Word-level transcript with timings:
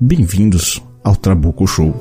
Bem-vindos 0.00 0.80
ao 1.02 1.16
Trabuco 1.16 1.66
Show. 1.66 1.92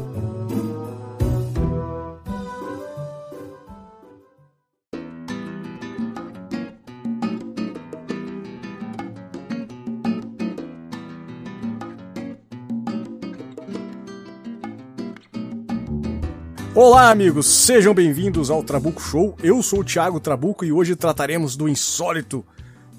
Olá, 16.75 17.09
amigos, 17.09 17.48
sejam 17.48 17.95
bem-vindos 17.95 18.51
ao 18.51 18.61
Trabuco 18.61 19.01
Show. 19.01 19.35
Eu 19.41 19.63
sou 19.63 19.79
o 19.79 19.84
Thiago 19.84 20.20
Trabuco 20.20 20.63
e 20.63 20.71
hoje 20.71 20.95
trataremos 20.95 21.55
do 21.57 21.67
insólito. 21.67 22.45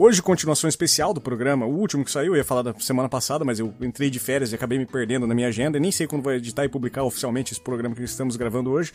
Hoje, 0.00 0.22
continuação 0.22 0.68
especial 0.68 1.12
do 1.12 1.20
programa, 1.20 1.66
o 1.66 1.76
último 1.76 2.04
que 2.04 2.10
saiu, 2.12 2.32
eu 2.32 2.36
ia 2.36 2.44
falar 2.44 2.62
da 2.62 2.72
semana 2.78 3.08
passada, 3.08 3.44
mas 3.44 3.58
eu 3.58 3.74
entrei 3.80 4.08
de 4.08 4.20
férias 4.20 4.52
e 4.52 4.54
acabei 4.54 4.78
me 4.78 4.86
perdendo 4.86 5.26
na 5.26 5.34
minha 5.34 5.48
agenda, 5.48 5.76
nem 5.80 5.90
sei 5.90 6.06
quando 6.06 6.22
vou 6.22 6.32
editar 6.32 6.64
e 6.64 6.68
publicar 6.68 7.02
oficialmente 7.02 7.52
esse 7.52 7.60
programa 7.60 7.96
que 7.96 8.04
estamos 8.04 8.36
gravando 8.36 8.70
hoje. 8.70 8.92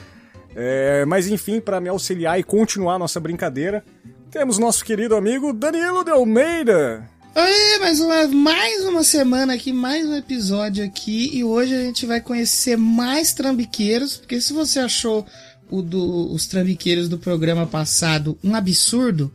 É, 0.55 1.03
mas 1.03 1.27
enfim, 1.27 1.59
para 1.59 1.81
me 1.81 1.89
auxiliar 1.89 2.39
e 2.39 2.43
continuar 2.43 2.97
nossa 2.97 3.19
brincadeira, 3.19 3.83
temos 4.31 4.57
nosso 4.57 4.85
querido 4.85 5.13
amigo 5.13 5.51
Danilo 5.51 6.05
de 6.05 6.11
Almeida. 6.11 7.09
Oi, 7.35 7.79
mais 7.79 7.99
uma, 7.99 8.27
mais 8.29 8.85
uma 8.85 9.03
semana 9.03 9.55
aqui, 9.55 9.73
mais 9.73 10.07
um 10.07 10.15
episódio 10.15 10.85
aqui. 10.85 11.37
E 11.37 11.43
hoje 11.43 11.75
a 11.75 11.81
gente 11.81 12.05
vai 12.05 12.21
conhecer 12.21 12.77
mais 12.77 13.33
trambiqueiros, 13.33 14.15
porque 14.15 14.39
se 14.39 14.53
você 14.53 14.79
achou 14.79 15.25
do, 15.69 16.31
os 16.31 16.47
trambiqueiros 16.47 17.09
do 17.09 17.17
programa 17.17 17.67
passado 17.67 18.37
um 18.41 18.55
absurdo, 18.55 19.33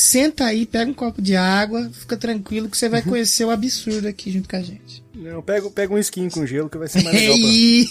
senta 0.00 0.44
aí, 0.46 0.64
pega 0.66 0.90
um 0.90 0.94
copo 0.94 1.20
de 1.22 1.36
água, 1.36 1.90
fica 1.92 2.16
tranquilo 2.16 2.68
que 2.68 2.76
você 2.76 2.88
vai 2.88 3.02
conhecer 3.02 3.44
o 3.44 3.50
absurdo 3.50 4.06
aqui 4.08 4.30
junto 4.32 4.48
com 4.48 4.56
a 4.56 4.60
gente. 4.62 5.02
Não, 5.14 5.40
pega, 5.42 5.70
pega 5.70 5.92
um 5.94 5.98
skin 5.98 6.28
com 6.28 6.44
gelo 6.46 6.68
que 6.68 6.78
vai 6.78 6.88
ser 6.88 7.02
mais 7.02 7.14
legal 7.16 7.36
É 7.36 7.38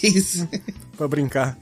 pra, 0.01 0.09
isso! 0.09 0.49
pra 0.97 1.07
brincar. 1.07 1.57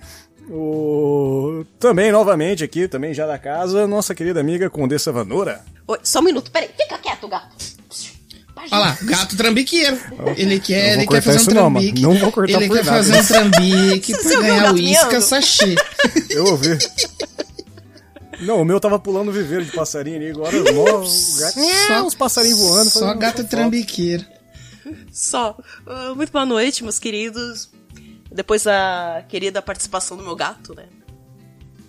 O... 0.50 1.64
Também, 1.80 2.12
novamente, 2.12 2.64
aqui, 2.64 2.88
também 2.88 3.14
já 3.14 3.28
da 3.28 3.38
casa, 3.38 3.86
nossa 3.86 4.16
querida 4.16 4.40
amiga 4.40 4.70
Condessa 4.70 5.12
Vanora. 5.12 5.62
Oi, 5.88 6.00
só 6.04 6.20
um 6.20 6.24
minuto, 6.24 6.50
peraí. 6.52 6.70
Fica 6.76 6.98
quieto, 6.98 7.28
gato. 7.28 7.56
Olha 8.72 8.82
lá, 8.82 8.98
gato 9.04 9.38
trambiqueiro. 9.38 9.98
Ele 10.36 10.60
quer, 10.60 10.98
Não 10.98 11.06
vou 11.06 11.16
ele 11.16 11.22
quer 11.22 11.22
cortar 11.22 11.22
fazer 11.22 11.38
um 11.38 11.42
isso 11.42 11.52
não, 11.54 11.70
mano. 11.70 11.80
trambique. 11.86 12.02
Não 12.02 12.16
vou 12.18 12.32
cortar 12.32 12.54
Ele 12.62 12.68
por 12.68 12.78
quer 12.78 12.86
nada. 12.86 12.98
fazer 12.98 13.20
um 13.20 13.26
trambique 13.26 14.18
pra 14.22 14.42
ganhar 14.42 14.74
miando? 14.74 15.22
sachê. 15.22 15.76
Eu 16.30 16.46
ouvi. 16.46 16.78
Não, 18.42 18.62
o 18.62 18.66
meu 18.66 18.80
tava 18.80 18.98
pulando 18.98 19.32
viveiro 19.32 19.66
de 19.66 19.72
passarinho 19.72 20.16
ali, 20.18 20.30
agora 20.32 20.56
ó, 20.58 21.02
o 21.02 21.40
gato, 21.40 21.60
Só- 21.88 22.06
os 22.08 22.16
passarinhos 22.16 22.60
voando. 22.60 22.90
Só 22.90 23.14
gato 23.14 23.44
trambiqueiro. 23.44 24.26
Só. 25.12 25.58
Ah, 25.86 26.14
muito 26.16 26.32
boa 26.32 26.46
noite, 26.46 26.84
meus 26.84 26.98
queridos. 27.00 27.70
Depois 28.32 28.64
da 28.64 29.26
querida 29.28 29.62
participação 29.62 30.16
do 30.16 30.24
meu 30.24 30.36
gato, 30.36 30.74
né? 30.74 30.86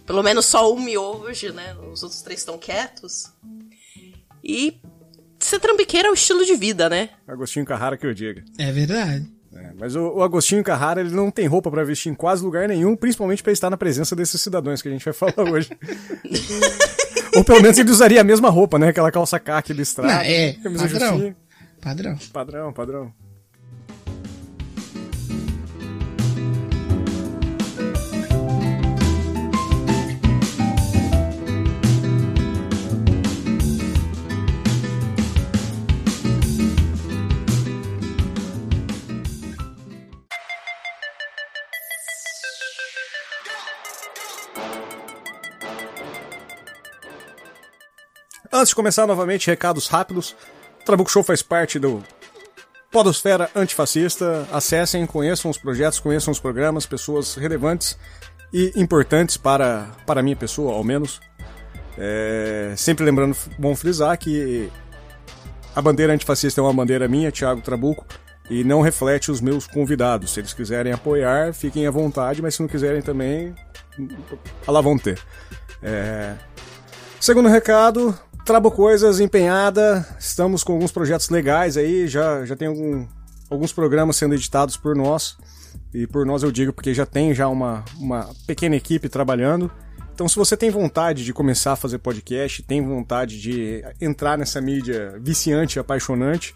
Pelo 0.07 0.23
menos 0.23 0.47
só 0.47 0.73
um 0.75 0.81
miou 0.81 1.21
hoje, 1.21 1.53
né? 1.53 1.77
Os 1.93 2.03
outros 2.03 2.21
três 2.23 2.41
estão 2.41 2.59
quietos. 2.59 3.31
E 4.43 4.81
ser 5.39 5.61
trambiqueiro 5.61 6.09
é 6.09 6.11
o 6.11 6.15
estilo 6.15 6.45
de 6.45 6.57
vida, 6.57 6.89
né? 6.89 7.11
Agostinho 7.29 7.65
Carrara 7.65 7.97
que 7.97 8.07
eu 8.07 8.13
diga. 8.15 8.43
É 8.59 8.73
verdade. 8.73 9.31
Mas 9.81 9.97
o, 9.97 10.17
o 10.17 10.23
Agostinho 10.23 10.63
Carrara 10.63 11.01
ele 11.01 11.11
não 11.11 11.31
tem 11.31 11.47
roupa 11.47 11.71
pra 11.71 11.83
vestir 11.83 12.11
em 12.11 12.15
quase 12.15 12.45
lugar 12.45 12.69
nenhum, 12.69 12.95
principalmente 12.95 13.43
pra 13.43 13.51
estar 13.51 13.71
na 13.71 13.79
presença 13.79 14.15
desses 14.15 14.41
cidadãos 14.41 14.83
que 14.83 14.89
a 14.89 14.93
gente 14.93 15.05
vai 15.05 15.15
falar 15.15 15.51
hoje. 15.51 15.71
Ou 17.35 17.43
pelo 17.43 17.63
menos 17.63 17.79
ele 17.79 17.91
usaria 17.91 18.21
a 18.21 18.25
mesma 18.25 18.51
roupa, 18.51 18.79
né? 18.79 18.89
Aquela 18.89 19.11
calça 19.11 19.41
caque 19.41 19.73
listrada. 19.73 20.13
Não, 20.13 20.21
é, 20.21 20.53
camisa 20.53 20.89
padrão. 20.89 21.09
justinha. 21.13 21.37
Padrão. 21.81 22.19
Padrão, 22.33 22.73
padrão. 22.73 23.13
Antes 48.61 48.73
de 48.73 48.75
começar 48.75 49.07
novamente, 49.07 49.47
recados 49.47 49.87
rápidos. 49.87 50.37
Trabuco 50.85 51.11
Show 51.11 51.23
faz 51.23 51.41
parte 51.41 51.79
do 51.79 52.05
Podosfera 52.91 53.49
Antifascista. 53.57 54.47
Acessem, 54.53 55.07
conheçam 55.07 55.51
os 55.51 55.57
projetos, 55.57 55.99
conheçam 55.99 56.31
os 56.31 56.39
programas, 56.39 56.85
pessoas 56.85 57.37
relevantes 57.37 57.99
e 58.53 58.71
importantes 58.77 59.39
para, 59.39 59.87
para 60.05 60.21
a 60.21 60.23
minha 60.23 60.37
pessoa, 60.37 60.75
ao 60.75 60.85
menos. 60.85 61.23
É, 61.97 62.75
sempre 62.77 63.03
lembrando, 63.03 63.35
bom 63.59 63.75
frisar 63.75 64.19
que 64.19 64.71
a 65.75 65.81
bandeira 65.81 66.13
antifascista 66.13 66.61
é 66.61 66.63
uma 66.63 66.75
bandeira 66.75 67.09
minha, 67.09 67.33
Thiago 67.33 67.63
Trabuco, 67.63 68.05
e 68.51 68.63
não 68.63 68.83
reflete 68.83 69.31
os 69.31 69.41
meus 69.41 69.67
convidados. 69.67 70.35
Se 70.35 70.41
eles 70.41 70.53
quiserem 70.53 70.93
apoiar, 70.93 71.55
fiquem 71.55 71.87
à 71.87 71.91
vontade, 71.91 72.43
mas 72.43 72.57
se 72.57 72.61
não 72.61 72.69
quiserem 72.69 73.01
também, 73.01 73.55
lá 74.69 74.83
vão 74.83 74.99
ter. 74.99 75.19
É, 75.83 76.35
Segundo 77.21 77.51
recado, 77.51 78.19
Trabo 78.51 78.73
Coisas 78.73 79.21
empenhada, 79.21 80.05
estamos 80.19 80.65
com 80.65 80.73
alguns 80.73 80.91
projetos 80.91 81.29
legais 81.29 81.77
aí, 81.77 82.09
já, 82.09 82.45
já 82.45 82.57
tem 82.57 82.67
algum, 82.67 83.07
alguns 83.49 83.73
programas 83.73 84.17
sendo 84.17 84.35
editados 84.35 84.77
por 84.77 84.97
nós, 84.97 85.39
e 85.95 86.05
por 86.05 86.27
nós 86.27 86.43
eu 86.43 86.51
digo 86.51 86.73
porque 86.73 86.93
já 86.93 87.07
tem 87.07 87.33
já 87.33 87.47
uma, 87.47 87.85
uma 87.97 88.29
pequena 88.49 88.75
equipe 88.75 89.09
trabalhando. 89.09 89.71
Então 90.13 90.29
se 90.29 90.35
você 90.35 90.57
tem 90.57 90.69
vontade 90.69 91.25
de 91.25 91.33
começar 91.33 91.75
a 91.75 91.77
fazer 91.77 91.99
podcast, 91.99 92.61
tem 92.65 92.85
vontade 92.85 93.41
de 93.41 93.85
entrar 94.01 94.37
nessa 94.37 94.61
mídia 94.61 95.17
viciante, 95.21 95.79
apaixonante, 95.79 96.53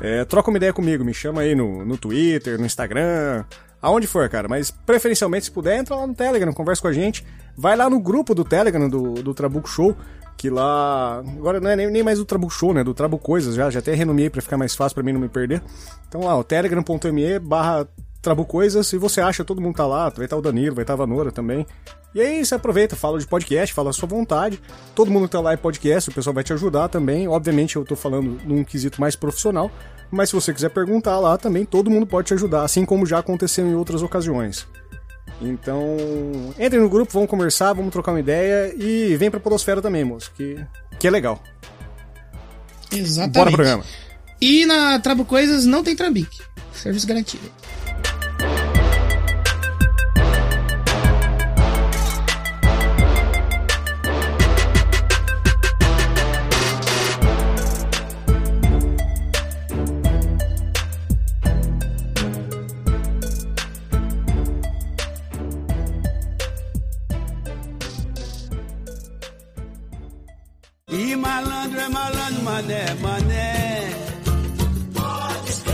é, 0.00 0.24
troca 0.24 0.48
uma 0.48 0.56
ideia 0.56 0.72
comigo, 0.72 1.04
me 1.04 1.12
chama 1.12 1.42
aí 1.42 1.54
no, 1.54 1.84
no 1.84 1.98
Twitter, 1.98 2.58
no 2.58 2.64
Instagram, 2.64 3.44
aonde 3.82 4.06
for, 4.06 4.26
cara. 4.30 4.48
Mas 4.48 4.70
preferencialmente, 4.70 5.44
se 5.44 5.50
puder, 5.50 5.78
entra 5.78 5.94
lá 5.94 6.06
no 6.06 6.14
Telegram, 6.14 6.54
conversa 6.54 6.80
com 6.80 6.88
a 6.88 6.92
gente. 6.92 7.22
Vai 7.54 7.76
lá 7.76 7.90
no 7.90 8.00
grupo 8.00 8.34
do 8.34 8.44
Telegram 8.44 8.88
do, 8.88 9.12
do 9.22 9.34
Trabuco 9.34 9.68
Show, 9.68 9.94
que 10.36 10.50
lá. 10.50 11.18
Agora 11.18 11.60
não 11.60 11.70
é 11.70 11.76
nem, 11.76 11.90
nem 11.90 12.02
mais 12.02 12.18
do 12.18 12.24
Trabuco 12.24 12.52
Show, 12.52 12.74
né? 12.74 12.84
Do 12.84 12.94
Trabuco 12.94 13.24
Coisas 13.24 13.54
já. 13.54 13.70
Já 13.70 13.78
até 13.78 13.94
renomeei 13.94 14.30
pra 14.30 14.42
ficar 14.42 14.56
mais 14.56 14.74
fácil 14.74 14.94
pra 14.94 15.04
mim 15.04 15.12
não 15.12 15.20
me 15.20 15.28
perder. 15.28 15.62
Então 16.08 16.22
lá, 16.22 16.36
o 16.36 16.44
telegram.me 16.44 17.38
barra 17.38 17.86
Trabuco 18.20 18.50
Coisas. 18.50 18.92
E 18.92 18.98
você 18.98 19.20
acha, 19.20 19.44
todo 19.44 19.60
mundo 19.60 19.76
tá 19.76 19.86
lá. 19.86 20.08
Vai 20.08 20.26
estar 20.26 20.36
o 20.36 20.42
Danilo, 20.42 20.74
vai 20.74 20.82
estar 20.82 20.94
a 20.94 20.96
Vanora 20.96 21.30
também. 21.30 21.66
E 22.14 22.20
aí 22.20 22.44
você 22.44 22.54
aproveita, 22.54 22.94
fala 22.94 23.18
de 23.18 23.26
podcast, 23.26 23.74
fala 23.74 23.90
a 23.90 23.92
sua 23.92 24.08
vontade. 24.08 24.60
Todo 24.94 25.10
mundo 25.10 25.28
tá 25.28 25.40
lá 25.40 25.52
em 25.52 25.58
podcast, 25.58 26.10
o 26.10 26.12
pessoal 26.12 26.32
vai 26.32 26.44
te 26.44 26.52
ajudar 26.52 26.88
também. 26.88 27.26
Obviamente 27.26 27.76
eu 27.76 27.84
tô 27.84 27.96
falando 27.96 28.38
num 28.44 28.62
quesito 28.62 29.00
mais 29.00 29.16
profissional. 29.16 29.70
Mas 30.10 30.28
se 30.28 30.34
você 30.36 30.54
quiser 30.54 30.70
perguntar 30.70 31.18
lá 31.18 31.36
também, 31.36 31.64
todo 31.64 31.90
mundo 31.90 32.06
pode 32.06 32.28
te 32.28 32.34
ajudar, 32.34 32.62
assim 32.62 32.84
como 32.84 33.04
já 33.04 33.18
aconteceu 33.18 33.66
em 33.66 33.74
outras 33.74 34.00
ocasiões. 34.00 34.64
Então, 35.40 35.96
entre 36.58 36.78
no 36.78 36.88
grupo, 36.88 37.12
vamos 37.12 37.28
conversar, 37.28 37.72
vamos 37.72 37.92
trocar 37.92 38.12
uma 38.12 38.20
ideia 38.20 38.72
e 38.76 39.16
vem 39.16 39.30
pra 39.30 39.40
Podosfera 39.40 39.82
também, 39.82 40.04
moço, 40.04 40.32
que, 40.34 40.56
que 40.98 41.06
é 41.06 41.10
legal. 41.10 41.42
Exatamente. 42.92 43.34
Bora 43.34 43.50
pro 43.50 43.56
programa. 43.56 43.84
E 44.40 44.64
na 44.66 44.98
Trabo 44.98 45.24
Coisas 45.24 45.64
não 45.64 45.82
tem 45.82 45.96
trambique. 45.96 46.40
Serviço 46.72 47.06
garantido. 47.06 47.50
mané, 72.54 72.94
mané. 73.00 73.90
Pode. 74.94 75.64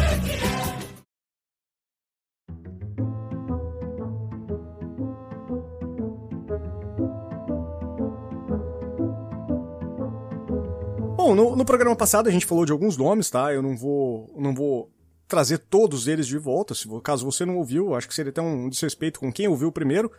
Bom, 11.16 11.34
no, 11.34 11.54
no 11.54 11.64
programa 11.66 11.94
passado 11.94 12.28
a 12.28 12.32
gente 12.32 12.46
falou 12.46 12.64
de 12.64 12.72
alguns 12.72 12.96
nomes, 12.96 13.28
tá? 13.28 13.52
Eu 13.52 13.60
não 13.60 13.76
vou, 13.76 14.32
não 14.38 14.54
vou 14.54 14.90
trazer 15.28 15.58
todos 15.58 16.08
eles 16.08 16.26
de 16.26 16.38
volta. 16.38 16.74
Se, 16.74 16.88
caso 17.02 17.26
você 17.26 17.44
não 17.44 17.58
ouviu, 17.58 17.94
acho 17.94 18.08
que 18.08 18.14
seria 18.14 18.30
até 18.30 18.40
um 18.40 18.70
desrespeito 18.70 19.20
com 19.20 19.30
quem 19.30 19.46
ouviu 19.46 19.70
primeiro. 19.70 20.10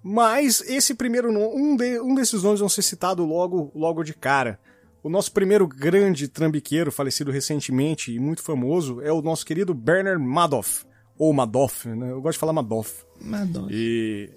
Mas 0.00 0.60
esse 0.60 0.94
primeiro 0.94 1.30
um, 1.30 1.76
de, 1.76 1.98
um 1.98 2.14
desses 2.14 2.42
nomes 2.44 2.60
vão 2.60 2.68
ser 2.68 2.82
citado 2.82 3.24
logo, 3.24 3.72
logo 3.74 4.04
de 4.04 4.14
cara. 4.14 4.60
O 5.04 5.10
nosso 5.10 5.30
primeiro 5.32 5.68
grande 5.68 6.28
trambiqueiro, 6.28 6.90
falecido 6.90 7.30
recentemente 7.30 8.10
e 8.10 8.18
muito 8.18 8.42
famoso, 8.42 9.02
é 9.02 9.12
o 9.12 9.20
nosso 9.20 9.44
querido 9.44 9.74
Bernard 9.74 10.24
Madoff. 10.24 10.86
Ou 11.18 11.30
Madoff, 11.30 11.86
né? 11.86 12.10
Eu 12.10 12.22
gosto 12.22 12.36
de 12.36 12.38
falar 12.38 12.54
Madoff. 12.54 13.04
Madoff. 13.20 13.68
E 13.70 14.30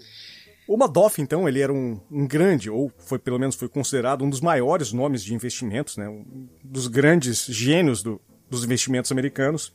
o 0.68 0.76
Madoff, 0.76 1.22
então, 1.22 1.48
ele 1.48 1.62
era 1.62 1.72
um, 1.72 1.98
um, 2.12 2.28
grande, 2.28 2.70
ou 2.70 2.92
foi 2.98 3.18
pelo 3.18 3.40
menos 3.40 3.56
foi 3.56 3.70
considerado 3.70 4.26
um 4.26 4.30
dos 4.30 4.42
maiores 4.42 4.92
nomes 4.92 5.24
de 5.24 5.34
investimentos, 5.34 5.96
né? 5.96 6.10
Um 6.10 6.50
dos 6.62 6.88
grandes 6.88 7.46
gênios 7.46 8.04
do, 8.04 8.20
dos 8.50 8.66
investimentos 8.66 9.10
americanos. 9.10 9.74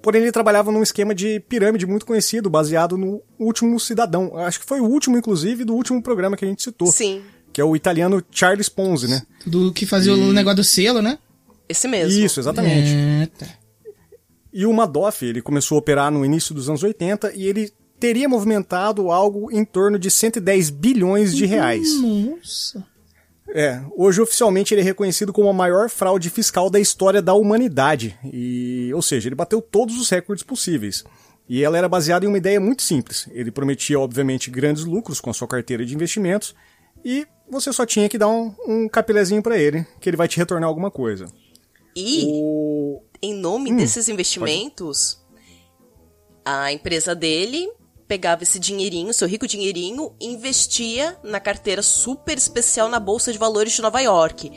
Porém, 0.00 0.22
ele 0.22 0.32
trabalhava 0.32 0.72
num 0.72 0.82
esquema 0.82 1.14
de 1.14 1.40
pirâmide 1.40 1.84
muito 1.84 2.06
conhecido, 2.06 2.48
baseado 2.48 2.96
no 2.96 3.22
Último 3.38 3.78
Cidadão. 3.78 4.34
Acho 4.34 4.60
que 4.60 4.66
foi 4.66 4.80
o 4.80 4.86
último, 4.86 5.18
inclusive, 5.18 5.62
do 5.62 5.74
último 5.74 6.02
programa 6.02 6.38
que 6.38 6.46
a 6.46 6.48
gente 6.48 6.62
citou. 6.62 6.86
Sim. 6.86 7.22
Que 7.58 7.62
é 7.62 7.64
o 7.64 7.74
italiano 7.74 8.22
Charles 8.30 8.68
Ponzi, 8.68 9.08
né? 9.08 9.20
Do 9.44 9.72
que 9.72 9.84
fazia 9.84 10.12
e... 10.12 10.14
o 10.14 10.32
negócio 10.32 10.58
do 10.58 10.62
selo, 10.62 11.02
né? 11.02 11.18
Esse 11.68 11.88
mesmo. 11.88 12.24
Isso, 12.24 12.38
exatamente. 12.38 12.94
É, 12.94 13.26
tá. 13.36 13.46
E 14.52 14.64
o 14.64 14.72
Madoff, 14.72 15.26
ele 15.26 15.42
começou 15.42 15.74
a 15.74 15.80
operar 15.80 16.08
no 16.12 16.24
início 16.24 16.54
dos 16.54 16.68
anos 16.68 16.84
80 16.84 17.32
e 17.34 17.46
ele 17.46 17.72
teria 17.98 18.28
movimentado 18.28 19.10
algo 19.10 19.50
em 19.50 19.64
torno 19.64 19.98
de 19.98 20.08
110 20.08 20.70
bilhões 20.70 21.34
de 21.34 21.46
reais. 21.46 22.00
Nossa. 22.00 22.86
É, 23.48 23.82
hoje 23.96 24.20
oficialmente 24.20 24.72
ele 24.72 24.82
é 24.82 24.84
reconhecido 24.84 25.32
como 25.32 25.48
a 25.48 25.52
maior 25.52 25.90
fraude 25.90 26.30
fiscal 26.30 26.70
da 26.70 26.78
história 26.78 27.20
da 27.20 27.34
humanidade. 27.34 28.16
E, 28.32 28.92
ou 28.94 29.02
seja, 29.02 29.28
ele 29.28 29.34
bateu 29.34 29.60
todos 29.60 30.00
os 30.00 30.08
recordes 30.08 30.44
possíveis. 30.44 31.02
E 31.48 31.64
ela 31.64 31.76
era 31.76 31.88
baseada 31.88 32.24
em 32.24 32.28
uma 32.28 32.38
ideia 32.38 32.60
muito 32.60 32.82
simples. 32.82 33.28
Ele 33.32 33.50
prometia, 33.50 33.98
obviamente, 33.98 34.48
grandes 34.48 34.84
lucros 34.84 35.20
com 35.20 35.30
a 35.30 35.34
sua 35.34 35.48
carteira 35.48 35.84
de 35.84 35.92
investimentos 35.92 36.54
e 37.04 37.26
você 37.50 37.72
só 37.72 37.86
tinha 37.86 38.08
que 38.08 38.18
dar 38.18 38.28
um, 38.28 38.54
um 38.66 38.88
capilezinho 38.88 39.42
para 39.42 39.58
ele, 39.58 39.86
que 40.00 40.08
ele 40.08 40.16
vai 40.16 40.28
te 40.28 40.36
retornar 40.36 40.68
alguma 40.68 40.90
coisa. 40.90 41.26
E, 41.96 42.24
o... 42.26 43.02
em 43.22 43.34
nome 43.34 43.72
hum, 43.72 43.76
desses 43.76 44.08
investimentos, 44.08 45.14
pode... 45.14 45.46
a 46.44 46.72
empresa 46.72 47.14
dele 47.14 47.68
pegava 48.06 48.42
esse 48.42 48.58
dinheirinho, 48.58 49.12
seu 49.12 49.28
rico 49.28 49.46
dinheirinho, 49.46 50.12
e 50.18 50.26
investia 50.26 51.16
na 51.22 51.38
carteira 51.38 51.82
super 51.82 52.38
especial 52.38 52.88
na 52.88 52.98
Bolsa 52.98 53.30
de 53.30 53.38
Valores 53.38 53.74
de 53.74 53.82
Nova 53.82 54.00
York. 54.00 54.50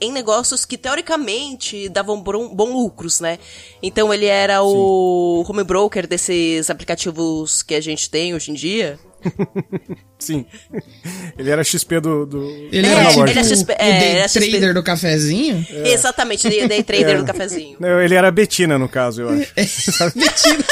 Em 0.00 0.12
negócios 0.12 0.64
que 0.64 0.76
teoricamente 0.76 1.88
davam 1.88 2.20
bom, 2.20 2.54
bom 2.54 2.72
lucros, 2.72 3.20
né? 3.20 3.38
Então 3.82 4.12
ele 4.12 4.26
era 4.26 4.62
o 4.62 5.42
Sim. 5.44 5.52
home 5.52 5.64
broker 5.64 6.06
desses 6.06 6.70
aplicativos 6.70 7.62
que 7.62 7.74
a 7.74 7.80
gente 7.80 8.10
tem 8.10 8.34
hoje 8.34 8.50
em 8.50 8.54
dia. 8.54 8.98
Sim. 10.18 10.46
Ele 11.36 11.50
era 11.50 11.62
XP 11.64 12.00
do. 12.00 12.26
do... 12.26 12.44
Ele, 12.72 12.86
é, 12.86 12.90
era, 12.90 13.10
tipo, 13.10 13.26
ele 13.26 13.44
XP, 13.44 13.72
é, 13.72 13.74
o 13.74 13.78
day 13.78 14.10
era 14.10 14.28
trader 14.28 14.60
XP... 14.60 14.72
do 14.74 14.82
cafezinho? 14.82 15.66
É. 15.70 15.92
Exatamente, 15.92 16.46
ele 16.46 16.60
é 16.60 16.68
day 16.68 16.82
trader 16.82 17.16
é. 17.16 17.18
do 17.18 17.24
cafezinho. 17.24 17.76
Não, 17.80 18.00
ele 18.00 18.14
era 18.14 18.30
Betina, 18.30 18.78
no 18.78 18.88
caso, 18.88 19.22
eu 19.22 19.28
acho. 19.30 19.52
Betina. 20.14 20.64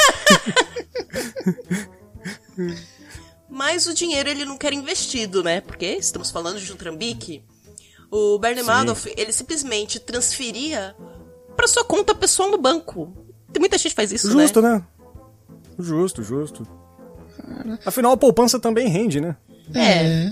Mas 3.49 3.87
o 3.87 3.93
dinheiro 3.93 4.29
ele 4.29 4.45
não 4.45 4.57
quer 4.57 4.73
investido, 4.73 5.43
né? 5.43 5.61
Porque 5.61 5.85
estamos 5.85 6.31
falando 6.31 6.59
de 6.59 6.71
um 6.71 6.75
trambique. 6.75 7.43
O 8.09 8.39
Bernie 8.39 8.63
Madoff, 8.63 9.11
ele 9.17 9.33
simplesmente 9.33 9.99
transferia 9.99 10.95
para 11.55 11.67
sua 11.67 11.83
conta 11.83 12.15
pessoal 12.15 12.49
no 12.49 12.57
banco. 12.57 13.11
Tem 13.51 13.59
muita 13.59 13.77
gente 13.77 13.89
que 13.89 13.95
faz 13.95 14.11
isso, 14.11 14.31
justo, 14.31 14.61
né? 14.61 14.75
né? 14.75 14.85
Justo, 15.79 16.23
justo. 16.23 16.76
Afinal, 17.85 18.11
a 18.11 18.17
poupança 18.17 18.59
também 18.59 18.87
rende, 18.87 19.19
né? 19.21 19.35
É. 19.73 20.31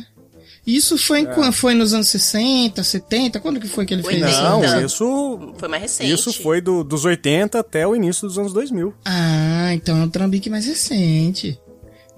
Isso 0.65 0.97
foi, 0.97 1.21
em, 1.21 1.27
é. 1.27 1.51
foi 1.51 1.75
nos 1.75 1.93
anos 1.93 2.07
60, 2.07 2.83
70? 2.83 3.39
Quando 3.39 3.59
que 3.59 3.67
foi 3.67 3.85
que 3.85 3.93
ele 3.93 4.01
fez 4.01 4.25
isso? 4.25 4.41
Não, 4.41 4.83
isso... 4.83 5.53
Foi 5.57 5.69
mais 5.69 5.83
recente. 5.83 6.11
Isso 6.11 6.33
foi 6.41 6.59
do, 6.59 6.83
dos 6.83 7.05
80 7.05 7.59
até 7.59 7.85
o 7.85 7.95
início 7.95 8.27
dos 8.27 8.39
anos 8.39 8.51
2000. 8.51 8.93
Ah, 9.05 9.73
então 9.73 9.97
é 9.97 10.03
um 10.03 10.09
trambique 10.09 10.49
mais 10.49 10.65
recente. 10.65 11.59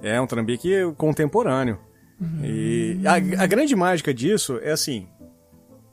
É 0.01 0.21
um 0.21 0.27
trambique 0.27 0.69
contemporâneo. 0.95 1.77
Uhum. 2.19 2.45
E 2.45 2.99
a, 3.05 3.43
a, 3.43 3.45
grande 3.45 3.75
mágica 3.75 4.13
disso 4.13 4.59
é 4.63 4.71
assim, 4.71 5.07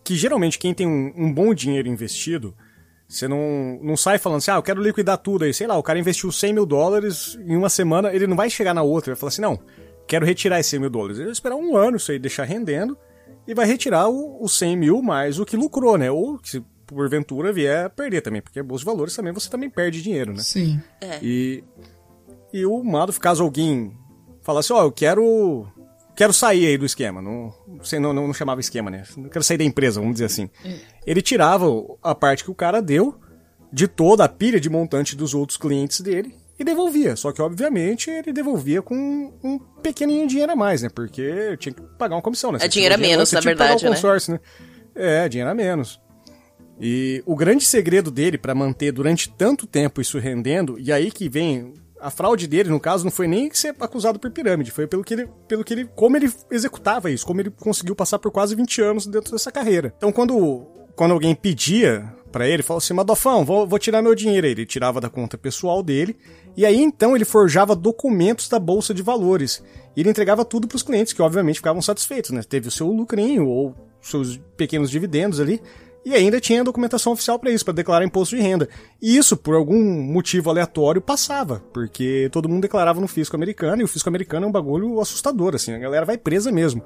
que 0.03 0.17
geralmente 0.17 0.59
quem 0.59 0.73
tem 0.73 0.87
um, 0.87 1.13
um, 1.17 1.33
bom 1.33 1.53
dinheiro 1.53 1.89
investido, 1.89 2.55
você 3.15 3.29
não, 3.29 3.79
não 3.83 3.97
sai 3.97 4.19
falando 4.19 4.39
assim, 4.39 4.51
ah, 4.51 4.57
eu 4.57 4.63
quero 4.63 4.83
liquidar 4.83 5.19
tudo 5.19 5.45
aí. 5.45 5.55
Sei 5.55 5.67
lá, 5.67 5.77
o 5.77 5.83
cara 5.83 5.99
investiu 5.99 6.31
100 6.31 6.53
mil 6.53 6.67
dólares 6.67 7.39
em 7.47 7.57
uma 7.57 7.69
semana, 7.69 8.13
ele 8.13 8.27
não 8.27 8.37
vai 8.37 8.51
chegar 8.51 8.75
na 8.75 8.83
outra, 8.83 9.15
vai 9.15 9.21
falar 9.21 9.29
assim, 9.29 9.43
não, 9.43 9.59
quero 10.07 10.27
retirar 10.27 10.61
esses 10.61 10.71
100 10.71 10.81
mil 10.81 10.91
dólares. 10.91 11.19
Ele 11.19 11.27
vai 11.27 11.33
esperar 11.33 11.57
um 11.57 11.77
ano 11.77 11.97
isso 11.97 12.13
aí, 12.13 12.19
deixar 12.19 12.45
rendendo, 12.45 12.97
e 13.47 13.55
vai 13.55 13.67
retirar 13.67 14.09
os 14.09 14.57
100 14.57 14.77
mil 14.77 15.03
mais 15.03 15.39
o 15.39 15.45
que 15.45 15.57
lucrou, 15.57 15.97
né? 15.97 16.11
Ou 16.11 16.39
se 16.43 16.65
porventura 16.87 17.53
vier 17.53 17.87
a 17.87 17.91
perder 17.91 18.21
também, 18.21 18.43
porque 18.43 18.63
bolsa 18.63 18.85
de 18.85 18.91
valores 18.91 19.17
também 19.17 19.33
você 19.33 19.49
também 19.49 19.71
perde 19.71 20.03
dinheiro, 20.03 20.33
né? 20.33 20.43
Sim. 20.43 20.81
É. 21.01 21.19
E 21.23 21.65
e 22.53 22.65
o 22.65 22.85
Madoff, 22.85 23.19
caso 23.19 23.43
alguém 23.43 23.93
falasse, 24.43 24.73
ó, 24.73 24.81
oh, 24.81 24.85
eu 24.85 24.93
quero 24.93 25.67
quero 26.15 26.33
sair 26.33 26.67
aí 26.67 26.79
do 26.79 26.87
esquema, 26.87 27.21
não, 27.21 27.53
não, 28.01 28.13
não, 28.13 28.27
não 28.27 28.35
chamava 28.35 28.61
esquema, 28.61 28.91
né? 28.91 29.05
Não 29.17 29.29
quero 29.29 29.45
sair 29.45 29.59
da 29.59 29.65
empresa, 29.65 30.01
vamos 30.01 30.15
dizer 30.15 30.27
assim. 30.27 30.49
É. 30.65 30.77
Ele 31.07 31.23
tirava 31.23 31.67
a 32.03 32.15
parte 32.15 32.45
que 32.45 32.51
o 32.51 32.55
cara 32.55 32.81
deu 32.81 33.19
de 33.73 33.89
toda 33.89 34.25
a 34.25 34.29
pilha 34.29 34.61
de 34.61 34.71
montante 34.71 35.17
dos 35.17 35.35
outros 35.35 35.57
clientes 35.57 36.01
dele 36.01 36.35
e 36.59 36.65
devolvia. 36.65 37.17
Só 37.17 37.33
que, 37.33 37.43
obviamente, 37.43 38.11
ele 38.11 38.33
devolvia 38.33 38.81
com 38.81 39.33
um 39.43 39.59
pequenininho 39.83 40.29
dinheiro 40.29 40.53
a 40.53 40.57
mais, 40.57 40.83
né? 40.83 40.89
Porque 40.89 41.57
tinha 41.59 41.75
que 41.75 41.83
pagar 41.99 42.15
uma 42.15 42.23
comissão, 42.23 42.53
né? 42.53 42.59
é 42.63 42.69
dinheiro 42.69 42.95
a 42.95 42.99
menos, 42.99 43.33
na 43.33 43.41
verdade, 43.41 43.85
né? 43.85 43.91
né? 44.29 44.41
É, 44.95 45.29
dinheiro 45.29 45.51
a 45.51 45.55
menos. 45.55 46.01
E 46.81 47.23
o 47.27 47.37
grande 47.37 47.65
segredo 47.65 48.11
dele 48.11 48.39
para 48.39 48.55
manter 48.55 48.93
durante 48.93 49.31
tanto 49.31 49.67
tempo 49.67 50.01
isso 50.01 50.19
rendendo, 50.19 50.79
e 50.79 50.93
aí 50.93 51.11
que 51.11 51.29
vem 51.29 51.73
a 52.01 52.11
fraude 52.11 52.47
dele, 52.47 52.69
no 52.69 52.81
caso, 52.81 53.05
não 53.05 53.11
foi 53.11 53.27
nem 53.27 53.53
ser 53.53 53.75
acusado 53.81 54.19
por 54.19 54.31
pirâmide, 54.31 54.71
foi 54.71 54.87
pelo 54.87 55.03
que 55.03 55.15
ele, 55.15 55.29
pelo 55.49 55.65
que 55.65 55.75
ele, 55.75 55.89
como 55.95 56.17
ele 56.17 56.31
executava 56.51 57.11
isso, 57.11 57.27
como 57.27 57.41
ele 57.41 57.51
conseguiu 57.51 57.95
passar 57.95 58.19
por 58.19 58.31
quase 58.31 58.55
20 58.55 58.83
anos 58.83 59.07
dentro 59.07 59.33
dessa 59.33 59.51
carreira. 59.51 59.95
Então, 59.97 60.13
quando, 60.13 60.67
quando 60.95 61.13
alguém 61.13 61.35
pedia 61.35 62.13
para 62.35 62.49
ele, 62.49 62.65
falou 62.65 62.79
assim, 62.79 62.93
Madofão, 62.93 63.45
vou, 63.45 63.65
vou 63.65 63.79
tirar 63.79 64.03
meu 64.03 64.13
dinheiro. 64.13 64.45
Ele 64.45 64.67
tirava 64.67 65.01
da 65.01 65.09
conta 65.09 65.39
pessoal 65.39 65.85
dele, 65.85 66.17
e 66.57 66.67
aí 66.67 66.83
então 66.83 67.15
ele 67.15 67.25
forjava 67.25 67.77
documentos 67.77 68.49
da 68.49 68.59
bolsa 68.59 68.93
de 68.93 69.03
valores. 69.03 69.63
E 69.97 70.01
ele 70.01 70.11
entregava 70.11 70.45
tudo 70.45 70.67
para 70.67 70.75
os 70.75 70.83
clientes, 70.83 71.13
que 71.13 71.23
obviamente 71.23 71.57
ficavam 71.57 71.81
satisfeitos, 71.81 72.33
né? 72.33 72.43
Teve 72.43 72.67
o 72.67 72.73
seu 72.73 72.89
lucrinho 72.89 73.47
ou 73.47 73.73
seus 74.01 74.37
pequenos 74.57 74.91
dividendos 74.91 75.39
ali, 75.39 75.63
e 76.05 76.15
ainda 76.15 76.41
tinha 76.41 76.63
documentação 76.63 77.13
oficial 77.13 77.39
para 77.39 77.51
isso, 77.51 77.65
para 77.65 77.75
declarar 77.75 78.05
imposto 78.05 78.37
de 78.37 78.43
renda. 78.43 78.69
E 79.01 79.17
isso, 79.17 79.37
por 79.37 79.55
algum 79.55 79.83
motivo 80.03 80.51
aleatório, 80.51 81.01
passava, 81.01 81.63
porque 81.73 82.29
todo 82.31 82.49
mundo 82.49 82.63
declarava 82.63 83.01
no 83.01 83.09
fisco 83.09 83.37
americano, 83.37 83.83
e 83.83 83.85
o 83.85 83.89
fisco 83.89 84.09
americano 84.09 84.47
é 84.47 84.49
um 84.49 84.53
bagulho 84.53 85.01
assustador, 85.01 85.55
assim, 85.55 85.73
a 85.73 85.79
galera 85.79 86.05
vai 86.05 86.19
presa 86.19 86.53
mesmo. 86.53 86.83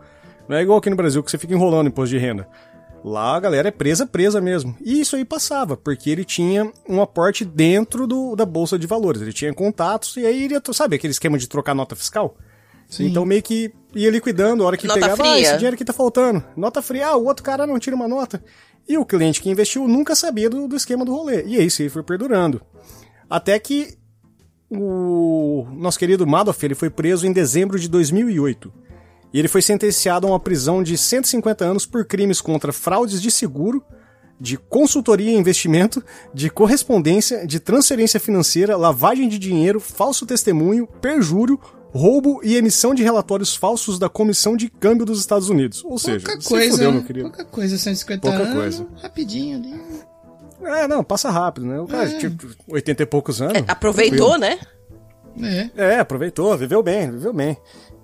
Não 0.49 0.57
é 0.57 0.63
igual 0.63 0.79
aqui 0.79 0.89
no 0.89 0.97
Brasil 0.97 1.23
que 1.23 1.31
você 1.31 1.39
fica 1.39 1.53
enrolando 1.53 1.89
imposto 1.89 2.15
de 2.15 2.19
renda. 2.19 2.49
Lá 3.05 3.37
a 3.37 3.41
galera 3.41 3.69
é 3.69 3.71
presa, 3.71 4.07
presa 4.07 4.41
mesmo. 4.41 4.77
E 4.81 5.01
isso 5.01 5.15
aí 5.15 5.25
passava, 5.25 5.77
porque 5.77 6.11
ele 6.11 6.25
tinha 6.25 6.71
um 6.89 7.01
aporte 7.01 7.45
dentro 7.45 8.07
do, 8.07 8.35
da 8.35 8.45
Bolsa 8.45 8.79
de 8.79 8.87
Valores. 8.87 9.21
Ele 9.21 9.33
tinha 9.33 9.53
contatos 9.55 10.17
e 10.17 10.27
aí 10.27 10.45
ele, 10.45 10.61
sabe 10.73 10.97
aquele 10.97 11.13
esquema 11.13 11.39
de 11.39 11.49
trocar 11.49 11.75
nota 11.75 11.95
fiscal? 11.95 12.37
Sim. 12.89 13.07
Então 13.07 13.25
meio 13.25 13.43
que 13.43 13.73
ia 13.95 14.11
liquidando, 14.11 14.65
a 14.65 14.67
hora 14.67 14.77
que 14.77 14.87
nota 14.87 15.01
pegava, 15.01 15.17
fria. 15.17 15.33
ah, 15.33 15.41
esse 15.41 15.57
dinheiro 15.57 15.75
aqui 15.75 15.85
tá 15.85 15.93
faltando. 15.93 16.43
Nota 16.57 16.81
fria, 16.81 17.09
ah, 17.09 17.17
o 17.17 17.27
outro 17.27 17.45
cara 17.45 17.67
não 17.67 17.79
tira 17.79 17.95
uma 17.95 18.09
nota. 18.09 18.43
E 18.88 18.97
o 18.97 19.04
cliente 19.04 19.42
que 19.42 19.50
investiu 19.50 19.87
nunca 19.87 20.14
sabia 20.14 20.49
do, 20.49 20.66
do 20.66 20.76
esquema 20.76 21.04
do 21.04 21.12
rolê. 21.12 21.45
E 21.45 21.59
aí 21.59 21.66
isso 21.66 21.88
foi 21.90 22.02
perdurando. 22.02 22.62
Até 23.28 23.59
que 23.59 23.99
o 24.71 25.66
nosso 25.73 25.99
querido 25.99 26.26
Madoff 26.26 26.64
ele 26.64 26.75
foi 26.75 26.88
preso 26.88 27.26
em 27.26 27.33
dezembro 27.33 27.78
de 27.78 27.88
2008. 27.88 28.73
E 29.33 29.38
ele 29.38 29.49
foi 29.49 29.61
sentenciado 29.61 30.26
a 30.26 30.30
uma 30.30 30.40
prisão 30.40 30.83
de 30.83 30.97
150 30.97 31.64
anos 31.64 31.85
por 31.85 32.07
crimes 32.07 32.40
contra 32.40 32.73
fraudes 32.73 33.21
de 33.21 33.30
seguro, 33.30 33.85
de 34.40 34.57
consultoria 34.57 35.33
e 35.33 35.37
investimento, 35.37 36.02
de 36.33 36.49
correspondência, 36.49 37.47
de 37.47 37.61
transferência 37.61 38.18
financeira, 38.18 38.76
lavagem 38.76 39.28
de 39.28 39.38
dinheiro, 39.38 39.80
falso 39.80 40.25
testemunho, 40.25 40.87
perjúrio, 40.87 41.61
roubo 41.99 42.40
e 42.45 42.57
emissão 42.57 42.95
de 42.95 43.02
relatórios 43.02 43.57
falsos 43.57 43.99
da 43.99 44.09
Comissão 44.09 44.57
de 44.57 44.69
Câmbio 44.69 45.05
dos 45.05 45.19
Estados 45.21 45.50
Unidos. 45.50 45.85
Ou 45.85 45.99
seja, 45.99 46.25
pouca 46.25 46.43
coisa, 46.43 46.71
fudeu, 46.71 46.93
meu 46.93 47.05
querido. 47.05 47.28
Pouca 47.28 47.45
coisa, 47.45 47.76
150 47.76 48.21
pouca 48.21 48.38
anos, 48.38 48.55
coisa. 48.55 48.87
rapidinho 49.02 49.59
ali. 49.59 49.75
É, 50.62 50.88
não, 50.88 51.02
passa 51.05 51.31
rápido, 51.31 51.67
né? 51.67 51.81
O 51.81 51.87
cara, 51.87 52.09
é. 52.09 52.19
tipo, 52.19 52.49
80 52.69 53.02
e 53.02 53.07
poucos 53.07 53.43
anos. 53.43 53.55
É, 53.57 53.64
aproveitou, 53.67 54.38
tranquilo. 54.38 54.61
né? 55.37 55.71
É. 55.76 55.95
é, 55.95 55.99
aproveitou, 55.99 56.57
viveu 56.57 56.83
bem, 56.83 57.11
viveu 57.11 57.33
bem. 57.33 57.57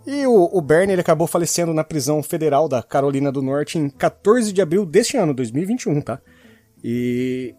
E 0.06 0.26
o, 0.26 0.50
o 0.52 0.60
Bernie 0.60 0.92
ele 0.94 1.00
acabou 1.00 1.26
falecendo 1.26 1.72
na 1.72 1.82
prisão 1.82 2.22
federal 2.22 2.68
da 2.68 2.82
Carolina 2.82 3.32
do 3.32 3.40
Norte 3.40 3.78
em 3.78 3.88
14 3.88 4.52
de 4.52 4.60
abril 4.60 4.84
deste 4.84 5.16
ano, 5.16 5.32
2021, 5.32 6.00
tá? 6.00 6.20
E, 6.82 7.54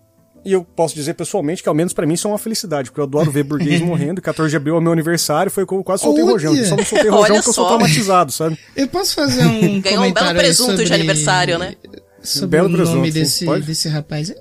e 0.46 0.54
eu 0.54 0.64
posso 0.64 0.94
dizer 0.94 1.16
pessoalmente 1.16 1.64
que, 1.64 1.68
ao 1.68 1.74
menos 1.76 1.92
pra 1.92 2.06
mim, 2.06 2.14
isso 2.14 2.28
é 2.28 2.32
uma 2.32 2.38
felicidade, 2.38 2.90
porque 2.92 3.02
eu 3.02 3.06
adoro 3.06 3.32
ver 3.32 3.44
burguês 3.44 3.82
morrendo. 3.82 4.20
E 4.20 4.22
14 4.22 4.52
de 4.52 4.56
abril 4.58 4.76
é 4.76 4.78
o 4.78 4.82
meu 4.82 4.94
aniversário, 4.94 5.52
foi 5.52 5.66
que 5.66 5.74
eu 5.74 5.84
quase 5.84 6.04
soltei 6.04 6.24
Olha! 6.24 6.32
rojão. 6.34 6.56
Eu 6.56 6.66
só 6.66 6.76
não 6.78 6.86
soltei 6.86 7.10
rojão 7.10 7.36
porque 7.36 7.50
eu 7.50 7.54
sou 7.54 7.66
traumatizado, 7.68 8.32
sabe? 8.32 8.58
Eu 8.76 8.88
posso 8.88 9.16
fazer 9.16 9.44
um 9.46 9.82
Ganhou 9.82 10.06
um 10.06 10.14
belo 10.14 10.36
presunto 10.36 10.76
de 10.78 10.84
sobre- 10.84 10.94
aniversário, 10.94 11.58
né? 11.58 11.76
Sobre 12.22 12.58
Belo 12.58 12.68
o 12.68 12.72
nome 12.72 12.84
presunto, 12.84 13.06
sim. 13.08 13.12
desse, 13.12 13.46
Pode? 13.46 13.66
desse 13.66 13.90
rapaz? 13.90 14.34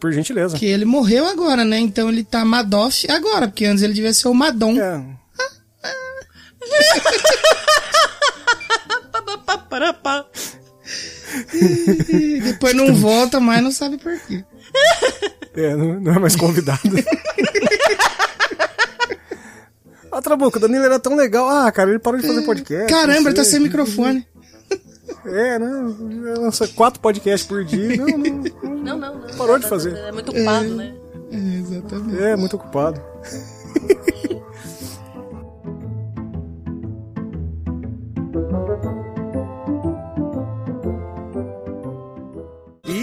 Por 0.00 0.12
gentileza. 0.12 0.56
Que 0.58 0.66
ele 0.66 0.84
morreu 0.84 1.26
agora, 1.26 1.64
né? 1.64 1.78
Então 1.78 2.08
ele 2.08 2.24
tá 2.24 2.44
Madoff 2.44 3.08
agora, 3.10 3.46
porque 3.48 3.64
antes 3.64 3.82
ele 3.82 3.94
devia 3.94 4.12
ser 4.12 4.28
o 4.28 4.34
Madon. 4.34 4.76
É, 4.78 5.02
E 11.54 12.40
depois 12.40 12.74
não 12.74 12.94
volta 12.94 13.40
mais, 13.40 13.62
não 13.62 13.70
sabe 13.70 13.98
por 13.98 14.18
quê. 14.20 14.44
é, 15.54 15.74
não, 15.76 16.00
não 16.00 16.14
é 16.14 16.18
mais 16.18 16.36
convidado. 16.36 16.80
Ah, 20.14 20.20
Trabuco, 20.20 20.58
o 20.58 20.60
Danilo 20.60 20.84
era 20.84 20.98
tão 20.98 21.16
legal. 21.16 21.48
Ah, 21.48 21.72
cara, 21.72 21.88
ele 21.88 21.98
parou 21.98 22.20
de 22.20 22.26
fazer 22.26 22.42
podcast. 22.42 22.86
Caramba, 22.86 23.20
não 23.20 23.28
ele 23.28 23.34
tá 23.34 23.44
sem 23.44 23.58
microfone. 23.60 24.26
É, 25.24 25.58
né? 25.58 25.94
Lança 26.38 26.68
quatro 26.68 27.00
podcasts 27.00 27.48
por 27.48 27.64
dia. 27.64 27.96
Não, 27.96 28.06
não, 28.06 28.18
não. 28.18 28.82
Não, 28.82 28.98
não, 28.98 29.18
não. 29.20 29.36
Parou 29.38 29.58
de 29.58 29.66
fazer. 29.66 29.96
É 29.96 30.12
muito 30.12 30.30
ocupado, 30.30 30.68
né? 30.74 30.94
É, 31.30 31.58
exatamente. 31.58 32.22
É, 32.22 32.36
muito 32.36 32.56
ocupado. 32.56 33.00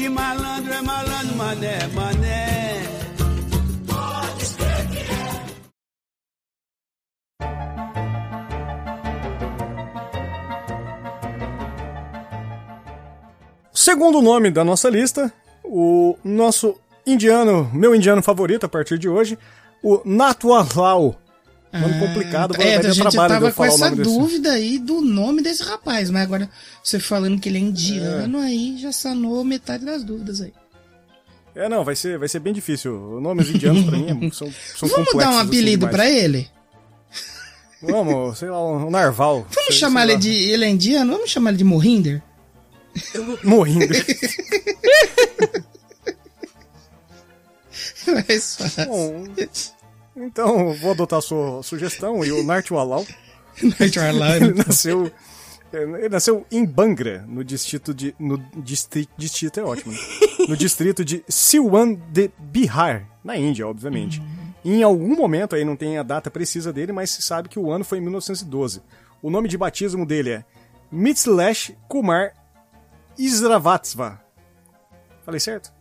E 0.02 0.08
malandro 0.08 0.74
é 0.74 0.82
malandro, 0.82 1.36
mané, 1.36 1.88
mané. 1.94 2.84
Segundo 13.74 14.22
nome 14.22 14.52
da 14.52 14.64
nossa 14.64 14.90
lista, 14.90 15.34
o 15.66 16.18
nosso 16.24 16.80
indiano, 17.06 17.70
meu 17.74 17.94
indiano 17.94 18.24
favorito 18.24 18.66
a 18.66 18.70
partir 18.70 18.98
de 18.98 19.10
hoje, 19.10 19.38
o 19.84 20.02
Natualau. 20.06 21.18
Nome 21.72 22.00
complicado, 22.00 22.58
vai, 22.58 22.68
É, 22.68 22.78
vai 22.80 22.86
a 22.90 22.94
gente 22.94 23.10
trabalho 23.12 23.34
tava 23.34 23.52
com 23.52 23.64
essa 23.64 23.90
desse. 23.92 24.04
dúvida 24.04 24.52
aí 24.54 24.80
do 24.80 25.02
nome 25.02 25.42
desse 25.44 25.62
rapaz, 25.62 26.10
mas 26.10 26.24
agora 26.24 26.50
você 26.84 27.00
falando 27.00 27.40
que 27.40 27.48
ele 27.48 27.60
é 27.60 27.62
indiano, 27.62 28.40
aí 28.40 28.76
já 28.80 28.92
sanou 28.92 29.44
metade 29.44 29.86
das 29.86 30.04
dúvidas 30.04 30.42
aí. 30.42 30.52
É, 31.56 31.70
não, 31.70 31.84
vai 31.84 31.96
ser, 31.96 32.18
vai 32.18 32.28
ser 32.28 32.40
bem 32.40 32.54
difícil. 32.54 33.20
Nomes 33.22 33.50
indianos 33.50 33.84
pra 33.86 33.98
mim 33.98 34.28
é- 34.28 34.32
são, 34.32 34.52
são 34.78 34.90
Vamos 34.90 35.14
dar 35.16 35.30
um 35.30 35.38
assim, 35.38 35.48
apelido 35.48 35.86
demais. 35.88 35.96
pra 35.96 36.10
ele? 36.10 36.48
Vamos, 37.82 38.38
sei 38.40 38.50
lá, 38.50 38.66
um 38.66 38.90
Narval. 38.90 39.42
Vamos 39.54 39.66
sei- 39.70 39.76
chamar 39.78 40.06
sei 40.08 40.16
ele 40.16 40.22
de. 40.22 40.30
Ele 40.30 40.66
é 40.66 40.70
indiano? 40.70 41.14
Vamos 41.14 41.30
chamar 41.30 41.52
ele 41.52 41.58
de 41.60 41.64
Mohinder? 41.64 42.22
Morrindo. 43.44 43.88
Mais 48.08 48.56
fácil. 48.58 48.86
Bom, 48.86 49.24
então, 50.20 50.74
vou 50.74 50.92
adotar 50.92 51.20
a 51.20 51.22
sua 51.22 51.64
sugestão 51.64 52.24
e 52.24 52.32
o 52.32 52.44
Airline. 53.98 54.48
Ele 54.52 54.64
nasceu, 54.66 55.12
ele 55.72 56.10
nasceu 56.10 56.46
em 56.52 56.66
Bangra, 56.66 57.26
no 57.28 57.44
distrito 57.44 57.94
de. 57.94 58.16
No 58.20 58.38
distrito, 58.58 59.10
distrito 59.18 59.60
é 59.60 59.64
ótimo. 59.64 59.94
né? 59.94 60.00
No 60.48 60.58
distrito 60.58 61.06
de 61.06 61.24
Silwan 61.28 61.94
de 61.94 62.32
Bihar, 62.38 63.08
na 63.24 63.38
Índia, 63.38 63.68
obviamente. 63.68 64.22
Em 64.64 64.84
algum 64.84 65.16
momento, 65.16 65.56
aí 65.56 65.64
não 65.64 65.76
tem 65.76 65.98
a 65.98 66.04
data 66.04 66.30
precisa 66.30 66.74
dele, 66.74 66.92
mas 66.92 67.12
se 67.12 67.22
sabe 67.22 67.48
que 67.48 67.60
o 67.60 67.72
ano 67.72 67.86
foi 67.86 67.98
em 67.98 68.02
1912. 68.02 68.82
O 69.22 69.30
nome 69.30 69.48
de 69.48 69.58
batismo 69.58 70.06
dele 70.06 70.32
é 70.32 70.46
Mitslash 70.92 71.76
Kumar 71.88 72.34
Isravatsva. 73.18 74.22
Falei 75.24 75.40
certo? 75.40 75.72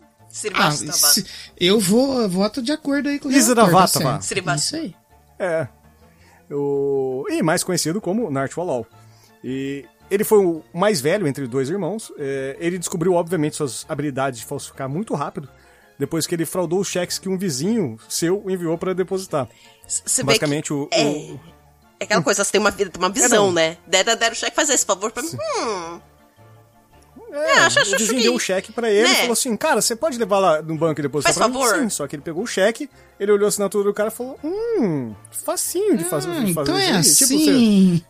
Ah, 0.55 0.71
Srivastava. 0.71 1.13
se- 1.13 1.27
eu 1.59 1.79
vou, 1.81 2.21
eu 2.23 2.29
voto 2.29 2.63
de 2.63 2.73
acordo 2.73 3.09
aí 3.09 3.19
com 3.19 3.29
o 3.29 3.31
tá. 4.17 4.21
Srivastava. 4.21 4.57
Isso 4.57 4.77
aí. 4.77 4.95
É. 5.39 5.69
O... 6.51 7.25
E 7.29 7.43
mais 7.43 7.63
conhecido 7.63 8.01
como 8.01 8.31
Nartwalal. 8.31 8.87
E 9.45 9.85
ele 10.11 10.25
foi 10.25 10.39
o 10.45 10.63
mais 10.73 11.01
velho 11.01 11.27
entre 11.27 11.47
dois 11.47 11.69
irmãos. 11.69 12.11
É, 12.19 12.57
Ele 12.59 12.79
descobriu, 12.79 13.13
obviamente, 13.15 13.57
suas 13.57 13.85
habilidades 13.89 14.41
de 14.41 14.47
falsificar 14.47 14.89
muito 14.89 15.15
rápido. 15.15 15.49
Depois 15.99 16.27
que 16.27 16.35
ele 16.35 16.47
fraudou 16.47 16.79
os 16.81 16.89
cheques 16.89 17.19
que 17.19 17.29
um 17.29 17.37
vizinho 17.37 17.99
seu 18.09 18.45
enviou 18.49 18.79
para 18.79 18.95
depositar. 18.95 19.49
Você 19.87 20.23
Basicamente, 20.23 20.73
o, 20.73 20.89
é, 20.93 21.05
o- 21.05 21.41
é 21.99 22.05
aquela 22.05 22.23
coisa, 22.23 22.45
você 22.45 22.53
tem 22.53 22.61
uma, 22.61 22.71
vida- 22.71 22.93
uma 22.97 23.11
visão, 23.11 23.47
não. 23.47 23.53
né? 23.53 23.77
Deram, 23.87 24.15
o 24.33 24.35
cheque, 24.37 24.55
faz 24.55 24.71
esse 24.71 24.87
favor 24.87 25.11
pra 25.11 25.23
mim. 25.25 25.31
Hum, 25.35 26.01
É, 27.33 27.53
acho- 27.61 27.79
acho 27.81 27.95
o 27.95 27.99
vizinho 27.99 28.17
que- 28.19 28.23
deu 28.23 28.35
o 28.35 28.39
cheque 28.41 28.73
pra 28.73 28.91
ele 28.91 29.07
e 29.07 29.11
né? 29.11 29.15
falou 29.17 29.33
assim, 29.33 29.57
cara, 29.57 29.81
você 29.83 29.95
pode 29.95 30.19
levar 30.19 30.39
lá 30.39 30.63
no 30.63 30.77
banco 30.77 31.01
e 31.01 31.03
depositar 31.03 31.35
Faz 31.35 31.47
pra 31.47 31.49
mim? 31.49 31.65
favor. 31.65 31.81
Sim, 31.83 31.89
só 31.91 32.07
que 32.07 32.17
ele 32.17 32.23
pegou 32.23 32.43
o 32.43 32.47
cheque, 32.47 32.89
ele 33.21 33.33
olhou 33.33 33.47
a 33.47 33.49
assinatura 33.49 33.85
do 33.85 33.93
cara 33.95 34.09
e 34.09 34.13
falou, 34.13 34.39
hum, 34.43 35.15
facinho 35.45 35.97
de 35.97 36.05
fazer, 36.05 36.31
Ah, 36.31 36.41
de 36.45 36.55
fazer 36.55 36.71
então 36.73 36.79
é 36.97 37.01
isso 37.01 37.25
aí. 37.25 37.29
Tipo, 37.29 37.45
você- 37.45 37.51
assim. 37.51 38.03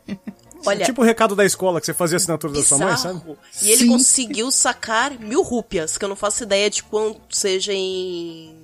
olha, 0.67 0.85
tipo 0.85 1.01
o 1.03 1.05
recado 1.05 1.35
da 1.35 1.45
escola 1.45 1.81
que 1.81 1.87
você 1.87 1.95
fazia 1.95 2.17
a 2.17 2.19
assinatura 2.19 2.53
da 2.53 2.63
sua 2.63 2.79
mãe, 2.79 2.95
bizarro. 2.95 3.21
sabe? 3.21 3.37
E 3.63 3.71
ele 3.71 3.83
Sim. 3.85 3.89
conseguiu 3.89 4.51
sacar 4.51 5.19
mil 5.19 5.43
rúpias, 5.43 5.97
que 5.99 6.05
eu 6.05 6.09
não 6.09 6.17
faço 6.17 6.43
ideia 6.45 6.69
de 6.71 6.83
quanto 6.83 7.21
seja 7.31 7.73
em. 7.73 8.55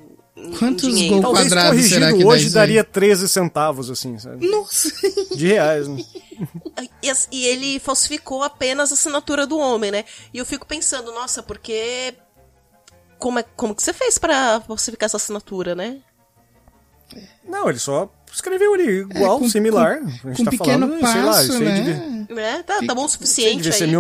Quantos 0.59 0.89
dinheiro. 0.89 1.15
gol 1.15 1.23
Talvez 1.23 1.47
quadrado 1.47 1.69
corrigido 1.71 1.95
será 1.95 2.13
que 2.13 2.25
hoje 2.25 2.47
aí? 2.47 2.53
daria 2.53 2.83
13 2.85 3.29
centavos, 3.29 3.89
assim, 3.91 4.19
sabe? 4.19 4.47
Nossa. 4.49 4.91
De 5.37 5.47
reais, 5.47 5.87
né? 5.87 6.05
E, 7.03 7.13
e 7.31 7.47
ele 7.47 7.79
falsificou 7.79 8.43
apenas 8.43 8.91
a 8.91 8.95
assinatura 8.95 9.47
do 9.47 9.57
homem, 9.59 9.93
né? 9.93 10.05
E 10.33 10.39
eu 10.39 10.45
fico 10.45 10.67
pensando, 10.67 11.13
nossa, 11.13 11.43
porque. 11.43 12.15
Como, 13.19 13.39
é, 13.39 13.45
como 13.57 13.75
que 13.75 13.83
você 13.83 13.93
fez 13.93 14.19
pra 14.19 14.61
falsificar 14.67 15.07
essa 15.07 15.17
assinatura, 15.19 15.75
né? 15.75 15.99
Não, 17.47 17.69
ele 17.69 17.79
só 17.79 18.11
escreveu 18.33 18.75
ali 18.75 19.01
igual, 19.03 19.37
É, 19.37 19.41
com- 19.41 19.49
similar. 19.49 20.01
com- 20.01 20.07
a 20.07 20.33
gente 20.33 20.37
com 20.39 20.45
tá 20.45 20.51
pequeno 20.51 20.87
falando, 20.89 21.13
sei 21.13 21.23
lá, 21.23 21.33
passo, 21.33 21.43
isso 21.45 21.53
aí 21.59 21.65
né? 21.65 21.81
devia, 22.29 22.41
É, 22.43 22.63
tá, 22.65 22.83
tá 22.85 22.95
bom 22.95 23.03
o 23.03 23.05
aí 23.05 23.11
suficiente 23.11 23.57
devia 23.59 23.73
ser 23.73 23.85
aí. 23.85 23.91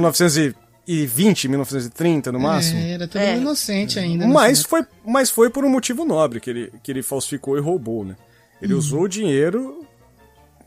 1920, 0.86 1.48
1930 1.48 2.32
no 2.32 2.40
máximo. 2.40 2.78
É, 2.80 2.90
era 2.92 3.08
todo 3.08 3.20
É. 3.20 3.36
inocente 3.36 3.98
ainda. 3.98 4.26
né? 4.26 4.32
Mas 4.32 4.62
foi, 4.62 4.84
mas 5.04 5.30
foi 5.30 5.50
por 5.50 5.64
um 5.64 5.68
motivo 5.68 6.04
nobre 6.04 6.40
que 6.40 6.50
ele, 6.50 6.72
que 6.82 6.90
ele 6.92 7.02
falsificou 7.02 7.56
e 7.56 7.60
roubou, 7.60 8.04
né? 8.04 8.16
Ele 8.60 8.72
Uhum. 8.72 8.78
usou 8.78 9.02
o 9.02 9.08
dinheiro. 9.08 9.84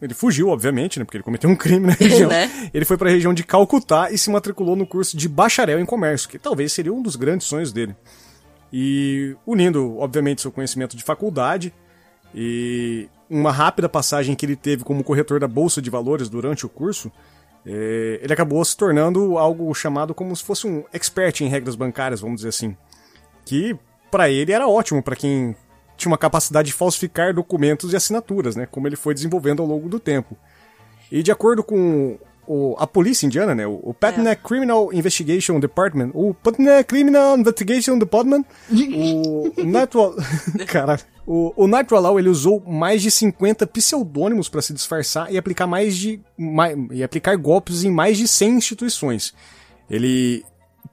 Ele 0.02 0.14
fugiu, 0.14 0.50
obviamente, 0.50 1.00
né? 1.00 1.06
Porque 1.06 1.18
ele 1.18 1.24
cometeu 1.24 1.50
um 1.50 1.56
crime 1.56 1.88
na 1.88 1.94
região. 2.00 2.30
Né? 2.30 2.70
Ele 2.74 2.86
foi 2.86 2.98
para 2.98 3.10
a 3.10 3.12
região 3.12 3.34
de 3.34 3.44
Calcutá 3.44 4.12
e 4.12 4.18
se 4.18 4.30
matriculou 4.30 4.76
no 4.76 4.86
curso 4.86 5.18
de 5.18 5.28
bacharel 5.28 5.80
em 5.80 5.86
comércio, 5.86 6.30
que 6.30 6.38
talvez 6.38 6.72
seria 6.74 6.94
um 6.94 7.02
dos 7.02 7.16
grandes 7.16 7.48
sonhos 7.48 7.72
dele. 7.72 7.96
E 8.72 9.36
unindo, 9.46 9.98
obviamente, 9.98 10.42
seu 10.42 10.52
conhecimento 10.52 10.96
de 10.98 11.04
faculdade 11.04 11.74
e 12.36 13.08
uma 13.30 13.52
rápida 13.52 13.88
passagem 13.90 14.36
que 14.36 14.46
ele 14.46 14.56
teve 14.56 14.84
como 14.84 15.04
corretor 15.04 15.40
da 15.40 15.48
Bolsa 15.48 15.82
de 15.82 15.90
Valores 15.90 16.30
durante 16.30 16.66
o 16.66 16.70
curso, 16.70 17.12
ele 17.66 18.32
acabou 18.32 18.64
se 18.64 18.76
tornando 18.76 19.38
algo 19.38 19.74
chamado 19.74 20.14
como 20.14 20.36
se 20.36 20.44
fosse 20.44 20.66
um 20.66 20.84
expert 20.94 21.42
em 21.42 21.48
regras 21.48 21.76
bancárias, 21.76 22.22
vamos 22.22 22.38
dizer 22.38 22.50
assim. 22.50 22.76
Que 23.46 23.78
para 24.10 24.30
ele 24.30 24.52
era 24.52 24.68
ótimo 24.68 25.04
para 25.04 25.16
quem 25.16 25.56
tinha 25.98 26.12
uma 26.12 26.18
capacidade 26.18 26.68
de 26.68 26.74
falsificar 26.74 27.34
documentos 27.34 27.92
e 27.92 27.96
assinaturas, 27.96 28.56
né? 28.56 28.66
Como 28.66 28.88
ele 28.88 28.96
foi 28.96 29.14
desenvolvendo 29.14 29.62
ao 29.62 29.68
longo 29.68 29.90
do 29.90 30.00
tempo. 30.00 30.38
E 31.12 31.24
de 31.24 31.32
acordo 31.32 31.64
com 31.64 32.18
o- 32.48 32.76
a 32.80 32.88
polícia 32.88 33.26
indiana, 33.26 33.54
né, 33.54 33.68
o, 33.68 33.80
o 33.84 33.94
Patna 33.94 34.36
Criminal 34.36 34.94
Investigation 34.94 35.60
Department, 35.60 36.12
o 36.14 36.34
Patna 36.34 36.84
Criminal 36.84 37.38
Investigation 37.38 37.98
Department, 38.00 38.44
o 38.72 39.52
Nightwall, 39.64 40.16
caralho, 40.68 41.02
o, 41.26 41.54
o 41.56 42.20
ele 42.20 42.30
usou 42.30 42.62
mais 42.66 43.02
de 43.02 43.12
50 43.12 43.68
pseudônimos 43.68 44.48
para 44.50 44.62
se 44.62 44.74
disfarçar 44.74 45.32
e 45.32 45.38
aplicar 45.38 45.68
mais 45.68 45.96
de 45.96 46.20
mai- 46.38 46.76
e 46.92 47.04
aplicar 47.04 47.36
golpes 47.36 47.84
em 47.84 47.92
mais 47.92 48.18
de 48.18 48.28
100 48.28 48.56
instituições. 48.58 49.34
Ele 49.90 50.44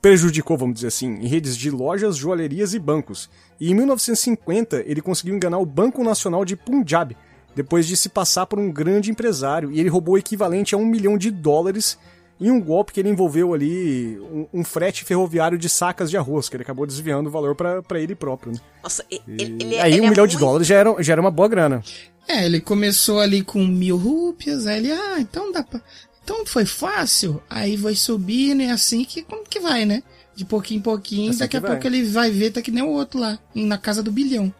prejudicou, 0.02 0.56
vamos 0.58 0.74
dizer 0.74 0.88
assim, 0.88 1.06
em 1.20 1.26
redes 1.26 1.56
de 1.56 1.70
lojas, 1.70 2.16
joalherias 2.16 2.74
e 2.74 2.78
bancos. 2.78 3.30
E 3.60 3.70
em 3.70 3.74
1950 3.74 4.82
ele 4.86 5.00
conseguiu 5.00 5.34
enganar 5.34 5.58
o 5.58 5.64
Banco 5.66 6.02
Nacional 6.04 6.44
de 6.44 6.56
Punjab, 6.56 7.16
depois 7.54 7.86
de 7.86 7.96
se 7.96 8.08
passar 8.08 8.46
por 8.46 8.58
um 8.58 8.70
grande 8.70 9.10
empresário, 9.10 9.70
e 9.72 9.80
ele 9.80 9.88
roubou 9.88 10.14
o 10.14 10.18
equivalente 10.18 10.74
a 10.74 10.78
um 10.78 10.84
milhão 10.86 11.16
de 11.18 11.30
dólares 11.30 11.98
em 12.40 12.50
um 12.50 12.60
golpe 12.60 12.92
que 12.92 12.98
ele 13.00 13.08
envolveu 13.08 13.54
ali 13.54 14.18
um, 14.18 14.46
um 14.60 14.64
frete 14.64 15.04
ferroviário 15.04 15.56
de 15.56 15.68
sacas 15.68 16.10
de 16.10 16.16
arroz, 16.16 16.48
que 16.48 16.56
ele 16.56 16.64
acabou 16.64 16.84
desviando 16.86 17.28
o 17.28 17.32
valor 17.32 17.54
pra 17.54 17.80
pra 17.82 18.00
ele 18.00 18.14
próprio. 18.14 18.52
Né? 18.52 18.58
Nossa, 18.82 19.04
e- 19.10 19.20
ele, 19.28 19.56
ele 19.60 19.74
é- 19.76 19.80
aí 19.82 19.92
ele 19.92 20.00
um 20.02 20.06
é 20.06 20.10
milhão 20.10 20.26
de 20.26 20.34
muito- 20.34 20.44
dólares 20.46 20.66
já 20.66 20.74
era, 20.76 21.02
já 21.02 21.12
era 21.12 21.20
uma 21.20 21.30
boa 21.30 21.46
grana. 21.48 21.82
É, 22.26 22.44
ele 22.44 22.60
começou 22.60 23.20
ali 23.20 23.42
com 23.42 23.64
mil 23.64 23.96
rúpias, 23.96 24.66
aí 24.66 24.78
ele, 24.78 24.90
ah, 24.92 25.20
então 25.20 25.52
dá 25.52 25.62
pra. 25.62 25.80
Então 26.24 26.44
foi 26.46 26.64
fácil. 26.64 27.40
Aí 27.48 27.76
vai 27.76 27.94
subindo 27.94 28.62
e 28.62 28.64
é 28.64 28.70
assim 28.72 29.04
que 29.04 29.22
como 29.22 29.44
que 29.44 29.60
vai, 29.60 29.84
né? 29.84 30.02
De 30.34 30.44
pouquinho 30.44 30.78
em 30.78 30.82
pouquinho, 30.82 31.30
Assim 31.30 31.38
daqui 31.38 31.56
a 31.56 31.60
vai. 31.60 31.70
pouco 31.72 31.86
ele 31.86 32.02
vai 32.04 32.30
ver, 32.30 32.50
tá 32.50 32.60
que 32.62 32.70
nem 32.72 32.82
o 32.82 32.88
outro 32.88 33.20
lá, 33.20 33.38
na 33.54 33.78
casa 33.78 34.02
do 34.02 34.10
bilhão. 34.10 34.52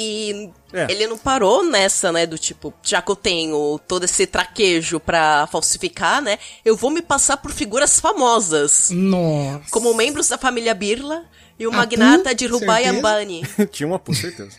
E 0.00 0.50
É. 0.72 0.86
ele 0.92 1.08
não 1.08 1.18
parou 1.18 1.64
nessa, 1.64 2.12
né? 2.12 2.24
Do 2.24 2.38
tipo, 2.38 2.72
já 2.84 3.02
que 3.02 3.10
eu 3.10 3.16
tenho 3.16 3.80
todo 3.88 4.04
esse 4.04 4.26
traquejo 4.28 5.00
pra 5.00 5.48
falsificar, 5.50 6.22
né? 6.22 6.38
Eu 6.64 6.76
vou 6.76 6.88
me 6.90 7.02
passar 7.02 7.36
por 7.38 7.50
figuras 7.50 7.98
famosas. 7.98 8.90
Nossa. 8.92 9.64
Como 9.70 9.92
membros 9.94 10.28
da 10.28 10.38
família 10.38 10.72
Birla 10.74 11.24
e 11.58 11.66
o 11.66 11.70
Apu, 11.70 11.78
magnata 11.78 12.32
de 12.32 12.46
Rubai 12.46 12.84
certeza. 12.84 12.98
Ambani. 12.98 13.42
Tinha 13.72 13.86
uma 13.88 13.98
por 13.98 14.14
certeza. 14.14 14.56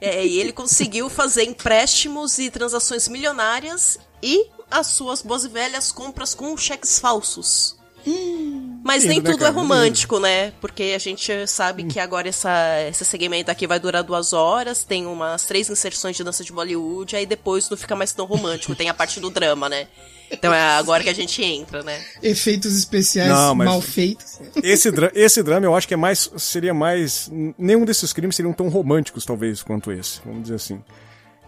É, 0.00 0.24
e 0.24 0.40
ele 0.40 0.52
conseguiu 0.52 1.10
fazer 1.10 1.42
empréstimos 1.44 2.38
e 2.38 2.50
transações 2.50 3.08
milionárias 3.08 3.98
e 4.22 4.46
as 4.70 4.86
suas 4.86 5.20
boas 5.22 5.44
e 5.44 5.48
velhas 5.48 5.92
compras 5.92 6.34
com 6.34 6.56
cheques 6.56 6.98
falsos. 6.98 7.76
Mas 8.84 9.04
nem 9.04 9.20
né, 9.20 9.30
tudo 9.30 9.44
é 9.44 9.50
romântico, 9.50 10.18
né? 10.18 10.52
Porque 10.60 10.92
a 10.94 10.98
gente 10.98 11.46
sabe 11.46 11.84
que 11.84 12.00
agora 12.00 12.28
essa, 12.28 12.50
esse 12.88 13.04
segmento 13.04 13.50
aqui 13.50 13.66
vai 13.66 13.78
durar 13.78 14.02
duas 14.02 14.32
horas, 14.32 14.82
tem 14.82 15.04
umas 15.06 15.42
três 15.44 15.68
inserções 15.68 16.16
de 16.16 16.24
dança 16.24 16.42
de 16.42 16.52
Bollywood, 16.52 17.14
aí 17.14 17.26
depois 17.26 17.68
não 17.68 17.76
fica 17.76 17.94
mais 17.94 18.12
tão 18.12 18.24
romântico, 18.24 18.74
tem 18.74 18.88
a 18.88 18.94
parte 18.94 19.20
do 19.20 19.28
drama, 19.30 19.68
né? 19.68 19.88
Então 20.30 20.52
é 20.52 20.60
agora 20.76 21.02
que 21.02 21.08
a 21.10 21.14
gente 21.14 21.42
entra, 21.42 21.82
né? 21.82 22.02
Efeitos 22.22 22.76
especiais 22.76 23.30
Não, 23.30 23.54
mas- 23.54 23.68
mal 23.68 23.80
feitos. 23.80 24.38
Esse, 24.62 24.90
dra- 24.90 25.10
esse 25.14 25.42
drama 25.42 25.66
eu 25.66 25.74
acho 25.74 25.88
que 25.88 25.94
é 25.94 25.96
mais. 25.96 26.30
Seria 26.36 26.72
mais. 26.74 27.30
Nenhum 27.58 27.84
desses 27.84 28.12
crimes 28.12 28.36
seriam 28.36 28.52
tão 28.52 28.68
românticos, 28.68 29.24
talvez, 29.24 29.62
quanto 29.62 29.90
esse. 29.90 30.20
Vamos 30.24 30.42
dizer 30.42 30.54
assim. 30.56 30.82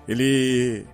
Ele. 0.09 0.87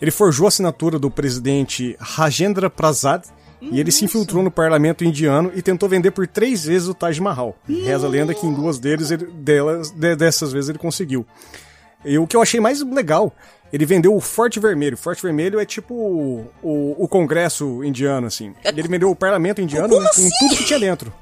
Ele 0.00 0.10
forjou 0.10 0.46
a 0.46 0.48
assinatura 0.48 0.98
do 0.98 1.08
presidente 1.10 1.96
Rajendra 2.00 2.68
Prasad 2.68 3.22
e 3.70 3.78
ele 3.78 3.92
se 3.92 4.04
infiltrou 4.04 4.42
no 4.42 4.50
parlamento 4.50 5.04
indiano 5.04 5.52
e 5.54 5.62
tentou 5.62 5.88
vender 5.88 6.10
por 6.10 6.26
três 6.26 6.64
vezes 6.64 6.88
o 6.88 6.94
Taj 6.94 7.20
Mahal. 7.20 7.56
Reza 7.68 8.06
a 8.06 8.10
lenda 8.10 8.34
que 8.34 8.46
em 8.46 8.52
duas 8.52 8.78
deles 8.78 9.10
ele- 9.10 9.26
delas, 9.26 9.90
de- 9.90 10.16
dessas 10.16 10.52
vezes 10.52 10.68
ele 10.70 10.78
conseguiu. 10.78 11.24
E 12.04 12.18
o 12.18 12.26
que 12.26 12.36
eu 12.36 12.42
achei 12.42 12.58
mais 12.58 12.82
legal, 12.82 13.32
ele 13.72 13.86
vendeu 13.86 14.14
o 14.14 14.20
Forte 14.20 14.58
Vermelho. 14.58 14.96
Forte 14.96 15.22
Vermelho 15.22 15.60
é 15.60 15.64
tipo 15.64 15.94
o, 15.94 16.50
o, 16.62 17.04
o 17.04 17.08
Congresso 17.08 17.84
indiano, 17.84 18.26
assim. 18.26 18.52
É 18.64 18.70
Ele 18.70 18.88
vendeu 18.88 19.10
o 19.10 19.14
parlamento 19.16 19.60
indiano 19.60 19.88
né, 19.88 20.00
com 20.02 20.08
assim? 20.08 20.28
tudo 20.40 20.56
que 20.56 20.64
tinha 20.64 20.80
dentro. 20.80 21.12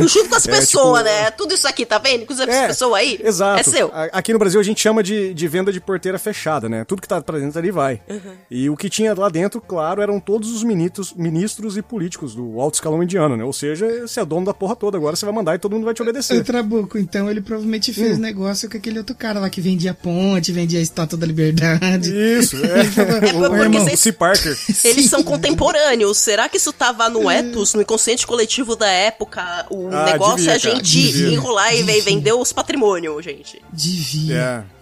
Junto 0.00 0.28
com 0.28 0.34
as 0.36 0.46
É, 0.48 0.50
pessoas, 0.52 0.98
tipo- 0.98 1.10
né? 1.10 1.30
Tudo 1.30 1.54
isso 1.54 1.66
aqui, 1.68 1.84
tá 1.86 1.98
vendo? 1.98 2.26
Com 2.26 2.32
as 2.32 2.40
pessoas 2.66 2.94
aí. 3.00 3.20
Exato. 3.22 3.60
É 3.60 3.62
seu. 3.62 3.90
Aqui 4.12 4.32
no 4.32 4.38
Brasil 4.38 4.60
a 4.60 4.62
gente 4.62 4.80
chama 4.80 5.02
de, 5.02 5.32
de 5.34 5.48
venda 5.48 5.72
de 5.72 5.80
porteira 5.80 6.18
fechada, 6.18 6.68
né? 6.68 6.84
Tudo 6.84 7.00
que 7.02 7.08
tá 7.08 7.20
pra 7.20 7.38
dentro 7.38 7.58
ali 7.58 7.70
vai. 7.70 8.00
Uhum. 8.08 8.32
E 8.50 8.68
o 8.70 8.76
que 8.76 8.88
tinha 8.90 9.14
lá 9.14 9.28
dentro, 9.28 9.60
claro, 9.60 10.00
eram 10.02 10.18
todos 10.20 10.50
os 10.52 10.62
ministros, 10.62 11.12
ministros 11.14 11.76
e 11.76 11.82
políticos 11.82 12.34
do 12.34 12.60
alto 12.60 12.74
escalão 12.74 13.02
indiano, 13.02 13.36
né? 13.36 13.44
Ou 13.44 13.52
seja, 13.52 13.86
você 14.06 14.20
é 14.20 14.24
dono 14.24 14.46
da 14.46 14.54
porra 14.54 14.74
toda, 14.76 14.96
agora 14.96 15.16
você 15.16 15.24
vai 15.24 15.34
mandar 15.34 15.54
e 15.54 15.58
todo 15.58 15.72
mundo 15.72 15.84
vai 15.84 15.94
te 15.94 16.00
O 16.00 16.04
obedecer. 16.04 16.42
Trabuco, 16.44 16.98
então 16.98 17.30
ele 17.30 17.40
provavelmente 17.40 17.92
fez 17.92 18.16
Hum. 18.18 18.20
negócio 18.20 18.68
com 18.70 18.76
aquele 18.76 18.98
outro 18.98 19.14
cara 19.14 19.38
lá 19.40 19.48
que 19.50 19.60
vendia 19.60 19.94
ponte, 19.94 20.50
vendia 20.52 20.78
a 20.78 20.82
estátua 20.82 21.18
da 21.18 21.26
liberdade. 21.26 22.10
Isso, 22.14 22.56
é. 22.56 22.80
Ô, 23.36 23.40
porque 23.50 23.62
irmão, 23.62 23.84
vocês- 23.84 24.00
C. 24.00 24.12
Parker. 24.12 24.56
Eles 24.84 25.06
são 25.08 25.22
contemporâneos. 25.22 26.18
Será 26.18 26.48
que 26.48 26.56
isso 26.56 26.72
tava 26.72 27.08
no 27.08 27.30
ethos, 27.30 27.74
no 27.74 27.82
inconsciente 27.82 28.26
coletivo 28.26 28.74
da 28.76 28.88
época? 28.88 29.66
O 29.70 29.88
Ah, 29.92 30.04
negócio 30.12 30.36
devia, 30.38 30.52
é 30.52 30.54
a 30.54 30.58
gente 30.58 30.82
devia. 30.82 31.28
enrolar 31.28 31.74
e 31.74 31.82
ve- 31.82 32.00
vender 32.00 32.32
os 32.32 32.52
patrimônios, 32.52 33.24
gente. 33.24 33.62
Devia. 33.72 34.66
É. 34.66 34.80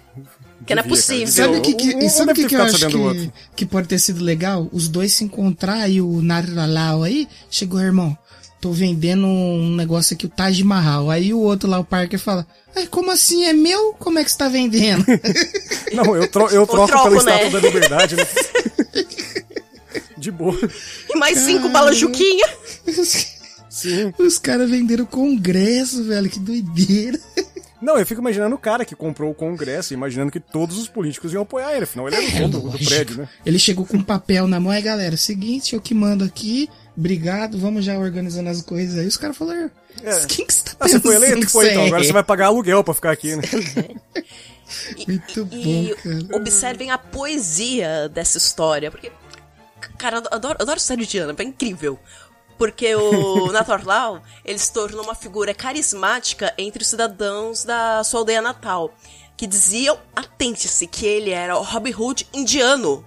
Que 0.66 0.75
não 0.75 0.80
é 0.80 0.83
Devia, 0.83 0.97
possível. 0.97 1.25
cara, 1.26 1.30
Sabe 1.32 1.60
devia. 1.60 1.60
o 1.60 1.63
que, 1.63 1.75
que, 1.75 1.97
Um- 1.97 1.99
e 2.00 2.10
sabe 2.10 2.34
que, 2.34 2.47
que 2.47 2.54
eu 2.56 2.63
acho 2.63 2.86
que, 2.89 3.32
que 3.56 3.67
pode 3.67 3.86
ter 3.89 3.99
sido 3.99 4.25
legal? 4.25 4.69
Os 4.73 4.89
dois 4.89 5.13
se 5.13 5.25
encontrar 5.25 5.89
e 5.89 6.00
o 6.00 6.21
Naralau 6.23 7.02
aí 7.04 7.28
chegou, 7.50 7.80
irmão. 7.80 8.17
Tô 8.60 8.73
vendendo 8.73 9.25
um 9.26 9.76
negócio 9.76 10.15
aqui, 10.15 10.26
o 10.26 10.28
Taj 10.28 10.65
Mahal. 10.65 11.10
Aí 11.10 11.32
o 11.32 11.39
outro 11.39 11.69
lá, 11.71 11.78
o 11.78 11.84
Parker, 11.84 12.19
fala: 12.19 12.45
"Ai, 12.75 12.89
como 12.89 13.10
assim? 13.13 13.45
É 13.45 13.52
meu? 13.52 13.93
Como 13.99 14.19
é 14.19 14.25
que 14.25 14.32
você 14.32 14.36
tá 14.39 14.49
vendendo? 14.49 15.04
Não, 15.95 16.17
eu, 16.17 16.26
tro 16.26 16.49
eu 16.49 16.67
troco 16.67 16.89
troco, 16.89 17.08
pela 17.10 17.23
né? 17.23 17.36
estátua 17.36 17.60
da 17.60 17.67
liberdade, 17.69 18.17
né? 18.17 18.26
De 20.19 20.30
boa. 20.32 20.58
E 21.08 21.17
mais 21.17 21.39
cinco 21.39 21.69
balas 21.69 21.97
Juquinha. 21.97 22.49
Sim. 23.80 24.12
Os 24.19 24.38
caras 24.38 24.69
venderam 24.71 25.04
congresso, 25.06 26.04
velho. 26.04 26.28
Que 26.28 26.38
doideira. 26.38 27.19
Não, 27.80 27.97
eu 27.97 28.04
fico 28.04 28.21
imaginando 28.21 28.56
o 28.56 28.58
cara 28.58 28.84
que 28.84 28.97
comprou 28.97 29.30
o 29.30 29.34
Congresso, 29.34 29.95
imaginando 29.95 30.32
que 30.32 30.41
todos 30.41 30.76
os 30.76 30.88
políticos 30.88 31.32
iam 31.32 31.43
apoiar 31.43 31.73
ele, 31.75 31.84
afinal 31.84 32.08
ele 32.08 32.17
era 32.17 32.47
o 32.47 32.49
dono 32.49 32.71
do, 32.71 32.84
prédio, 32.84 33.19
né? 33.19 33.28
Ele 33.47 33.56
chegou 33.56 33.86
com 33.86 33.99
um 33.99 34.02
papel 34.02 34.49
na 34.49 34.58
mão, 34.58 34.73
aí 34.73 34.82
galera, 34.82 35.17
seguinte, 35.17 35.76
eu 35.76 35.80
que 35.80 35.95
mando 35.95 36.25
aqui, 36.25 36.69
obrigado, 36.97 37.56
vamos 37.56 37.84
já 37.84 37.97
organizando 37.97 38.49
as 38.49 38.62
coisas 38.62 38.99
aí. 38.99 39.06
Os 39.06 39.17
caras 39.17 39.36
falaram, 39.36 39.71
É. 40.02 40.26
quem 40.26 40.45
que 40.45 40.52
você 40.54 40.64
tá 40.64 40.73
Ah, 40.80 40.88
você 40.88 40.99
foi 40.99 41.12
pensando 41.12 41.25
eleito? 41.30 41.47
que 41.47 41.52
Foi, 41.52 41.71
então. 41.71 41.82
é?" 41.82 41.86
Agora 41.86 42.02
você 42.02 42.12
vai 42.12 42.25
pagar 42.25 42.47
aluguel 42.47 42.82
pra 42.82 42.95
ficar 42.95 43.12
aqui, 43.12 43.36
né? 43.36 43.43
Muito 45.06 45.45
bom, 45.45 45.56
E 45.56 45.95
cara. 46.02 46.36
observem 46.36 46.91
a 46.91 46.99
poesia 46.99 48.08
dessa 48.08 48.38
história. 48.38 48.91
Porque, 48.91 49.10
cara, 49.97 50.17
eu 50.19 50.23
adoro, 50.32 50.56
eu 50.58 50.62
adoro 50.64 50.80
série 50.80 51.06
de 51.06 51.19
Ana, 51.19 51.34
é 51.38 51.43
incrível. 51.45 51.99
Porque 52.58 52.94
o 52.94 53.50
Natorlau, 53.52 54.21
ele 54.44 54.58
se 54.58 54.73
tornou 54.73 55.04
uma 55.04 55.14
figura 55.14 55.54
carismática 55.54 56.52
entre 56.58 56.82
os 56.82 56.88
cidadãos 56.88 57.64
da 57.64 58.02
sua 58.04 58.21
aldeia 58.21 58.42
natal. 58.42 58.92
Que 59.36 59.47
diziam, 59.47 59.97
atente-se, 60.16 60.86
que 60.88 61.06
ele 61.06 61.30
era 61.30 61.56
o 61.56 61.62
Robin 61.62 61.94
Hood 61.94 62.28
indiano. 62.34 63.06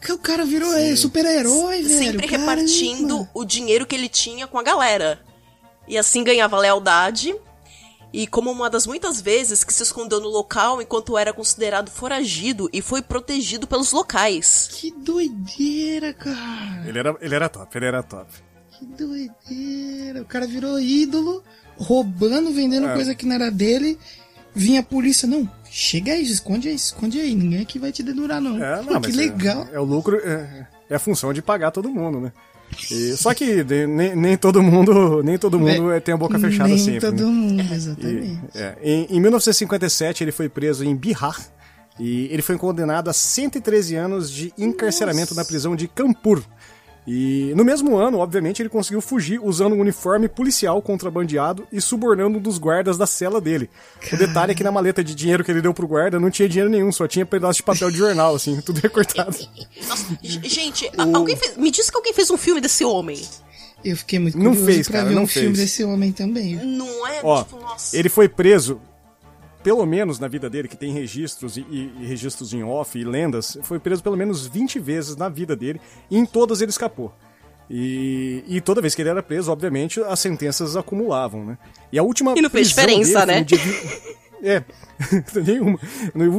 Que 0.00 0.12
o 0.12 0.18
cara 0.18 0.44
virou 0.44 0.72
é, 0.74 0.94
super-herói, 0.94 1.82
velho. 1.82 1.98
sempre 1.98 2.28
caramba. 2.28 2.52
repartindo 2.52 3.28
o 3.34 3.44
dinheiro 3.44 3.86
que 3.86 3.94
ele 3.94 4.08
tinha 4.08 4.46
com 4.46 4.58
a 4.58 4.62
galera. 4.62 5.20
E 5.88 5.98
assim 5.98 6.22
ganhava 6.22 6.58
lealdade. 6.58 7.34
E 8.12 8.26
como 8.26 8.50
uma 8.50 8.68
das 8.68 8.86
muitas 8.86 9.20
vezes 9.20 9.62
que 9.62 9.72
se 9.72 9.82
escondeu 9.82 10.20
no 10.20 10.28
local 10.28 10.82
enquanto 10.82 11.16
era 11.16 11.32
considerado 11.32 11.90
foragido 11.90 12.68
e 12.72 12.82
foi 12.82 13.02
protegido 13.02 13.66
pelos 13.66 13.92
locais. 13.92 14.68
Que 14.72 14.90
doideira, 14.90 16.12
cara. 16.12 16.88
Ele 16.88 16.98
era, 16.98 17.16
ele 17.20 17.34
era 17.34 17.48
top, 17.48 17.78
ele 17.78 17.86
era 17.86 18.02
top. 18.02 18.26
Que 18.78 18.86
doideira. 18.86 20.22
O 20.22 20.24
cara 20.24 20.46
virou 20.46 20.78
ídolo, 20.80 21.42
roubando, 21.76 22.52
vendendo 22.52 22.88
É. 22.88 22.94
coisa 22.94 23.14
que 23.14 23.26
não 23.26 23.34
era 23.34 23.50
dele. 23.50 23.98
Vinha 24.54 24.80
a 24.80 24.82
polícia, 24.82 25.28
não, 25.28 25.48
chega 25.70 26.12
aí, 26.12 26.22
esconde 26.22 26.68
aí, 26.68 26.74
esconde 26.74 27.20
aí. 27.20 27.34
Ninguém 27.34 27.60
aqui 27.62 27.78
vai 27.78 27.92
te 27.92 28.02
dedurar, 28.02 28.40
não. 28.40 28.62
É, 28.62 28.76
Pô, 28.82 28.92
não, 28.94 29.00
que 29.00 29.08
mas 29.08 29.18
é- 29.18 29.20
legal. 29.20 29.68
É, 29.72 29.78
o 29.78 29.84
lucro, 29.84 30.16
é, 30.16 30.66
é 30.88 30.94
a 30.96 30.98
função 30.98 31.32
de 31.32 31.40
pagar 31.40 31.70
todo 31.70 31.88
mundo, 31.88 32.20
né? 32.20 32.32
E- 32.90 33.16
só 33.16 33.34
que 33.34 33.62
de- 33.64 33.86
nem, 33.86 34.14
nem 34.16 34.36
todo 34.36 34.62
mundo, 34.62 35.22
nem 35.24 35.36
todo 35.38 35.58
mundo 35.58 35.90
é, 35.90 35.98
tem 36.00 36.14
a 36.14 36.16
boca 36.16 36.38
fechada 36.38 36.68
Nem 36.68 36.78
sempre. 36.78 37.00
todo 37.00 37.26
né? 37.26 37.32
mundo, 37.32 37.62
E, 37.62 37.72
exatamente. 37.74 38.40
é, 38.54 38.76
em, 38.82 39.06
em 39.10 39.20
1957 39.20 40.22
ele 40.24 40.30
foi 40.32 40.48
preso 40.48 40.84
em 40.84 40.94
Bihar 40.94 41.36
e 41.98 42.28
ele 42.30 42.42
foi 42.42 42.56
condenado 42.56 43.08
a 43.10 43.12
113 43.12 43.96
anos 43.96 44.30
de 44.30 44.52
encarceramento 44.56 45.34
na 45.34 45.44
prisão 45.44 45.74
de 45.74 45.88
Kanpur. 45.88 46.42
E 47.06 47.52
no 47.56 47.64
mesmo 47.64 47.96
ano, 47.96 48.18
obviamente, 48.18 48.60
ele 48.62 48.68
conseguiu 48.68 49.00
fugir 49.00 49.40
usando 49.42 49.74
um 49.74 49.80
uniforme 49.80 50.28
policial 50.28 50.80
contrabandeado 50.82 51.66
e 51.72 51.80
subornando 51.80 52.38
um 52.38 52.40
dos 52.40 52.58
guardas 52.58 52.96
da 52.98 53.06
cela 53.06 53.40
dele. 53.40 53.68
O 54.12 54.16
detalhe 54.16 54.52
é 54.52 54.54
que 54.54 54.62
na 54.62 54.70
maleta 54.70 55.02
de 55.02 55.14
dinheiro 55.14 55.42
que 55.42 55.50
ele 55.50 55.62
deu 55.62 55.72
pro 55.74 55.88
guarda 55.88 56.20
não 56.20 56.30
tinha 56.30 56.48
dinheiro 56.48 56.70
nenhum, 56.70 56.92
só 56.92 57.08
tinha 57.08 57.24
pedaço 57.26 57.56
de 57.58 57.62
papel 57.62 57.90
de 57.90 57.96
jornal, 57.96 58.34
assim, 58.34 58.60
tudo 58.64 58.78
recortado. 58.80 59.36
Nossa, 59.88 60.18
gente, 60.22 60.90
alguém 60.96 61.36
fez- 61.36 61.56
me 61.56 61.70
diz 61.70 61.88
que 61.90 61.96
alguém 61.96 62.12
fez 62.12 62.30
um 62.30 62.36
filme 62.36 62.60
desse 62.60 62.84
homem. 62.84 63.20
Eu 63.82 63.96
fiquei 63.96 64.18
muito 64.18 64.36
Não 64.36 64.50
curioso 64.50 64.66
fez, 64.66 64.88
pra 64.88 64.98
cara, 64.98 65.08
ver 65.08 65.14
não 65.14 65.22
um 65.22 65.26
filme 65.26 65.48
fez. 65.56 65.58
desse 65.58 65.82
homem 65.84 66.12
também. 66.12 66.54
Não 66.56 67.06
é? 67.08 67.20
Ó, 67.22 67.42
tipo, 67.42 67.58
nossa. 67.60 67.96
ele 67.96 68.10
foi 68.10 68.28
preso, 68.28 68.78
pelo 69.62 69.84
menos 69.86 70.18
na 70.18 70.28
vida 70.28 70.48
dele, 70.48 70.68
que 70.68 70.76
tem 70.76 70.92
registros 70.92 71.56
e, 71.56 71.60
e- 71.70 71.92
registros 72.06 72.52
em 72.52 72.62
off 72.62 72.98
e 72.98 73.04
lendas, 73.04 73.58
foi 73.62 73.78
preso 73.78 74.02
pelo 74.02 74.16
menos 74.16 74.46
20 74.46 74.78
vezes 74.78 75.16
na 75.16 75.28
vida 75.28 75.54
dele 75.54 75.80
e 76.10 76.16
em 76.16 76.24
todas 76.24 76.60
ele 76.60 76.70
escapou. 76.70 77.12
E, 77.68 78.42
e 78.48 78.60
toda 78.60 78.80
vez 78.80 78.94
que 78.96 79.02
ele 79.02 79.10
era 79.10 79.22
preso, 79.22 79.52
obviamente, 79.52 80.00
as 80.00 80.18
sentenças 80.18 80.76
acumulavam, 80.76 81.44
né? 81.44 81.58
E 81.92 81.98
a 81.98 82.02
última 82.02 82.34
E 82.36 82.42
não 82.42 82.50
fez 82.50 82.68
diferença, 82.68 83.24
né? 83.24 83.44
dia 83.44 83.58
É, 84.42 84.64
nenhuma. 85.46 85.78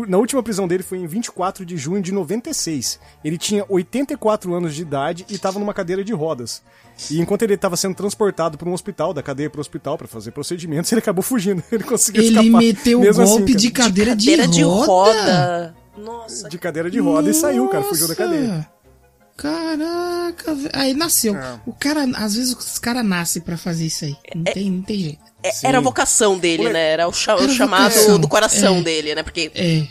Na 0.09 0.17
última 0.17 0.43
prisão 0.43 0.67
dele 0.67 0.83
foi 0.83 0.97
em 0.97 1.07
24 1.07 1.65
de 1.65 1.77
junho 1.77 2.01
de 2.01 2.11
96. 2.11 2.99
Ele 3.23 3.37
tinha 3.37 3.63
84 3.69 4.53
anos 4.53 4.75
de 4.75 4.81
idade 4.81 5.25
e 5.29 5.35
estava 5.35 5.57
numa 5.57 5.73
cadeira 5.73 6.03
de 6.03 6.11
rodas. 6.11 6.61
E 7.09 7.19
enquanto 7.19 7.41
ele 7.43 7.53
estava 7.55 7.75
sendo 7.77 7.95
transportado 7.95 8.57
para 8.57 8.69
um 8.69 8.73
hospital, 8.73 9.13
da 9.13 9.23
cadeia 9.23 9.49
para 9.49 9.59
o 9.59 9.61
hospital 9.61 9.97
para 9.97 10.07
fazer 10.07 10.31
procedimentos, 10.31 10.91
ele 10.93 10.99
acabou 10.99 11.23
fugindo. 11.23 11.63
Ele 11.71 11.83
conseguiu 11.83 12.21
Ele 12.23 12.29
escapar. 12.37 12.57
meteu 12.61 12.99
o 12.99 13.01
mesmo 13.01 13.25
golpe 13.25 13.43
assim, 13.43 13.55
de 13.55 13.71
cadeira 13.71 14.15
de, 14.15 14.25
Cadeira 14.31 14.47
de 14.47 14.61
roda. 14.63 14.87
roda. 14.87 15.75
Nossa. 15.97 16.49
de 16.49 16.57
cadeira 16.57 16.89
de 16.91 16.99
roda 16.99 17.29
e 17.29 17.33
saiu, 17.33 17.67
cara, 17.69 17.83
fugiu 17.83 18.07
da 18.07 18.13
Nossa. 18.13 18.23
cadeia. 18.23 18.69
Caraca, 19.37 20.53
velho. 20.53 20.69
Aí 20.73 20.93
nasceu. 20.93 21.35
É. 21.35 21.59
O 21.65 21.73
cara, 21.73 22.03
às 22.15 22.35
vezes 22.35 22.53
os 22.53 22.77
caras 22.77 23.03
nascem 23.03 23.41
pra 23.41 23.57
fazer 23.57 23.85
isso 23.87 24.05
aí. 24.05 24.15
Não, 24.35 24.43
tem, 24.43 24.69
não 24.71 24.81
tem 24.83 24.99
jeito. 24.99 25.19
É- 25.43 25.51
era 25.63 25.79
a 25.79 25.81
vocação 25.81 26.37
dele, 26.37 26.69
né? 26.69 26.91
Era 26.91 27.07
o, 27.07 27.13
cha- 27.13 27.35
o 27.35 27.39
Era 27.41 27.51
a 27.51 27.55
chamado 27.55 27.91
vocação, 27.91 28.19
do 28.19 28.27
coração 28.27 28.77
é. 28.77 28.81
dele, 28.83 29.15
né? 29.15 29.23
Porque, 29.23 29.51
É. 29.55 29.87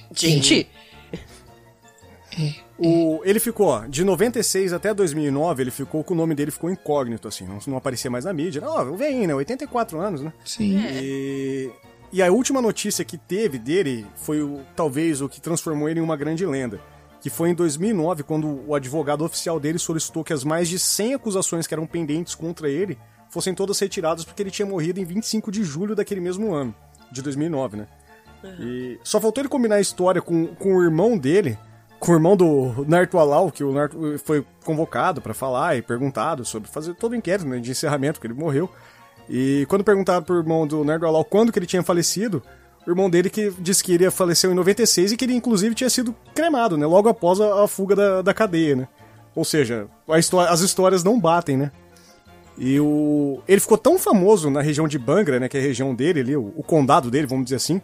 O, 2.83 3.21
ele 3.25 3.39
ficou, 3.39 3.67
ó, 3.67 3.87
de 3.87 4.03
96 4.03 4.73
até 4.73 4.95
2009, 4.95 5.63
ele 5.63 5.71
ficou 5.71 6.03
com 6.03 6.15
o 6.15 6.17
nome 6.17 6.35
dele 6.35 6.51
ficou 6.51 6.71
incógnito, 6.71 7.29
assim, 7.29 7.47
não, 7.47 7.59
não 7.67 7.77
aparecia 7.77 8.11
mais 8.11 8.25
na 8.25 8.33
mídia. 8.33 8.63
Ó, 8.65 8.83
oh, 8.83 8.97
vem, 8.97 9.27
né? 9.27 9.35
84 9.35 10.01
anos, 10.01 10.23
né? 10.23 10.33
Sim. 10.45 10.79
E, 10.95 11.71
e 12.11 12.23
a 12.23 12.33
última 12.33 12.63
notícia 12.63 13.05
que 13.05 13.19
teve 13.19 13.59
dele 13.59 14.07
foi 14.17 14.41
o, 14.43 14.61
talvez 14.75 15.21
o 15.21 15.29
que 15.29 15.43
transformou 15.43 15.91
ele 15.91 16.01
em 16.01 16.03
uma 16.03 16.17
grande 16.17 16.47
lenda. 16.47 16.81
Que 17.21 17.29
foi 17.29 17.51
em 17.51 17.55
2009, 17.55 18.23
quando 18.23 18.63
o 18.67 18.75
advogado 18.75 19.23
oficial 19.27 19.61
dele 19.61 19.79
solicitou 19.79 20.25
que 20.25 20.33
as 20.33 20.43
mais 20.43 20.67
de 20.67 20.79
100 20.79 21.15
acusações 21.15 21.67
que 21.67 21.75
eram 21.75 21.87
pendentes 21.87 22.35
contra 22.35 22.67
ele 22.71 22.97
fossem 23.29 23.55
todas 23.55 23.79
retiradas 23.79 24.25
porque 24.25 24.43
ele 24.43 24.51
tinha 24.51 24.65
morrido 24.65 24.99
em 24.99 25.05
25 25.05 25.53
de 25.53 25.63
julho 25.63 25.95
daquele 25.95 26.21
mesmo 26.21 26.53
ano, 26.55 26.75
de 27.13 27.21
2009, 27.21 27.77
né? 27.77 27.87
E 28.59 28.99
só 29.05 29.21
faltou 29.21 29.43
ele 29.43 29.49
combinar 29.49 29.77
a 29.77 29.81
história 29.81 30.23
com, 30.23 30.47
com 30.47 30.77
o 30.77 30.83
irmão 30.83 31.19
dele, 31.19 31.59
com 32.01 32.13
o 32.13 32.15
irmão 32.15 32.35
do 32.35 32.85
Narto 32.89 33.19
Alal, 33.19 33.53
que 33.53 33.63
o 33.63 33.73
Narto 33.73 34.19
foi 34.25 34.45
convocado 34.65 35.21
pra 35.21 35.35
falar 35.35 35.77
e 35.77 35.83
perguntado 35.83 36.47
sobre 36.47 36.69
fazer 36.71 36.95
todo 36.95 37.13
o 37.13 37.15
inquérito 37.15 37.47
né, 37.47 37.59
de 37.59 37.71
encerramento, 37.71 38.19
que 38.19 38.27
ele 38.27 38.33
morreu. 38.33 38.71
E 39.29 39.67
quando 39.69 39.85
perguntaram 39.85 40.23
pro 40.23 40.39
irmão 40.39 40.67
do 40.67 40.83
Nardo 40.83 41.07
Alal 41.07 41.25
quando 41.25 41.53
que 41.53 41.59
ele 41.59 41.67
tinha 41.67 41.83
falecido, 41.83 42.43
o 42.87 42.91
irmão 42.91 43.11
dele 43.11 43.29
que 43.29 43.53
disse 43.59 43.85
que 43.85 43.93
ele 43.93 44.11
faleceu 44.11 44.51
em 44.51 44.55
96 44.55 45.13
e 45.13 45.17
que 45.17 45.27
ele 45.27 45.35
inclusive 45.35 45.75
tinha 45.75 45.91
sido 45.91 46.15
cremado, 46.35 46.79
né? 46.79 46.87
Logo 46.87 47.09
após 47.11 47.39
a, 47.39 47.65
a 47.65 47.69
fuga 47.69 47.95
da, 47.95 48.23
da 48.23 48.33
cadeia, 48.33 48.75
né? 48.75 48.89
Ou 49.37 49.45
seja, 49.45 49.87
as 50.49 50.61
histórias 50.61 51.05
não 51.05 51.21
batem, 51.21 51.57
né? 51.57 51.71
E 52.57 52.81
o... 52.81 53.41
ele 53.47 53.61
ficou 53.61 53.77
tão 53.79 53.99
famoso 53.99 54.51
na 54.51 54.63
região 54.63 54.89
de 54.89 54.99
Bangra, 54.99 55.39
né? 55.39 55.49
Que 55.51 55.59
é 55.59 55.61
a 55.61 55.63
região 55.63 55.95
dele 55.95 56.21
ali, 56.21 56.37
o, 56.37 56.53
o 56.57 56.63
condado 56.63 57.11
dele, 57.11 57.27
vamos 57.27 57.45
dizer 57.45 57.57
assim, 57.57 57.81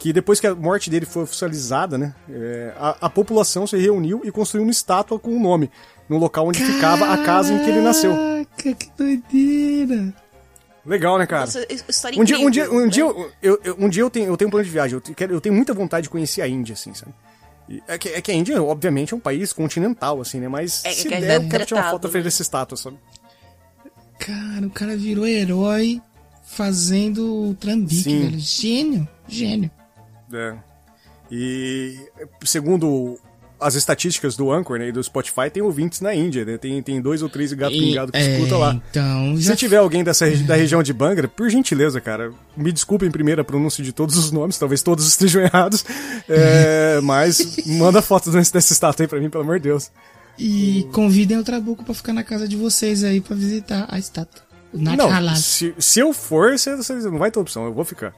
que 0.00 0.12
depois 0.12 0.40
que 0.40 0.46
a 0.46 0.54
morte 0.54 0.88
dele 0.90 1.04
foi 1.06 1.22
oficializada, 1.22 1.96
né? 1.98 2.14
é, 2.28 2.72
a, 2.76 2.96
a 3.02 3.10
população 3.10 3.66
se 3.66 3.76
reuniu 3.76 4.22
e 4.24 4.32
construiu 4.32 4.64
uma 4.64 4.72
estátua 4.72 5.18
com 5.18 5.30
o 5.36 5.38
nome, 5.38 5.70
no 6.08 6.16
local 6.18 6.48
onde 6.48 6.58
ficava 6.58 7.12
a 7.12 7.18
casa 7.18 7.52
em 7.52 7.58
que 7.62 7.68
ele 7.70 7.80
nasceu. 7.82 8.12
Caraca, 8.16 8.74
que 8.74 8.90
doideira. 8.96 10.12
Legal, 10.86 11.18
né, 11.18 11.26
cara? 11.26 11.42
nossa, 11.42 11.66
história 11.88 12.18
Um 12.18 12.24
dia, 12.24 12.38
um 12.40 12.50
dia, 12.50 12.70
um 12.72 12.80
né? 12.80 12.88
dia, 12.88 13.02
eu, 13.04 13.30
eu- 13.42 13.60
eu- 13.62 13.76
um 13.78 13.88
dia 13.90 14.02
eu 14.02 14.08
tenho, 14.10 14.26
eu 14.28 14.36
tenho 14.38 14.48
um 14.48 14.50
plano 14.50 14.64
de 14.64 14.70
viagem. 14.70 14.94
Eu, 15.06 15.14
quero, 15.14 15.34
eu 15.34 15.40
tenho 15.40 15.54
muita 15.54 15.74
vontade 15.74 16.04
de 16.04 16.10
conhecer 16.10 16.40
a 16.40 16.48
Índia, 16.48 16.72
assim, 16.72 16.94
sabe? 16.94 17.12
E 17.68 17.82
É 17.86 17.98
que, 17.98 18.08
é 18.08 18.20
que 18.22 18.32
a 18.32 18.34
Índia, 18.34 18.60
obviamente, 18.62 19.12
é 19.12 19.16
um 19.16 19.20
país 19.20 19.52
continental, 19.52 20.18
assim, 20.22 20.40
né? 20.40 20.48
Mas 20.48 20.82
É, 20.84 20.90
se 20.92 21.06
que 21.06 21.12
é 21.14 21.20
der, 21.20 21.42
eu 21.42 21.48
quero 21.50 21.66
tirar 21.66 21.82
uma 21.82 21.90
foto 21.90 22.06
à 22.06 22.10
frente 22.10 22.22
né? 22.24 22.28
dessa 22.30 22.40
estátua, 22.40 22.76
sabe? 22.78 22.96
Cara, 24.18 24.66
o 24.66 24.70
cara 24.70 24.96
virou 24.96 25.26
herói 25.26 26.00
fazendo 26.42 27.50
o 27.50 27.54
trambique, 27.54 28.02
Sim. 28.02 28.20
velho. 28.22 28.38
Gênio, 28.40 29.08
gênio. 29.28 29.70
É. 30.32 30.54
E 31.30 31.96
segundo 32.44 33.18
as 33.60 33.74
estatísticas 33.74 34.36
do 34.36 34.50
Anchor 34.50 34.78
né, 34.78 34.88
e 34.88 34.92
do 34.92 35.02
Spotify, 35.02 35.50
tem 35.52 35.62
ouvintes 35.62 36.00
na 36.00 36.14
Índia, 36.14 36.46
né? 36.46 36.56
Tem, 36.56 36.82
tem 36.82 36.98
dois 37.00 37.22
ou 37.22 37.28
três 37.28 37.52
gato 37.52 37.74
E- 37.74 37.78
pingado 37.78 38.10
que 38.10 38.16
é, 38.16 38.36
escuta 38.38 38.56
lá. 38.56 38.80
Então, 38.90 39.36
Se 39.36 39.54
tiver 39.54 39.76
alguém 39.76 40.02
dessa 40.02 40.24
regi- 40.24 40.44
da 40.44 40.56
região 40.56 40.82
de 40.82 40.92
Bangra, 40.94 41.28
por 41.28 41.50
gentileza, 41.50 42.00
cara, 42.00 42.32
me 42.56 42.72
desculpem 42.72 43.10
primeiro 43.10 43.42
a 43.42 43.44
pronúncia 43.44 43.84
de 43.84 43.92
todos 43.92 44.16
os 44.16 44.32
nomes, 44.32 44.56
talvez 44.58 44.82
todos 44.82 45.06
estejam 45.06 45.42
errados, 45.44 45.84
é, 46.26 47.00
mas 47.04 47.58
manda 47.66 48.00
foto 48.00 48.30
dessa 48.30 48.72
estátua 48.72 49.04
aí 49.04 49.08
pra 49.08 49.20
mim, 49.20 49.28
pelo 49.28 49.44
amor 49.44 49.58
de 49.60 49.64
Deus. 49.64 49.90
E 50.38 50.88
convidem 50.92 51.36
o 51.36 51.44
Trabuco 51.44 51.84
pra 51.84 51.92
ficar 51.92 52.14
na 52.14 52.24
casa 52.24 52.48
de 52.48 52.56
vocês 52.56 53.04
aí 53.04 53.20
pra 53.20 53.36
visitar 53.36 53.86
a 53.90 53.98
estátua. 53.98 54.40
Não, 54.72 55.36
se, 55.36 55.74
se 55.78 56.00
eu 56.00 56.14
for, 56.14 56.52
você 56.58 56.74
não 57.10 57.18
vai 57.18 57.30
ter 57.30 57.38
opção, 57.38 57.66
eu 57.66 57.74
vou 57.74 57.84
ficar. 57.84 58.14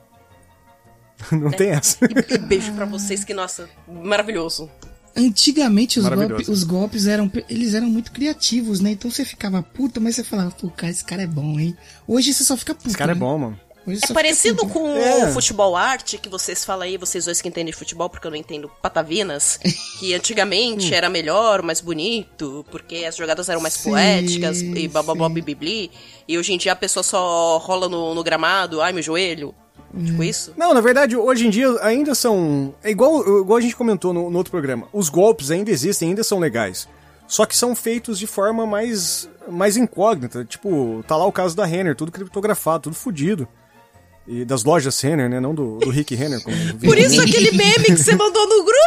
Não 1.33 1.51
tem 1.51 1.71
essa. 1.71 1.99
E, 2.05 2.35
e 2.35 2.39
beijo 2.39 2.73
pra 2.73 2.85
vocês, 2.85 3.25
que, 3.25 3.33
nossa, 3.35 3.69
maravilhoso. 3.87 4.69
Antigamente 5.15 6.01
os, 6.01 6.09
golpe- 6.09 6.51
os 6.51 6.65
golpes 6.65 7.07
eram 7.07 7.31
eles 7.49 7.75
eram 7.75 7.87
muito 7.87 8.11
criativos, 8.13 8.81
né? 8.81 8.93
Então 8.93 9.11
você 9.11 9.25
ficava 9.27 9.63
puta, 9.63 10.01
mas 10.01 10.17
você 10.17 10.25
falava, 10.25 10.51
pô, 10.53 10.71
cara, 10.71 10.91
esse 10.91 11.05
cara 11.05 11.23
é 11.23 11.27
bom, 11.27 11.61
hein? 11.61 11.77
Hoje 12.09 12.33
você 12.33 12.43
só 12.45 12.57
fica 12.57 12.75
puta. 12.75 12.89
Esse 12.89 12.97
cara 12.97 13.13
é 13.13 13.15
né? 13.15 13.21
bom, 13.21 13.37
mano. 13.39 13.61
Hoje 13.87 14.01
É 14.09 14.15
parecido 14.15 14.67
com 14.69 14.89
É. 14.97 15.29
o 15.29 15.33
futebol 15.33 15.77
arte 15.77 16.17
que 16.17 16.29
vocês 16.31 16.65
falam 16.65 16.85
aí, 16.85 16.97
vocês 16.97 17.25
dois 17.27 17.43
que 17.43 17.49
entendem 17.49 17.73
de 17.73 17.77
futebol, 17.79 18.09
porque 18.09 18.27
eu 18.27 18.31
não 18.31 18.39
entendo 18.39 18.71
patavinas, 18.81 19.59
que 19.99 20.15
antigamente 20.15 20.95
era 20.95 21.11
melhor, 21.11 21.61
mais 21.63 21.81
bonito, 21.83 22.65
porque 22.71 23.05
as 23.05 23.17
jogadas 23.17 23.49
eram 23.51 23.61
mais 23.61 23.75
Sim, 23.75 23.91
poéticas 23.91 24.63
e 24.63 24.87
bababó 24.89 25.27
sim. 25.29 25.35
bibibli, 25.35 25.91
e 26.29 26.39
hoje 26.39 26.53
em 26.55 26.59
dia 26.59 26.73
a 26.73 26.77
pessoa 26.77 27.03
só 27.03 27.59
rola 27.59 27.89
no, 27.89 28.15
no 28.15 28.23
gramado, 28.23 28.81
ai 28.81 28.93
meu 28.95 29.03
joelho, 29.03 29.49
Hum. 29.49 29.72
Tipo 30.05 30.23
isso. 30.23 30.53
Não, 30.57 30.75
na 30.75 30.81
verdade, 30.81 31.17
hoje 31.17 31.47
em 31.47 31.51
dia 31.51 31.69
ainda 31.83 32.15
são. 32.15 32.75
É 32.83 32.91
igual, 32.91 33.21
igual 33.41 33.59
a 33.59 33.61
gente 33.61 33.77
comentou 33.77 34.13
no, 34.13 34.31
no 34.31 34.39
outro 34.39 34.51
programa. 34.51 34.89
Os 34.93 35.09
golpes 35.09 35.51
ainda 35.51 35.71
existem, 35.71 36.11
ainda 36.11 36.25
são 36.25 36.39
legais. 36.39 36.89
Só 37.29 37.47
que 37.47 37.57
são 37.57 37.75
feitos 37.75 38.19
de 38.19 38.27
forma 38.27 38.67
mais, 38.67 39.29
mais 39.49 39.77
incógnita. 39.77 40.45
Tipo, 40.45 41.03
tá 41.09 41.17
lá 41.17 41.25
o 41.25 41.33
caso 41.33 41.57
da 41.57 41.65
Renner, 41.65 41.97
tudo 41.97 42.13
criptografado, 42.13 42.85
tudo 42.85 42.97
fudido. 42.97 43.49
E 44.29 44.45
das 44.45 44.63
lojas 44.65 45.01
Renner, 45.01 45.29
né? 45.29 45.41
Não 45.41 45.55
do, 45.55 45.79
do 45.79 45.91
Rick 45.91 46.15
Renner. 46.15 46.43
Como 46.43 46.57
Por 46.85 46.99
isso 46.99 47.21
aquele 47.21 47.51
meme 47.53 47.85
que 47.87 47.97
você 47.97 48.15
mandou 48.15 48.47
no 48.49 48.65
grupo! 48.65 48.83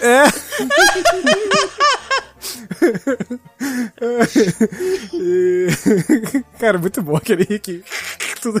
É! 0.04 0.24
E- 5.14 5.68
Cara, 6.58 6.78
muito 6.78 7.02
bom 7.02 7.16
aquele 7.16 7.44
Rick. 7.44 7.82
Tudo... 8.40 8.60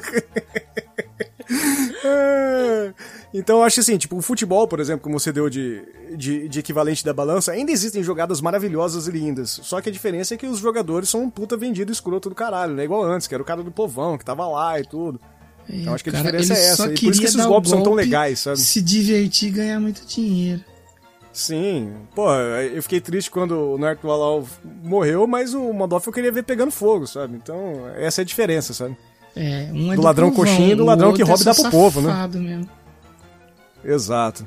É. 2.04 2.92
Então 3.32 3.58
eu 3.58 3.62
acho 3.64 3.80
assim, 3.80 3.96
tipo, 3.96 4.16
o 4.16 4.22
futebol, 4.22 4.68
por 4.68 4.78
exemplo, 4.78 5.02
como 5.02 5.18
você 5.18 5.32
deu 5.32 5.50
de, 5.50 5.82
de, 6.16 6.48
de 6.48 6.58
equivalente 6.60 7.04
da 7.04 7.12
balança, 7.12 7.52
ainda 7.52 7.72
existem 7.72 8.02
jogadas 8.02 8.40
maravilhosas 8.40 9.08
e 9.08 9.10
lindas. 9.10 9.58
Só 9.62 9.80
que 9.80 9.88
a 9.88 9.92
diferença 9.92 10.34
é 10.34 10.36
que 10.36 10.46
os 10.46 10.58
jogadores 10.58 11.08
são 11.08 11.22
um 11.22 11.30
puta 11.30 11.56
vendido 11.56 11.90
escroto 11.90 12.28
do 12.28 12.34
caralho, 12.34 12.74
né? 12.74 12.84
Igual 12.84 13.02
antes, 13.02 13.26
que 13.26 13.34
era 13.34 13.42
o 13.42 13.46
cara 13.46 13.62
do 13.62 13.70
povão, 13.72 14.16
que 14.16 14.24
tava 14.24 14.46
lá 14.46 14.78
e 14.78 14.84
tudo. 14.84 15.20
Então 15.68 15.94
acho 15.94 16.04
que 16.04 16.10
a 16.10 16.12
Cara, 16.12 16.24
diferença 16.24 16.54
é 16.54 16.66
essa. 16.68 16.92
E 16.92 16.98
por 16.98 17.10
isso 17.10 17.20
que 17.20 17.26
esses 17.26 17.46
golpes 17.46 17.70
são 17.70 17.82
tão 17.82 17.92
golpe, 17.92 18.04
legais, 18.04 18.40
sabe? 18.40 18.58
Se 18.58 18.80
divertir 18.80 19.48
e 19.48 19.52
ganhar 19.52 19.80
muito 19.80 20.04
dinheiro. 20.06 20.62
Sim, 21.32 21.92
pô, 22.14 22.32
eu 22.32 22.80
fiquei 22.80 23.00
triste 23.00 23.28
quando 23.28 23.74
o 23.74 23.76
Narco 23.76 24.06
Lalau 24.06 24.46
morreu, 24.84 25.26
mas 25.26 25.52
o 25.52 25.72
Modoff 25.72 26.06
eu 26.06 26.12
queria 26.12 26.30
ver 26.30 26.44
pegando 26.44 26.70
fogo, 26.70 27.08
sabe? 27.08 27.34
Então, 27.34 27.88
essa 27.96 28.20
é 28.20 28.22
a 28.22 28.24
diferença, 28.24 28.72
sabe? 28.72 28.96
É, 29.36 29.68
um 29.72 29.92
é 29.92 29.96
Do 29.96 30.02
ladrão 30.02 30.30
povão, 30.30 30.44
coxinha 30.44 30.72
e 30.72 30.76
do 30.76 30.84
ladrão 30.84 31.12
que 31.12 31.22
outro 31.22 31.26
rouba 31.26 31.42
e 31.42 31.42
é 31.42 31.54
dá 31.54 31.54
pro 31.54 31.70
povo, 31.70 32.00
né? 32.00 32.28
Mesmo. 32.34 32.68
Exato. 33.84 34.46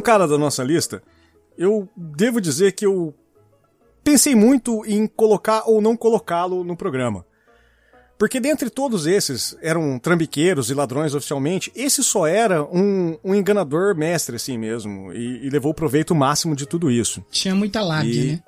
Próximo 0.00 0.18
cara 0.18 0.26
da 0.28 0.38
nossa 0.38 0.62
lista, 0.64 1.02
eu 1.58 1.88
devo 1.96 2.40
dizer 2.40 2.72
que 2.72 2.86
eu 2.86 3.14
pensei 4.02 4.34
muito 4.34 4.84
em 4.86 5.06
colocar 5.06 5.64
ou 5.66 5.80
não 5.80 5.96
colocá-lo 5.96 6.64
no 6.64 6.76
programa. 6.76 7.24
Porque 8.18 8.38
dentre 8.38 8.68
todos 8.68 9.06
esses, 9.06 9.56
eram 9.62 9.98
trambiqueiros 9.98 10.68
e 10.70 10.74
ladrões 10.74 11.14
oficialmente, 11.14 11.72
esse 11.74 12.02
só 12.04 12.26
era 12.26 12.62
um, 12.62 13.16
um 13.24 13.34
enganador 13.34 13.94
mestre 13.96 14.36
assim 14.36 14.58
mesmo, 14.58 15.10
e, 15.12 15.46
e 15.46 15.50
levou 15.50 15.72
proveito 15.72 16.14
máximo 16.14 16.54
de 16.54 16.66
tudo 16.66 16.90
isso. 16.90 17.24
Tinha 17.30 17.54
muita 17.54 17.80
lábia, 17.82 18.12
E- 18.12 18.32
né? 18.32 18.42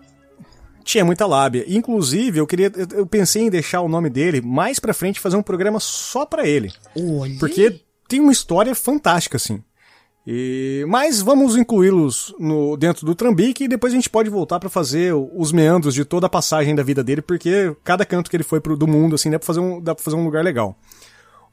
Tinha 0.84 1.04
muita 1.04 1.26
lábia. 1.26 1.64
Inclusive, 1.68 2.38
eu 2.40 2.46
queria. 2.46 2.70
eu- 2.94 3.06
pensei 3.06 3.42
em 3.44 3.50
deixar 3.50 3.82
o 3.82 3.88
nome 3.88 4.10
dele 4.10 4.40
mais 4.40 4.80
pra 4.80 4.92
frente 4.92 5.18
e 5.18 5.20
fazer 5.20 5.36
um 5.36 5.42
programa 5.42 5.78
só 5.78 6.26
pra 6.26 6.44
ele. 6.46 6.72
Olha. 6.98 7.38
Porque 7.38 7.80
tem 8.08 8.18
uma 8.20 8.32
história 8.32 8.74
fantástica, 8.74 9.36
assim. 9.36 9.62
E, 10.26 10.84
mas 10.88 11.20
vamos 11.20 11.56
incluí-los 11.56 12.32
no 12.38 12.76
dentro 12.76 13.04
do 13.04 13.14
Trambique 13.14 13.64
e 13.64 13.68
depois 13.68 13.92
a 13.92 13.96
gente 13.96 14.08
pode 14.08 14.30
voltar 14.30 14.60
pra 14.60 14.70
fazer 14.70 15.12
os 15.12 15.50
meandros 15.50 15.94
de 15.94 16.04
toda 16.04 16.26
a 16.26 16.30
passagem 16.30 16.74
da 16.74 16.82
vida 16.82 17.02
dele, 17.02 17.20
porque 17.20 17.76
cada 17.82 18.04
canto 18.04 18.30
que 18.30 18.36
ele 18.36 18.44
foi 18.44 18.60
pro, 18.60 18.76
do 18.76 18.86
mundo, 18.86 19.16
assim, 19.16 19.30
dá 19.30 19.38
pra 19.38 19.46
fazer 19.46 19.60
um, 19.60 19.82
fazer 19.98 20.16
um 20.16 20.24
lugar 20.24 20.44
legal. 20.44 20.78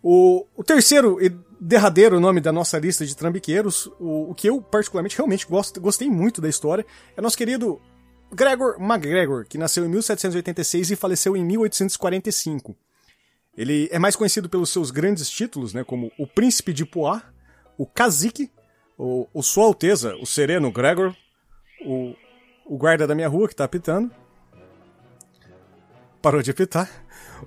O, 0.03 0.45
o 0.55 0.63
terceiro 0.63 1.17
e 1.21 1.31
derradeiro 1.59 2.19
nome 2.19 2.39
da 2.39 2.51
nossa 2.51 2.77
lista 2.77 3.05
de 3.05 3.15
trambiqueiros, 3.15 3.87
o, 3.99 4.31
o 4.31 4.35
que 4.35 4.47
eu 4.47 4.61
particularmente 4.61 5.17
realmente 5.17 5.45
gosto, 5.47 5.81
gostei 5.81 6.09
muito 6.09 6.39
da 6.39 6.47
história, 6.47 6.85
é 7.17 7.21
nosso 7.21 7.37
querido 7.37 7.81
Gregor 8.31 8.79
MacGregor, 8.79 9.45
que 9.45 9.57
nasceu 9.57 9.85
em 9.85 9.89
1786 9.89 10.91
e 10.91 10.95
faleceu 10.95 11.35
em 11.35 11.43
1845. 11.43 12.77
Ele 13.57 13.89
é 13.91 13.99
mais 13.99 14.15
conhecido 14.15 14.47
pelos 14.47 14.69
seus 14.69 14.91
grandes 14.91 15.29
títulos, 15.29 15.73
né, 15.73 15.83
como 15.83 16.11
o 16.17 16.27
Príncipe 16.27 16.71
de 16.71 16.85
Poix, 16.85 17.21
o 17.77 17.85
Cacique, 17.85 18.49
o, 18.99 19.25
o 19.33 19.41
Sua 19.41 19.63
Alteza, 19.63 20.13
o 20.17 20.25
Sereno 20.25 20.69
Gregor, 20.73 21.15
o, 21.85 22.13
o 22.65 22.77
guarda 22.77 23.07
da 23.07 23.15
minha 23.15 23.29
rua 23.29 23.47
que 23.47 23.55
tá 23.55 23.63
apitando. 23.63 24.11
Parou 26.21 26.41
de 26.41 26.51
apitar. 26.51 26.89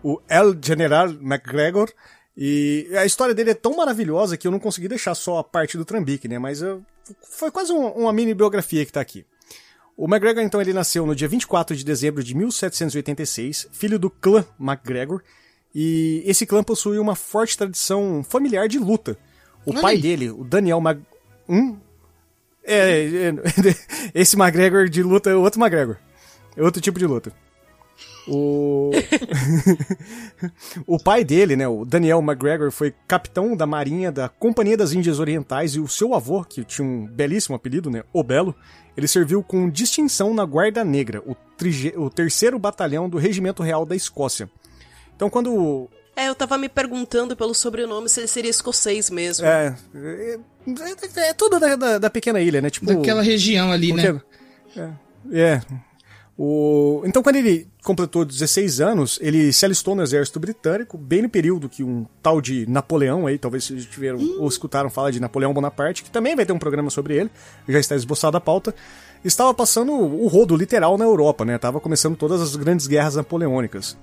O 0.03 0.19
El 0.27 0.57
General 0.61 1.12
MacGregor. 1.12 1.93
E 2.35 2.88
a 2.97 3.05
história 3.05 3.35
dele 3.35 3.51
é 3.51 3.55
tão 3.55 3.77
maravilhosa 3.77 4.38
que 4.38 4.47
eu 4.47 4.51
não 4.51 4.59
consegui 4.59 4.88
deixar 4.88 5.15
só 5.15 5.37
a 5.37 5.45
parte 5.45 5.77
do 5.77 5.85
Trambique, 5.85 6.27
né? 6.27 6.38
Mas 6.38 6.62
eu, 6.62 6.83
foi 7.23 7.51
quase 7.51 7.71
um, 7.71 7.87
uma 7.88 8.11
mini 8.15 8.33
biografia 8.33 8.87
que 8.87 8.93
tá 8.93 9.03
aqui. 9.03 9.27
O 9.95 10.09
MacGregor, 10.09 10.43
então, 10.43 10.59
ele 10.59 10.73
nasceu 10.73 11.05
no 11.05 11.15
dia 11.15 11.29
24 11.29 11.77
de 11.77 11.85
dezembro 11.85 12.25
de 12.25 12.35
1786, 12.35 13.69
filho 13.71 13.99
do 13.99 14.09
clã 14.09 14.43
MacGregor, 14.59 15.23
e 15.75 16.23
esse 16.25 16.47
clã 16.47 16.62
possui 16.65 16.99
uma 16.99 17.15
forte 17.15 17.59
tradição 17.59 18.25
familiar 18.25 18.67
de 18.69 18.79
luta. 18.79 19.19
O 19.67 19.75
pai 19.75 19.99
dele, 19.99 20.31
o 20.31 20.43
Daniel 20.43 20.81
Mag... 20.81 21.03
Hum? 21.48 21.78
É, 22.64 23.28
é, 23.28 23.35
esse 24.14 24.37
McGregor 24.37 24.88
de 24.88 25.02
luta 25.02 25.31
é 25.31 25.35
outro 25.35 25.61
McGregor. 25.61 25.96
É 26.57 26.62
outro 26.62 26.81
tipo 26.81 26.98
de 26.98 27.07
luta. 27.07 27.33
O... 28.26 28.92
o 30.87 31.02
pai 31.02 31.24
dele, 31.24 31.57
né, 31.57 31.66
o 31.66 31.85
Daniel 31.85 32.20
McGregor, 32.20 32.70
foi 32.70 32.94
capitão 33.09 33.57
da 33.57 33.66
marinha 33.66 34.12
da 34.12 34.28
Companhia 34.28 34.76
das 34.76 34.92
Índias 34.92 35.18
Orientais 35.18 35.74
e 35.74 35.81
o 35.81 35.88
seu 35.88 36.14
avô, 36.14 36.44
que 36.44 36.64
tinha 36.64 36.87
um 36.87 37.07
belíssimo 37.07 37.57
apelido, 37.57 37.90
né, 37.90 38.05
o 38.12 38.22
Belo, 38.22 38.55
ele 38.96 39.09
serviu 39.09 39.42
com 39.42 39.68
distinção 39.68 40.33
na 40.35 40.44
Guarda 40.44 40.85
Negra, 40.85 41.20
o, 41.26 41.35
trige... 41.57 41.92
o 41.96 42.09
terceiro 42.09 42.59
batalhão 42.59 43.09
do 43.09 43.18
Regimento 43.18 43.62
Real 43.62 43.85
da 43.85 43.96
Escócia. 43.96 44.48
Então 45.16 45.28
quando 45.28 45.88
é, 46.14 46.29
eu 46.29 46.35
tava 46.35 46.59
me 46.59 46.68
perguntando 46.68 47.37
pelo 47.37 47.55
sobrenome 47.55 48.09
se 48.09 48.20
ele 48.20 48.27
seria 48.27 48.51
escocês 48.51 49.09
mesmo. 49.11 49.46
É. 49.46 49.75
É, 49.94 50.38
é, 50.66 51.29
é 51.29 51.35
tudo 51.35 51.59
da, 51.59 51.75
da, 51.75 51.98
da, 51.98 52.11
pequena 52.11 52.40
ilha, 52.40 52.61
né? 52.61 52.70
Tipo, 52.70 52.87
Daquela 52.87 53.22
região 53.22 53.72
ali, 53.72 53.92
né? 53.92 54.20
É. 54.77 54.90
é. 55.33 55.62
O... 56.37 57.03
Então, 57.05 57.22
quando 57.22 57.37
ele 57.37 57.68
completou 57.83 58.25
16 58.25 58.81
anos, 58.81 59.18
ele 59.22 59.53
se 59.53 59.64
alistou 59.64 59.94
no 59.94 60.03
exército 60.03 60.40
britânico, 60.40 60.96
bem 60.96 61.22
no 61.22 61.29
período 61.29 61.68
que 61.68 61.83
um 61.83 62.07
tal 62.22 62.40
de 62.40 62.68
Napoleão 62.68 63.27
aí, 63.27 63.38
talvez 63.38 63.64
vocês 63.64 63.85
tiveram 63.87 64.18
hum. 64.18 64.37
ou 64.40 64.48
escutaram 64.48 64.90
falar 64.90 65.11
de 65.11 65.20
Napoleão 65.20 65.53
Bonaparte, 65.53 66.03
que 66.03 66.11
também 66.11 66.37
vai 66.37 66.46
ter 66.46 66.53
um 66.53 66.59
programa 66.59 66.90
sobre 66.90 67.16
ele, 67.16 67.31
já 67.68 67.79
está 67.79 67.96
esboçado 67.96 68.37
a 68.37 68.40
pauta, 68.40 68.75
estava 69.25 69.53
passando 69.53 69.92
o 69.92 70.27
rodo 70.27 70.57
literal 70.57 70.96
na 70.96 71.05
Europa, 71.05 71.44
né? 71.44 71.59
Tava 71.59 71.81
começando 71.81 72.16
todas 72.16 72.40
as 72.40 72.57
grandes 72.57 72.87
guerras 72.87 73.16
napoleônicas. 73.16 73.96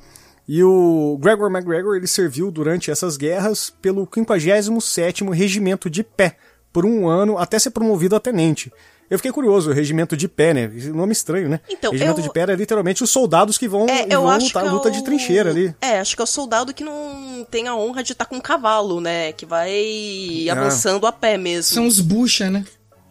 E 0.51 0.63
o 0.63 1.15
Gregor 1.21 1.47
MacGregor 1.47 1.95
ele 1.95 2.07
serviu 2.07 2.49
durante 2.49 2.89
essas 2.89 3.17
guerras 3.17 3.69
pelo 3.69 4.07
57º 4.07 5.29
Regimento 5.29 5.87
de 5.91 6.03
Pé, 6.03 6.37
por 6.73 6.87
um 6.87 7.07
ano 7.07 7.37
até 7.37 7.59
ser 7.59 7.69
promovido 7.69 8.15
a 8.15 8.19
tenente. 8.19 8.73
Eu 9.07 9.19
fiquei 9.19 9.31
curioso, 9.31 9.69
o 9.69 9.73
regimento 9.73 10.17
de 10.17 10.27
pé, 10.27 10.53
né? 10.53 10.67
Nome 10.93 11.13
estranho, 11.13 11.49
né? 11.49 11.59
Então, 11.69 11.91
regimento 11.91 12.19
eu... 12.19 12.23
de 12.23 12.31
pé 12.31 12.41
é 12.41 12.55
literalmente 12.55 13.03
os 13.03 13.11
soldados 13.11 13.59
que 13.59 13.67
vão, 13.67 13.85
é, 13.87 14.07
vão 14.07 14.37
lutar, 14.37 14.65
é 14.65 14.69
luta 14.69 14.87
o... 14.87 14.91
de 14.91 15.03
trincheira 15.03 15.51
ali. 15.51 15.73
É, 15.81 15.99
acho 15.99 16.15
que 16.15 16.21
é 16.21 16.23
o 16.23 16.27
soldado 16.27 16.73
que 16.73 16.83
não 16.83 17.45
tem 17.49 17.67
a 17.67 17.75
honra 17.75 18.03
de 18.03 18.13
estar 18.13 18.25
com 18.25 18.35
um 18.37 18.41
cavalo, 18.41 18.99
né? 18.99 19.31
Que 19.33 19.45
vai 19.45 20.47
ah. 20.49 20.53
avançando 20.53 21.05
a 21.05 21.11
pé 21.11 21.37
mesmo. 21.37 21.75
São 21.75 21.85
os 21.85 21.99
bucha, 21.99 22.49
né? 22.49 22.65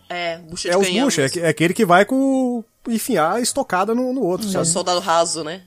É, 0.09 0.39
bucha 0.39 0.69
é 0.69 0.73
de 0.73 0.77
os 0.77 1.05
bucha, 1.05 1.23
é, 1.23 1.39
é, 1.39 1.49
aquele 1.49 1.75
que 1.75 1.85
vai 1.85 2.05
com 2.05 2.65
enfiar 2.89 3.35
a 3.35 3.41
estocada 3.41 3.95
no, 3.95 4.13
no 4.13 4.23
outro. 4.23 4.49
É 4.57 4.61
o 4.61 4.65
soldado 4.65 4.99
raso, 5.01 5.45
né? 5.45 5.63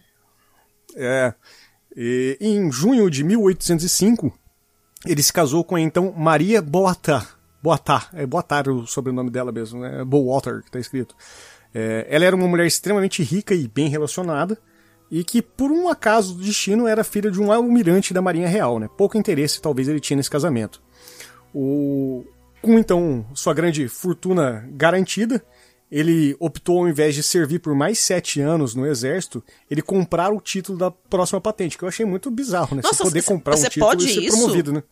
É. 0.95 1.33
E, 1.95 2.37
em 2.39 2.71
junho 2.71 3.09
de 3.09 3.23
1805, 3.23 4.31
ele 5.05 5.21
se 5.21 5.33
casou 5.33 5.63
com 5.63 5.75
a 5.75 5.81
então 5.81 6.13
Maria 6.15 6.61
Boatá. 6.61 7.27
Boatá, 7.61 8.09
é 8.13 8.25
Boatá 8.25 8.63
o 8.67 8.87
sobrenome 8.87 9.29
dela 9.29 9.51
mesmo, 9.51 9.81
né? 9.81 10.03
Bowater, 10.03 10.61
que 10.61 10.67
está 10.67 10.79
escrito. 10.79 11.15
É, 11.73 12.07
ela 12.09 12.25
era 12.25 12.35
uma 12.35 12.47
mulher 12.47 12.65
extremamente 12.65 13.23
rica 13.23 13.53
e 13.53 13.67
bem 13.67 13.87
relacionada, 13.87 14.57
e 15.09 15.23
que, 15.23 15.41
por 15.41 15.71
um 15.71 15.89
acaso 15.89 16.33
do 16.33 16.43
destino, 16.43 16.87
era 16.87 17.03
filha 17.03 17.29
de 17.29 17.41
um 17.41 17.51
almirante 17.51 18.13
da 18.13 18.21
Marinha 18.21 18.47
Real, 18.47 18.79
né? 18.79 18.89
Pouco 18.97 19.17
interesse 19.17 19.61
talvez 19.61 19.87
ele 19.87 19.99
tinha 19.99 20.17
nesse 20.17 20.29
casamento. 20.29 20.81
O... 21.53 22.25
Com 22.61 22.77
então 22.77 23.25
sua 23.33 23.53
grande 23.53 23.87
fortuna 23.87 24.67
garantida, 24.71 25.43
ele 25.91 26.35
optou, 26.39 26.79
ao 26.79 26.87
invés 26.87 27.13
de 27.13 27.21
servir 27.21 27.59
por 27.59 27.75
mais 27.75 27.99
sete 27.99 28.39
anos 28.39 28.73
no 28.73 28.87
exército, 28.87 29.43
ele 29.69 29.81
comprar 29.81 30.31
o 30.31 30.39
título 30.39 30.77
da 30.77 30.89
próxima 30.89 31.41
patente, 31.41 31.77
que 31.77 31.83
eu 31.83 31.89
achei 31.89 32.05
muito 32.05 32.31
bizarro, 32.31 32.75
né? 32.75 32.81
Nossa, 32.81 32.99
você 32.99 33.03
poder 33.03 33.23
comprar 33.23 33.57
um 33.57 33.63
título 33.63 33.95
e 33.97 34.13
ser 34.13 34.21
isso? 34.21 34.37
promovido, 34.37 34.71
né? 34.71 34.83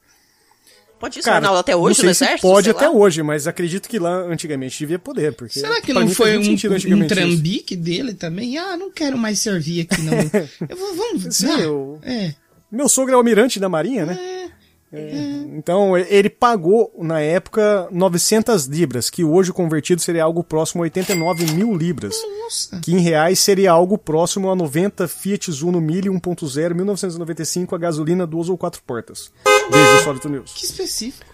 Pode 0.99 1.19
isso, 1.19 1.25
Cara, 1.25 1.37
Arnaldo, 1.37 1.59
até 1.59 1.73
hoje 1.73 2.03
no 2.03 2.09
exército? 2.09 2.41
pode 2.41 2.69
até 2.69 2.89
lá. 2.89 2.93
hoje, 2.93 3.23
mas 3.23 3.47
acredito 3.47 3.87
que 3.87 3.97
lá 3.97 4.17
antigamente 4.23 4.77
devia 4.77 4.99
poder, 4.99 5.33
porque... 5.33 5.57
Será 5.57 5.79
que 5.79 5.93
não 5.93 6.09
foi 6.09 6.37
um, 6.37 6.41
um 6.41 7.07
trambique 7.07 7.73
isso. 7.73 7.83
dele 7.83 8.13
também? 8.13 8.57
Ah, 8.57 8.75
não 8.75 8.91
quero 8.91 9.17
mais 9.17 9.39
servir 9.39 9.87
aqui, 9.89 10.01
não. 10.01 10.17
eu 10.67 10.75
vou, 10.75 10.95
vamos... 10.95 11.33
Sim, 11.33 11.49
ah, 11.49 11.59
eu... 11.61 11.99
é. 12.03 12.33
Meu 12.69 12.89
sogro 12.89 13.13
é 13.13 13.15
almirante 13.15 13.61
da 13.61 13.69
marinha, 13.69 14.05
né? 14.05 14.19
É. 14.19 14.58
É, 14.91 15.45
então, 15.55 15.95
ele 15.95 16.29
pagou, 16.29 16.91
na 16.97 17.19
época, 17.19 17.87
900 17.91 18.65
libras, 18.65 19.09
que 19.09 19.23
hoje 19.23 19.53
convertido 19.53 20.01
seria 20.01 20.23
algo 20.23 20.43
próximo 20.43 20.81
a 20.81 20.85
89 20.85 21.51
mil 21.53 21.75
libras. 21.75 22.15
Nossa. 22.43 22.79
Que 22.79 22.93
em 22.93 22.99
reais 22.99 23.39
seria 23.39 23.71
algo 23.71 23.97
próximo 23.97 24.49
a 24.49 24.55
90 24.55 25.07
Fiat 25.07 25.51
Uno 25.63 25.79
Mille 25.79 26.09
1.0 26.09 26.73
1995 26.73 27.75
a 27.75 27.77
gasolina 27.77 28.25
duas 28.25 28.49
ou 28.49 28.57
quatro 28.57 28.81
portas. 28.81 29.31
Desde 29.69 29.95
o 29.95 30.03
Solito 30.03 30.29
News. 30.29 30.53
Que 30.53 30.65
específico. 30.65 31.25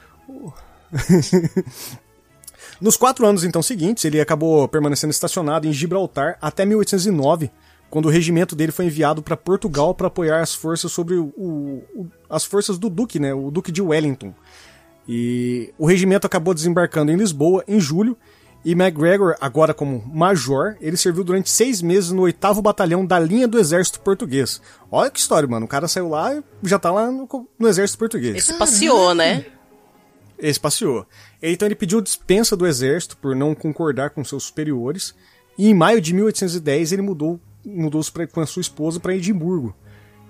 Nos 2.81 2.97
quatro 2.97 3.25
anos 3.25 3.45
então 3.45 3.61
seguintes, 3.61 4.03
ele 4.03 4.19
acabou 4.19 4.67
permanecendo 4.67 5.11
estacionado 5.11 5.65
em 5.65 5.71
Gibraltar 5.71 6.37
até 6.41 6.65
1809, 6.65 7.49
quando 7.95 8.07
o 8.07 8.09
regimento 8.09 8.57
dele 8.57 8.73
foi 8.73 8.87
enviado 8.87 9.23
para 9.23 9.37
Portugal 9.37 9.95
para 9.95 10.07
apoiar 10.07 10.41
as 10.41 10.53
forças 10.53 10.91
sobre 10.91 11.15
o, 11.15 11.27
o, 11.37 12.07
as 12.29 12.43
forças 12.43 12.77
do 12.77 12.89
Duque, 12.89 13.21
né, 13.21 13.33
o 13.33 13.49
Duque 13.49 13.71
de 13.71 13.81
Wellington. 13.81 14.33
E 15.07 15.73
o 15.77 15.85
regimento 15.85 16.27
acabou 16.27 16.53
desembarcando 16.53 17.09
em 17.09 17.15
Lisboa 17.15 17.63
em 17.65 17.79
julho 17.79 18.17
e 18.65 18.75
MacGregor, 18.75 19.37
agora 19.39 19.73
como 19.73 20.03
major, 20.13 20.75
ele 20.81 20.97
serviu 20.97 21.23
durante 21.23 21.49
seis 21.49 21.81
meses 21.81 22.11
no 22.11 22.23
oitavo 22.23 22.61
batalhão 22.61 23.05
da 23.05 23.17
linha 23.17 23.47
do 23.47 23.57
exército 23.57 24.01
português. 24.01 24.61
Olha 24.91 25.09
que 25.09 25.17
história, 25.17 25.47
mano. 25.47 25.65
O 25.65 25.69
cara 25.69 25.87
saiu 25.87 26.09
lá 26.09 26.35
e 26.35 26.43
já 26.63 26.77
tá 26.77 26.91
lá 26.91 27.09
no, 27.09 27.29
no 27.57 27.67
exército 27.69 27.97
português. 27.97 28.35
Esse 28.35 28.55
passeou, 28.55 29.15
né? 29.15 29.45
Esse 30.37 30.59
passeou. 30.59 31.05
Então 31.41 31.65
ele 31.65 31.75
pediu 31.75 32.01
dispensa 32.01 32.57
do 32.57 32.67
exército 32.67 33.15
por 33.15 33.33
não 33.33 33.55
concordar 33.55 34.09
com 34.09 34.21
seus 34.21 34.43
superiores. 34.43 35.15
E 35.57 35.69
em 35.69 35.73
maio 35.73 36.01
de 36.01 36.13
1810 36.13 36.91
ele 36.91 37.01
mudou 37.01 37.39
mudou-se 37.65 38.11
com 38.31 38.41
a 38.41 38.45
sua 38.45 38.61
esposa 38.61 38.99
para 38.99 39.15
Edimburgo. 39.15 39.75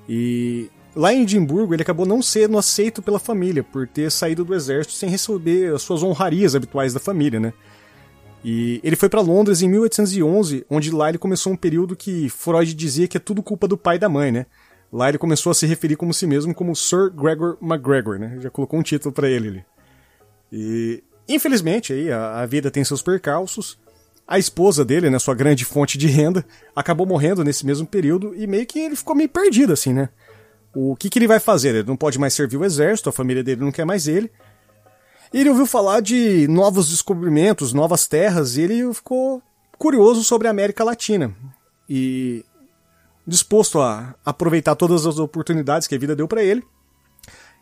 E 0.08 0.70
lá 0.96 1.14
em 1.14 1.24
Edimburgo 1.24 1.74
ele 1.74 1.82
acabou 1.82 2.06
não 2.06 2.22
sendo 2.22 2.58
aceito 2.58 3.02
pela 3.02 3.20
família 3.20 3.64
por 3.64 3.88
ter 3.88 4.12
saído 4.12 4.46
do 4.46 4.56
exército 4.56 4.94
sem 4.94 5.10
receber 5.10 5.74
as 5.74 5.82
suas 5.82 6.04
honrarias 6.04 6.56
habituais 6.56 6.94
da 6.94 7.00
família, 7.00 7.40
né? 7.40 7.54
E 8.48 8.80
ele 8.84 8.96
foi 8.96 9.10
para 9.10 9.22
Londres 9.22 9.64
em 9.64 9.68
1811, 9.68 10.66
onde 10.70 10.92
lá 10.92 11.10
ele 11.10 11.18
começou 11.18 11.52
um 11.52 11.58
período 11.58 11.96
que 11.96 12.30
Freud 12.30 12.76
dizia 12.76 13.08
que 13.08 13.18
é 13.18 13.20
tudo 13.20 13.42
culpa 13.42 13.68
do 13.68 13.76
pai 13.76 13.96
e 13.96 14.00
da 14.00 14.08
mãe, 14.08 14.32
né? 14.32 14.46
Lá 14.94 15.10
ele 15.10 15.18
começou 15.18 15.50
a 15.50 15.56
se 15.56 15.66
referir 15.66 15.96
como 15.96 16.14
si 16.14 16.28
mesmo 16.28 16.54
como 16.54 16.76
Sir 16.76 17.10
Gregor 17.10 17.58
MacGregor, 17.60 18.20
né? 18.20 18.38
Já 18.40 18.52
colocou 18.52 18.80
um 18.80 18.84
título 18.84 19.12
para 19.12 19.28
ele 19.28 19.48
ali. 19.48 19.66
E 20.52 21.04
infelizmente 21.28 21.92
aí 21.92 22.12
a, 22.12 22.42
a 22.42 22.46
vida 22.46 22.70
tem 22.70 22.84
seus 22.84 23.02
percalços. 23.02 23.80
A 24.28 24.40
esposa 24.40 24.84
dele, 24.84 25.10
né, 25.10 25.20
sua 25.20 25.36
grande 25.36 25.64
fonte 25.64 25.98
de 25.98 26.08
renda, 26.08 26.44
acabou 26.76 27.06
morrendo 27.06 27.44
nesse 27.44 27.66
mesmo 27.66 27.86
período 27.86 28.34
e 28.36 28.48
meio 28.48 28.66
que 28.66 28.80
ele 28.80 28.96
ficou 28.96 29.16
meio 29.16 29.30
perdido, 29.30 29.74
assim, 29.74 29.94
né? 29.94 30.10
O 30.74 30.96
que, 30.96 31.10
que 31.10 31.20
ele 31.20 31.28
vai 31.28 31.40
fazer? 31.40 31.76
Ele 31.76 31.88
não 31.88 31.96
pode 31.96 32.18
mais 32.18 32.34
servir 32.34 32.58
o 32.58 32.66
exército, 32.66 33.08
a 33.08 33.14
família 33.14 33.44
dele 33.44 33.62
não 33.62 33.72
quer 33.72 33.86
mais 33.86 34.08
ele. 34.08 34.32
E 35.34 35.40
ele 35.40 35.50
ouviu 35.50 35.66
falar 35.66 36.02
de 36.02 36.48
novos 36.48 36.90
descobrimentos, 36.90 37.72
novas 37.72 38.08
terras, 38.08 38.58
e 38.58 38.62
ele 38.62 38.94
ficou 38.94 39.42
curioso 39.78 40.24
sobre 40.24 40.48
a 40.48 40.52
América 40.52 40.84
Latina. 40.84 41.34
E 41.88 42.44
disposto 43.28 43.80
a 43.80 44.16
aproveitar 44.26 44.76
todas 44.76 45.06
as 45.06 45.20
oportunidades 45.20 45.88
que 45.88 45.96
a 45.96 45.98
vida 46.00 46.16
deu 46.16 46.28
para 46.28 46.44
ele, 46.44 46.64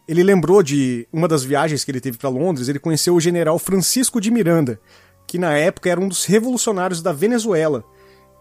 ele 0.07 0.23
lembrou 0.23 0.61
de 0.61 1.07
uma 1.11 1.27
das 1.27 1.43
viagens 1.43 1.83
que 1.83 1.91
ele 1.91 2.01
teve 2.01 2.17
para 2.17 2.29
Londres, 2.29 2.67
ele 2.67 2.79
conheceu 2.79 3.15
o 3.15 3.21
general 3.21 3.57
Francisco 3.57 4.19
de 4.19 4.29
Miranda, 4.31 4.79
que 5.33 5.39
na 5.39 5.57
época 5.57 5.89
era 5.89 5.99
um 5.99 6.07
dos 6.07 6.25
revolucionários 6.25 7.01
da 7.01 7.11
Venezuela. 7.11 7.83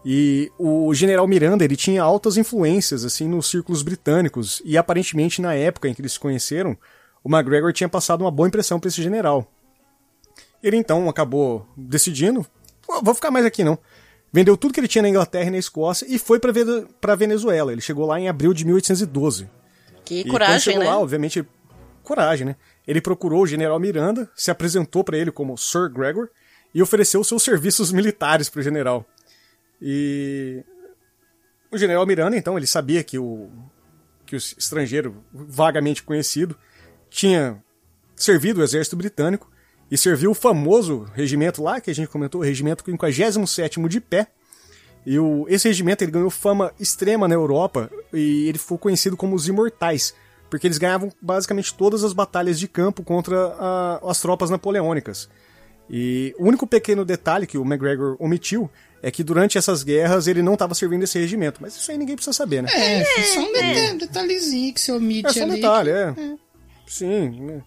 E 0.05 0.51
o 0.59 0.93
general 0.93 1.27
Miranda, 1.27 1.65
ele 1.65 1.75
tinha 1.75 2.03
altas 2.03 2.37
influências 2.37 3.03
assim 3.03 3.27
nos 3.27 3.49
círculos 3.49 3.81
britânicos 3.81 4.61
e 4.63 4.77
aparentemente 4.77 5.41
na 5.41 5.55
época 5.55 5.89
em 5.89 5.93
que 5.95 6.01
eles 6.01 6.13
se 6.13 6.19
conheceram, 6.19 6.77
o 7.23 7.35
McGregor 7.35 7.73
tinha 7.73 7.89
passado 7.89 8.21
uma 8.21 8.29
boa 8.29 8.47
impressão 8.47 8.79
para 8.79 8.89
esse 8.89 9.01
general. 9.01 9.51
Ele 10.61 10.77
então 10.77 11.09
acabou 11.09 11.65
decidindo, 11.75 12.45
vou 13.01 13.15
ficar 13.15 13.31
mais 13.31 13.47
aqui 13.47 13.63
não. 13.63 13.79
Vendeu 14.31 14.55
tudo 14.55 14.71
que 14.71 14.79
ele 14.79 14.87
tinha 14.87 15.01
na 15.01 15.09
Inglaterra 15.09 15.47
e 15.47 15.51
na 15.51 15.57
Escócia 15.57 16.05
e 16.07 16.19
foi 16.19 16.39
para 16.39 17.15
Venezuela. 17.15 17.71
Ele 17.71 17.81
chegou 17.81 18.05
lá 18.05 18.19
em 18.19 18.29
abril 18.29 18.53
de 18.53 18.65
1812. 18.65 19.49
Que 20.05 20.19
E 20.19 20.27
coragem, 20.27 20.77
né? 20.77 20.85
lá, 20.85 20.99
obviamente, 20.99 21.43
coragem, 22.03 22.45
né? 22.45 22.55
Ele 22.87 23.01
procurou 23.01 23.41
o 23.41 23.47
general 23.47 23.79
Miranda, 23.79 24.29
se 24.35 24.51
apresentou 24.51 25.03
para 25.03 25.17
ele 25.17 25.31
como 25.31 25.57
Sir 25.57 25.89
Gregor 25.91 26.29
e 26.73 26.81
ofereceu 26.81 27.23
seus 27.23 27.43
serviços 27.43 27.91
militares 27.91 28.49
para 28.49 28.59
o 28.59 28.63
general. 28.63 29.05
E 29.81 30.63
o 31.71 31.77
general 31.77 32.05
Miranda, 32.05 32.37
então, 32.37 32.57
ele 32.57 32.67
sabia 32.67 33.03
que 33.03 33.17
o, 33.17 33.49
que 34.25 34.35
o 34.35 34.37
estrangeiro 34.37 35.23
vagamente 35.33 36.03
conhecido 36.03 36.55
tinha 37.09 37.61
servido 38.15 38.61
o 38.61 38.63
exército 38.63 38.95
britânico 38.95 39.51
e 39.91 39.97
serviu 39.97 40.31
o 40.31 40.35
famoso 40.35 41.03
regimento 41.13 41.61
lá, 41.61 41.81
que 41.81 41.91
a 41.91 41.95
gente 41.95 42.07
comentou, 42.07 42.41
o 42.41 42.43
regimento 42.43 42.83
57º 42.83 43.87
de 43.87 43.99
pé, 43.99 44.27
e 45.05 45.19
o, 45.19 45.45
esse 45.49 45.67
regimento 45.67 46.03
ele 46.03 46.11
ganhou 46.11 46.29
fama 46.29 46.73
extrema 46.79 47.27
na 47.27 47.35
Europa 47.35 47.91
e 48.13 48.47
ele 48.47 48.57
foi 48.57 48.77
conhecido 48.77 49.17
como 49.17 49.35
os 49.35 49.47
Imortais, 49.47 50.15
porque 50.49 50.65
eles 50.65 50.77
ganhavam 50.77 51.11
basicamente 51.21 51.73
todas 51.73 52.03
as 52.03 52.13
batalhas 52.13 52.57
de 52.57 52.67
campo 52.67 53.03
contra 53.03 53.47
a- 53.59 53.99
as 54.09 54.21
tropas 54.21 54.49
napoleônicas. 54.49 55.29
E 55.89 56.33
o 56.39 56.47
único 56.47 56.65
pequeno 56.65 57.03
detalhe 57.05 57.45
que 57.45 57.57
o 57.57 57.63
McGregor 57.63 58.15
omitiu 58.19 58.69
é 59.01 59.11
que 59.11 59.23
durante 59.23 59.57
essas 59.57 59.83
guerras 59.83 60.27
ele 60.27 60.41
não 60.41 60.53
estava 60.53 60.73
servindo 60.73 61.03
esse 61.03 61.19
regimento, 61.19 61.59
mas 61.61 61.75
isso 61.75 61.91
aí 61.91 61.97
ninguém 61.97 62.15
precisa 62.15 62.33
saber, 62.33 62.63
né? 62.63 62.69
É, 62.73 63.03
só 63.23 63.39
um 63.41 63.51
deta- 63.51 63.95
detalhezinho 64.05 64.73
que 64.73 64.79
você 64.79 64.91
omite 64.93 65.27
É 65.27 65.33
só 65.33 65.39
um 65.41 65.43
ali. 65.43 65.55
detalhe, 65.55 65.89
é. 65.91 66.15
Sim. 66.87 67.29
né? 67.41 67.61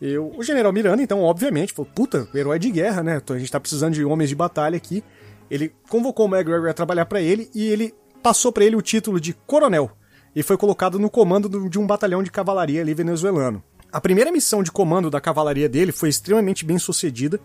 E 0.00 0.16
o, 0.16 0.42
general 0.42 0.72
Miranda, 0.72 1.02
então, 1.02 1.20
obviamente, 1.22 1.72
falou, 1.72 1.90
puta, 1.94 2.28
herói 2.34 2.58
de 2.58 2.70
guerra, 2.70 3.02
né? 3.02 3.16
Então 3.22 3.34
a 3.36 3.38
gente 3.38 3.50
tá 3.50 3.58
precisando 3.60 3.94
de 3.94 4.04
homens 4.04 4.28
de 4.30 4.36
batalha 4.36 4.76
aqui. 4.76 5.02
Ele 5.50 5.72
convocou 5.88 6.26
o 6.26 6.34
McGregor 6.34 6.68
a 6.70 6.74
trabalhar 6.74 7.04
pra 7.06 7.20
ele 7.20 7.50
e 7.54 7.66
ele 7.66 7.92
passou 8.22 8.52
pra 8.52 8.64
ele 8.64 8.76
o 8.76 8.82
título 8.82 9.20
de 9.20 9.32
coronel 9.32 9.90
e 10.36 10.42
foi 10.42 10.56
colocado 10.56 10.98
no 10.98 11.10
comando 11.10 11.48
do- 11.48 11.68
de 11.68 11.78
um 11.78 11.86
batalhão 11.86 12.22
de 12.22 12.30
cavalaria 12.30 12.80
ali 12.80 12.94
venezuelano. 12.94 13.62
A 13.98 14.00
primeira 14.00 14.30
missão 14.30 14.62
de 14.62 14.70
comando 14.70 15.10
da 15.10 15.20
cavalaria 15.20 15.68
dele 15.68 15.90
foi 15.90 16.08
extremamente 16.08 16.64
bem 16.64 16.78
sucedida 16.78 17.40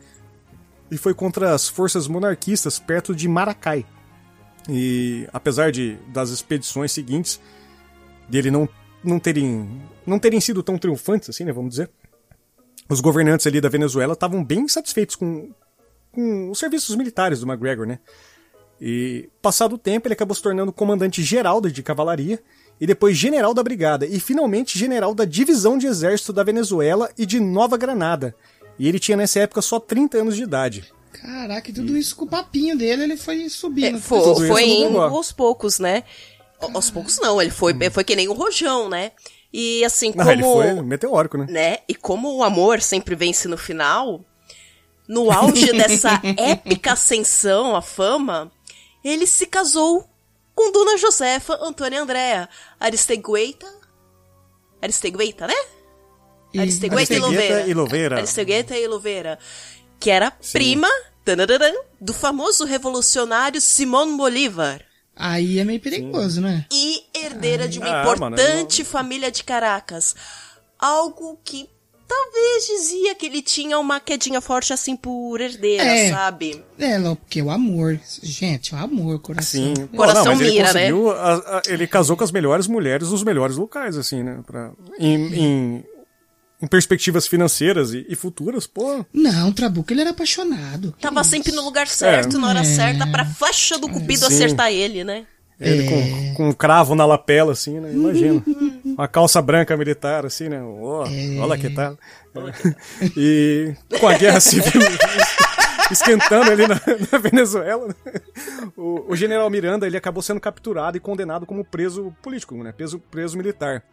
e 0.91 0.97
foi 0.99 1.11
contra 1.11 1.51
as 1.51 1.67
forças 1.67 2.07
monarquistas 2.07 2.77
perto 2.77 3.15
de 3.15 3.27
Maracay. 3.27 3.83
E 4.69 5.27
apesar 5.33 5.71
de 5.71 5.95
das 6.09 6.29
expedições 6.29 6.91
seguintes 6.91 7.41
dele 8.29 8.51
não, 8.51 8.69
não 9.03 9.17
terem 9.17 9.81
não 10.05 10.19
terem 10.19 10.39
sido 10.39 10.61
tão 10.61 10.77
triunfantes 10.77 11.27
assim, 11.27 11.43
né, 11.43 11.51
vamos 11.51 11.71
dizer. 11.71 11.89
Os 12.87 13.01
governantes 13.01 13.47
ali 13.47 13.59
da 13.59 13.67
Venezuela 13.67 14.13
estavam 14.13 14.43
bem 14.43 14.67
satisfeitos 14.67 15.15
com, 15.15 15.51
com 16.11 16.51
os 16.51 16.59
serviços 16.59 16.95
militares 16.95 17.39
do 17.39 17.47
McGregor, 17.47 17.87
né? 17.87 17.97
E 18.79 19.27
passado 19.41 19.73
o 19.73 19.77
tempo, 19.79 20.07
ele 20.07 20.13
acabou 20.13 20.35
se 20.35 20.41
tornando 20.43 20.71
comandante 20.71 21.23
geral 21.23 21.59
de 21.61 21.81
cavalaria 21.81 22.39
e 22.83 22.85
depois 22.85 23.15
general 23.15 23.53
da 23.53 23.63
brigada 23.63 24.05
e 24.05 24.19
finalmente 24.19 24.77
general 24.77 25.15
da 25.15 25.23
divisão 25.23 25.77
de 25.77 25.87
exército 25.87 26.33
da 26.33 26.43
Venezuela 26.43 27.09
e 27.17 27.25
de 27.25 27.39
Nova 27.39 27.77
Granada. 27.77 28.35
E 28.77 28.89
ele 28.89 28.99
tinha 28.99 29.15
nessa 29.15 29.39
época 29.39 29.61
só 29.61 29.79
30 29.79 30.17
anos 30.17 30.35
de 30.35 30.43
idade. 30.43 30.91
Caraca, 31.13 31.69
e 31.69 31.73
tudo 31.73 31.95
isso 31.95 32.13
com 32.13 32.25
o 32.25 32.27
papinho 32.27 32.77
dele, 32.77 33.03
ele 33.03 33.15
foi 33.15 33.47
subindo. 33.47 33.95
É, 33.95 33.99
foi, 34.01 34.19
Tudo 34.19 34.47
foi 34.47 34.83
aos 34.97 35.31
poucos, 35.31 35.79
né? 35.79 36.03
A- 36.61 36.71
Aos 36.73 36.91
poucos 36.91 37.17
não, 37.21 37.41
ele 37.41 37.51
foi, 37.51 37.73
foi 37.89 38.03
que 38.03 38.17
nem 38.17 38.27
o 38.27 38.33
Rojão, 38.33 38.89
né? 38.89 39.13
E 39.53 39.85
assim, 39.85 40.09
Ah, 40.17 40.25
como. 40.25 40.31
ele 40.31 40.43
foi 40.43 40.81
meteórico, 40.81 41.37
né? 41.37 41.45
né? 41.49 41.77
E 41.87 41.95
como 41.95 42.35
o 42.35 42.43
amor 42.43 42.81
sempre 42.81 43.15
vence 43.15 43.47
no 43.47 43.57
final, 43.57 44.25
no 45.07 45.31
auge 45.31 45.71
dessa 45.71 46.19
épica 46.35 46.91
ascensão 46.93 47.77
à 47.77 47.81
fama, 47.81 48.51
ele 49.05 49.25
se 49.25 49.45
casou 49.45 50.03
com 50.55 50.71
Dona 50.71 50.97
Josefa 50.97 51.57
Antônia 51.61 52.01
Andréa 52.01 52.49
Aristegueta. 52.79 53.67
Aristegueta, 54.81 55.47
né? 55.47 55.53
E- 56.53 56.59
Aristegueta 56.59 56.95
e 56.95 56.97
Aristegueta 57.15 57.25
Louveira. 57.25 57.67
e 57.67 57.73
Louveira. 57.73 58.17
Aristegueta 58.17 58.77
e 58.77 58.87
Louveira. 58.87 59.39
Que 59.99 60.09
era 60.11 60.31
prima 60.51 60.87
tanararam, 61.23 61.83
do 62.01 62.13
famoso 62.13 62.65
revolucionário 62.65 63.61
Simón 63.61 64.17
Bolívar 64.17 64.83
Aí 65.15 65.57
é 65.59 65.63
meio 65.63 65.79
perigoso, 65.79 66.41
né? 66.41 66.65
e 66.71 67.03
herdeira 67.13 67.67
de 67.67 67.79
uma 67.79 68.01
Ah, 68.01 68.03
importante 68.03 68.83
família 68.83 69.31
de 69.31 69.43
Caracas. 69.43 70.15
Algo 70.77 71.39
que 71.45 71.69
talvez 72.13 72.65
dizia 72.67 73.15
que 73.15 73.25
ele 73.25 73.41
tinha 73.41 73.79
uma 73.79 73.99
quedinha 73.99 74.39
forte 74.41 74.71
assim 74.73 74.95
por 74.95 75.39
herdeira, 75.41 75.83
É. 75.83 76.09
sabe? 76.11 76.63
É, 76.77 76.97
Ló, 76.97 77.15
porque 77.15 77.41
o 77.41 77.49
amor. 77.49 77.99
Gente, 78.21 78.73
o 78.75 78.77
amor, 78.77 79.15
o 79.15 79.19
coração. 79.19 79.61
Sim. 79.75 79.87
Pô, 79.87 79.97
Coração 79.97 80.25
não, 80.25 80.31
mas 80.33 80.41
ele 80.41 80.51
mira, 80.51 80.73
né? 80.73 80.91
conseguiu, 80.91 81.11
a- 81.11 81.33
a- 81.35 81.61
ele 81.67 81.87
casou 81.87 82.15
com 82.15 82.23
as 82.23 82.31
melhores 82.31 82.67
mulheres 82.67 83.09
dos 83.09 83.23
melhores 83.23 83.55
locais, 83.57 83.97
assim, 83.97 84.21
né? 84.23 84.39
Pra, 84.45 84.71
em, 84.99 85.15
em, 85.33 85.83
em 86.61 86.67
perspectivas 86.67 87.25
financeiras 87.27 87.93
e, 87.93 88.05
e 88.07 88.15
futuras, 88.15 88.67
pô. 88.67 89.03
Não, 89.13 89.51
Trabuco, 89.51 89.91
ele 89.91 90.01
era 90.01 90.11
apaixonado. 90.11 90.93
Que 90.97 91.01
Tava 91.03 91.21
isso? 91.21 91.29
sempre 91.31 91.51
no 91.51 91.63
lugar 91.63 91.87
certo, 91.87 92.37
na 92.37 92.49
hora 92.49 92.59
É. 92.61 92.63
certa, 92.63 93.07
pra 93.07 93.25
flecha 93.25 93.77
do 93.77 93.89
cupido 93.89 94.25
Sim. 94.27 94.33
acertar 94.35 94.71
ele, 94.71 95.03
né? 95.03 95.25
Ele 95.59 95.87
com, 95.87 96.33
com 96.35 96.49
um 96.49 96.51
cravo 96.53 96.93
na 96.95 97.05
lapela, 97.05 97.53
assim, 97.53 97.79
né? 97.79 97.91
Imagina. 97.93 98.43
Uma 98.93 99.07
calça 99.07 99.41
branca 99.41 99.75
militar, 99.75 100.25
assim, 100.25 100.49
né? 100.49 100.61
Ó, 100.63 101.05
Olha 101.41 101.57
que 101.57 101.69
tal. 101.69 101.97
E 103.17 103.73
com 103.99 104.07
a 104.07 104.17
guerra 104.17 104.39
civil 104.39 104.81
esquentando 105.91 106.51
ali 106.51 106.67
na, 106.67 106.79
na 107.11 107.17
Venezuela, 107.17 107.87
né? 107.87 107.95
o, 108.77 109.11
o 109.11 109.15
general 109.15 109.49
Miranda 109.49 109.85
ele 109.85 109.97
acabou 109.97 110.21
sendo 110.23 110.39
capturado 110.39 110.97
e 110.97 110.99
condenado 110.99 111.45
como 111.45 111.63
preso 111.63 112.15
político, 112.21 112.55
né? 112.63 112.71
Preso, 112.71 112.99
preso 112.99 113.37
militar. 113.37 113.83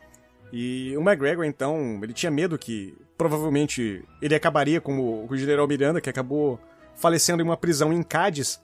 E 0.52 0.96
o 0.96 1.00
McGregor, 1.00 1.44
então, 1.44 2.00
ele 2.02 2.12
tinha 2.12 2.30
medo 2.30 2.58
que 2.58 2.96
provavelmente 3.16 4.04
ele 4.20 4.34
acabaria 4.34 4.80
como 4.80 5.26
o 5.28 5.36
general 5.36 5.68
Miranda, 5.68 6.00
que 6.00 6.10
acabou 6.10 6.58
falecendo 6.96 7.42
em 7.42 7.44
uma 7.44 7.56
prisão 7.56 7.92
em 7.92 8.02
Cádiz. 8.02 8.60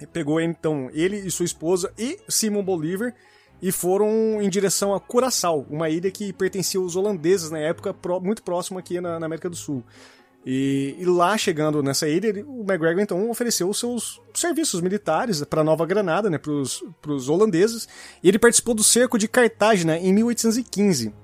E 0.00 0.06
pegou 0.06 0.40
então 0.40 0.90
ele 0.92 1.16
e 1.16 1.30
sua 1.30 1.44
esposa 1.44 1.92
e 1.96 2.18
Simon 2.28 2.64
Bolivar 2.64 3.14
e 3.64 3.72
foram 3.72 4.42
em 4.42 4.50
direção 4.50 4.92
a 4.92 5.00
Curaçao, 5.00 5.64
uma 5.70 5.88
ilha 5.88 6.10
que 6.10 6.34
pertencia 6.34 6.78
aos 6.78 6.96
holandeses 6.96 7.50
na 7.50 7.58
época, 7.58 7.96
muito 8.20 8.42
próximo 8.42 8.78
aqui 8.78 9.00
na, 9.00 9.18
na 9.18 9.24
América 9.24 9.48
do 9.48 9.56
Sul. 9.56 9.82
E, 10.44 10.94
e 10.98 11.06
lá 11.06 11.38
chegando 11.38 11.82
nessa 11.82 12.06
ilha, 12.06 12.44
o 12.46 12.60
McGregor 12.60 13.00
então 13.00 13.30
ofereceu 13.30 13.66
os 13.66 13.78
seus 13.78 14.20
serviços 14.34 14.82
militares 14.82 15.42
para 15.44 15.64
Nova 15.64 15.86
Granada, 15.86 16.28
né, 16.28 16.36
para 16.36 16.52
os 16.52 17.30
holandeses, 17.30 17.88
e 18.22 18.28
ele 18.28 18.38
participou 18.38 18.74
do 18.74 18.84
cerco 18.84 19.18
de 19.18 19.26
Cartagena 19.26 19.96
em 19.96 20.12
1815. 20.12 21.14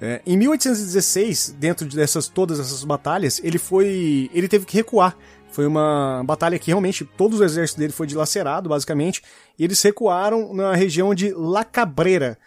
É, 0.00 0.20
em 0.26 0.36
1816, 0.36 1.54
dentro 1.60 1.86
dessas 1.86 2.26
todas 2.26 2.58
essas 2.58 2.82
batalhas, 2.82 3.40
ele 3.44 3.58
foi, 3.58 4.28
ele 4.34 4.48
teve 4.48 4.66
que 4.66 4.74
recuar. 4.74 5.16
Foi 5.52 5.66
uma 5.66 6.22
batalha 6.24 6.58
que 6.58 6.68
realmente 6.70 7.04
todo 7.04 7.36
o 7.38 7.44
exército 7.44 7.78
dele 7.78 7.92
foi 7.92 8.06
dilacerado, 8.06 8.68
basicamente, 8.70 9.22
e 9.58 9.64
eles 9.64 9.80
recuaram 9.82 10.52
na 10.54 10.74
região 10.74 11.14
de 11.14 11.32
La 11.36 11.62
Cabrera. 11.62 12.38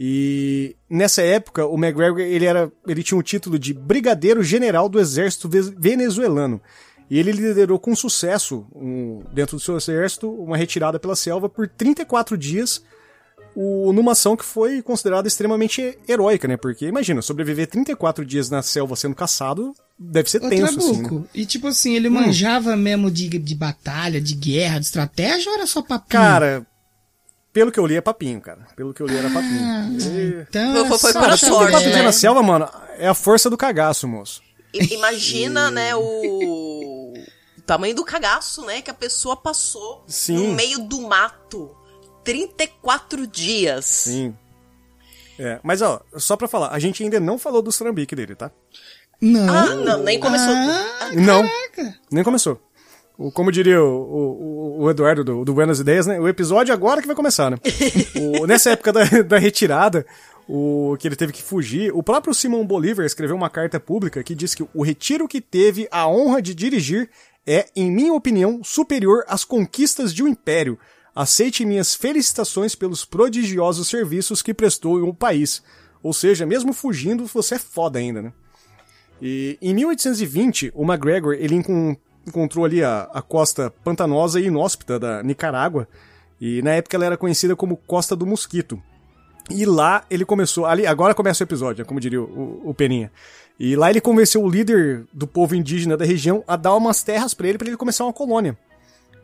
E 0.00 0.74
nessa 0.90 1.22
época, 1.22 1.66
o 1.66 1.76
McGregor 1.76 2.20
ele 2.20 2.44
era, 2.46 2.72
ele 2.86 3.02
tinha 3.02 3.18
o 3.18 3.22
título 3.22 3.58
de 3.58 3.72
brigadeiro 3.72 4.42
general 4.42 4.88
do 4.88 4.98
exército 4.98 5.48
ve- 5.48 5.72
venezuelano. 5.76 6.60
E 7.10 7.18
ele 7.18 7.32
liderou 7.32 7.78
com 7.78 7.94
sucesso, 7.94 8.66
um- 8.74 9.22
dentro 9.32 9.56
do 9.56 9.60
seu 9.60 9.76
exército, 9.76 10.28
uma 10.28 10.56
retirada 10.56 10.98
pela 10.98 11.14
selva 11.14 11.48
por 11.48 11.68
34 11.68 12.36
dias, 12.36 12.82
o, 13.54 13.92
numa 13.92 14.12
ação 14.12 14.36
que 14.36 14.44
foi 14.44 14.82
considerada 14.82 15.28
extremamente 15.28 15.96
heróica, 16.08 16.48
né? 16.48 16.56
Porque 16.56 16.86
imagina, 16.86 17.22
sobreviver 17.22 17.68
34 17.68 18.24
dias 18.24 18.50
na 18.50 18.62
selva 18.62 18.96
sendo 18.96 19.14
caçado 19.14 19.72
deve 19.98 20.28
ser 20.30 20.40
tenso, 20.40 20.78
assim, 20.78 20.92
Trabuco, 21.02 21.14
né? 21.20 21.24
e 21.34 21.46
tipo 21.46 21.66
assim, 21.68 21.94
ele 21.94 22.08
manjava 22.08 22.76
mesmo 22.76 23.10
de, 23.10 23.28
de 23.28 23.54
batalha, 23.54 24.20
de 24.20 24.34
guerra, 24.34 24.78
de 24.78 24.86
estratégia 24.86 25.50
ou 25.50 25.56
era 25.56 25.66
só 25.66 25.80
papinho? 25.82 26.08
Cara, 26.22 26.66
pelo 27.52 27.70
que 27.70 27.78
eu 27.78 27.86
li 27.86 27.94
é 27.96 28.00
papinho, 28.00 28.40
cara. 28.40 28.66
Pelo 28.76 28.92
que 28.92 29.00
eu 29.00 29.06
li 29.06 29.16
era 29.16 29.28
Ah, 29.28 29.32
papinho. 29.32 30.00
E... 30.00 30.42
então 30.48 30.86
Foi- 30.88 30.98
foi- 30.98 31.12
xadrez. 31.12 31.40
sorte, 31.40 31.56
34 31.70 31.80
dias 31.82 31.96
né? 31.96 32.02
na 32.02 32.12
selva, 32.12 32.42
mano, 32.42 32.68
é 32.98 33.06
a 33.08 33.14
força 33.14 33.48
do 33.48 33.56
cagaço, 33.56 34.08
moço. 34.08 34.42
Imagina, 34.72 35.70
né, 35.72 35.94
o... 35.94 36.00
o 36.00 37.62
tamanho 37.64 37.94
do 37.94 38.04
cagaço, 38.04 38.64
né, 38.66 38.82
que 38.82 38.90
a 38.90 38.94
pessoa 38.94 39.36
passou 39.36 40.04
Sim. 40.08 40.48
no 40.48 40.54
meio 40.54 40.80
do 40.80 41.00
mato. 41.02 41.70
34 42.24 43.26
dias. 43.26 43.84
Sim. 43.84 44.34
É, 45.38 45.60
mas 45.62 45.82
ó, 45.82 46.00
só 46.16 46.36
pra 46.36 46.48
falar, 46.48 46.70
a 46.70 46.78
gente 46.78 47.02
ainda 47.02 47.18
não 47.20 47.38
falou 47.38 47.60
do 47.60 47.70
trambique 47.72 48.14
dele, 48.16 48.34
tá? 48.34 48.50
Não. 49.20 49.48
Ah, 49.54 49.74
não, 49.74 50.02
nem 50.02 50.18
começou. 50.18 50.52
Ah, 50.54 51.10
Não. 51.14 51.42
caraca. 51.42 51.98
Nem 52.10 52.24
começou. 52.24 52.60
O, 53.16 53.30
como 53.30 53.52
diria 53.52 53.80
o, 53.82 53.86
o, 53.86 54.82
o 54.82 54.90
Eduardo 54.90 55.22
do, 55.22 55.44
do 55.44 55.54
Buenas 55.54 55.78
Ideias, 55.78 56.06
né? 56.06 56.18
O 56.18 56.26
episódio 56.28 56.74
agora 56.74 57.00
que 57.00 57.06
vai 57.06 57.14
começar, 57.14 57.50
né? 57.50 57.58
Nessa 58.46 58.70
época 58.70 58.92
da, 58.92 59.04
da 59.22 59.38
retirada, 59.38 60.04
o 60.48 60.96
que 60.98 61.06
ele 61.08 61.16
teve 61.16 61.32
que 61.32 61.42
fugir. 61.42 61.92
O 61.94 62.02
próprio 62.02 62.34
Simão 62.34 62.66
Bolívar 62.66 63.06
escreveu 63.06 63.36
uma 63.36 63.48
carta 63.48 63.78
pública 63.78 64.22
que 64.22 64.34
diz 64.34 64.54
que 64.54 64.66
o 64.74 64.82
retiro 64.82 65.28
que 65.28 65.40
teve 65.40 65.88
a 65.90 66.08
honra 66.08 66.42
de 66.42 66.54
dirigir 66.54 67.08
é, 67.46 67.66
em 67.76 67.90
minha 67.90 68.12
opinião, 68.12 68.62
superior 68.64 69.24
às 69.28 69.44
conquistas 69.44 70.12
de 70.12 70.22
um 70.22 70.28
império. 70.28 70.78
Aceite 71.14 71.64
minhas 71.64 71.94
felicitações 71.94 72.74
pelos 72.74 73.04
prodigiosos 73.04 73.86
serviços 73.88 74.42
que 74.42 74.52
prestou 74.52 74.98
em 74.98 75.02
um 75.02 75.14
país. 75.14 75.62
Ou 76.02 76.12
seja, 76.12 76.44
mesmo 76.44 76.72
fugindo, 76.72 77.26
você 77.26 77.54
é 77.54 77.58
foda 77.58 77.98
ainda, 77.98 78.20
né? 78.20 78.32
E 79.20 79.58
em 79.60 79.74
1820, 79.74 80.72
o 80.74 80.84
MacGregor 80.84 81.34
ele 81.34 81.54
encon 81.54 81.96
encontrou 82.26 82.64
ali 82.64 82.82
a, 82.82 83.02
a 83.12 83.20
costa 83.20 83.70
pantanosa 83.84 84.40
e 84.40 84.46
inóspita 84.46 84.98
da 84.98 85.22
Nicarágua, 85.22 85.86
e 86.40 86.62
na 86.62 86.70
época 86.70 86.96
ela 86.96 87.04
era 87.04 87.16
conhecida 87.18 87.54
como 87.54 87.76
Costa 87.76 88.16
do 88.16 88.24
Mosquito. 88.24 88.82
E 89.50 89.66
lá 89.66 90.04
ele 90.10 90.24
começou, 90.24 90.64
ali 90.64 90.86
agora 90.86 91.14
começa 91.14 91.44
o 91.44 91.46
episódio, 91.46 91.84
como 91.84 92.00
diria 92.00 92.22
o, 92.22 92.62
o 92.64 92.72
Peninha. 92.72 93.12
E 93.60 93.76
lá 93.76 93.90
ele 93.90 94.00
convenceu 94.00 94.42
o 94.42 94.48
líder 94.48 95.04
do 95.12 95.26
povo 95.26 95.54
indígena 95.54 95.96
da 95.96 96.04
região 96.04 96.42
a 96.46 96.56
dar 96.56 96.74
umas 96.74 97.02
terras 97.02 97.34
para 97.34 97.46
ele 97.46 97.58
para 97.58 97.68
ele 97.68 97.76
começar 97.76 98.04
uma 98.04 98.12
colônia. 98.12 98.56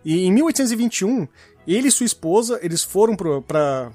E 0.05 0.27
em 0.27 0.33
1821, 0.33 1.27
ele 1.67 1.89
e 1.89 1.91
sua 1.91 2.07
esposa, 2.07 2.59
eles 2.63 2.83
foram 2.83 3.17
para 3.17 3.93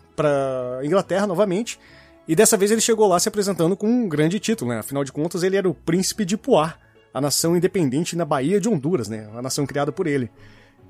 Inglaterra 0.83 1.25
novamente, 1.25 1.79
e 2.27 2.35
dessa 2.35 2.57
vez 2.57 2.71
ele 2.71 2.81
chegou 2.81 3.07
lá 3.07 3.19
se 3.19 3.29
apresentando 3.29 3.75
com 3.75 3.87
um 3.87 4.07
grande 4.07 4.39
título, 4.39 4.71
né? 4.71 4.79
Afinal 4.79 5.03
de 5.03 5.11
contas, 5.11 5.43
ele 5.43 5.57
era 5.57 5.69
o 5.69 5.73
príncipe 5.73 6.25
de 6.25 6.37
Poá, 6.37 6.75
a 7.13 7.21
nação 7.21 7.55
independente 7.55 8.15
na 8.15 8.25
Baía 8.25 8.59
de 8.59 8.67
Honduras, 8.67 9.07
né? 9.07 9.29
A 9.35 9.41
nação 9.41 9.65
criada 9.65 9.91
por 9.91 10.07
ele. 10.07 10.29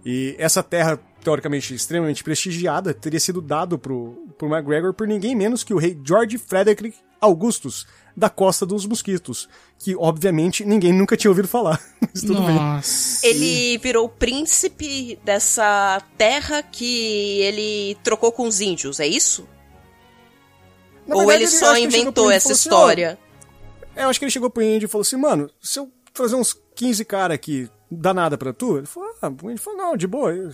E 0.05 0.35
essa 0.37 0.61
terra, 0.61 0.99
teoricamente 1.23 1.73
extremamente 1.73 2.23
prestigiada, 2.23 2.93
teria 2.93 3.19
sido 3.19 3.41
dado 3.41 3.77
pro, 3.77 4.23
pro 4.37 4.47
MacGregor 4.47 4.93
por 4.93 5.07
ninguém 5.07 5.35
menos 5.35 5.63
que 5.63 5.73
o 5.73 5.77
rei 5.77 5.99
George 6.05 6.37
Frederick 6.37 6.93
Augustus, 7.19 7.87
da 8.15 8.29
Costa 8.29 8.65
dos 8.65 8.85
Mosquitos, 8.85 9.49
que 9.79 9.95
obviamente 9.95 10.63
ninguém 10.63 10.93
nunca 10.93 11.17
tinha 11.17 11.31
ouvido 11.31 11.47
falar. 11.47 11.81
Mas 11.99 12.21
tudo 12.21 12.39
Nossa. 12.39 13.21
bem. 13.23 13.31
Ele 13.31 13.77
virou 13.79 14.07
príncipe 14.07 15.19
dessa 15.25 16.01
terra 16.17 16.61
que 16.61 17.41
ele 17.41 17.97
trocou 18.03 18.31
com 18.31 18.47
os 18.47 18.61
índios, 18.61 18.99
é 18.99 19.07
isso? 19.07 19.47
Na 21.07 21.15
Ou 21.15 21.21
verdade, 21.21 21.43
ele 21.43 21.47
só 21.51 21.75
ele 21.75 21.85
inventou 21.85 22.25
índio 22.25 22.33
e 22.33 22.35
essa 22.35 22.51
assim, 22.53 22.61
história? 22.69 23.17
ó, 23.95 24.01
eu 24.01 24.09
acho 24.09 24.19
que 24.19 24.25
ele 24.25 24.31
chegou 24.31 24.49
pro 24.49 24.63
índio 24.63 24.85
e 24.87 24.89
falou 24.89 25.01
assim, 25.03 25.15
mano, 25.17 25.49
se 25.61 25.79
eu 25.79 25.89
trazer 26.13 26.35
uns 26.35 26.57
15 26.75 27.05
cara 27.05 27.33
aqui, 27.33 27.69
dá 27.91 28.13
nada 28.13 28.37
pra 28.37 28.51
tu? 28.53 28.77
Ele 28.77 28.85
falou, 28.87 29.09
ah, 29.21 29.27
o 29.43 29.51
índio 29.51 29.61
falou, 29.63 29.79
não, 29.79 29.97
de 29.97 30.07
boa, 30.07 30.33
eu- 30.33 30.51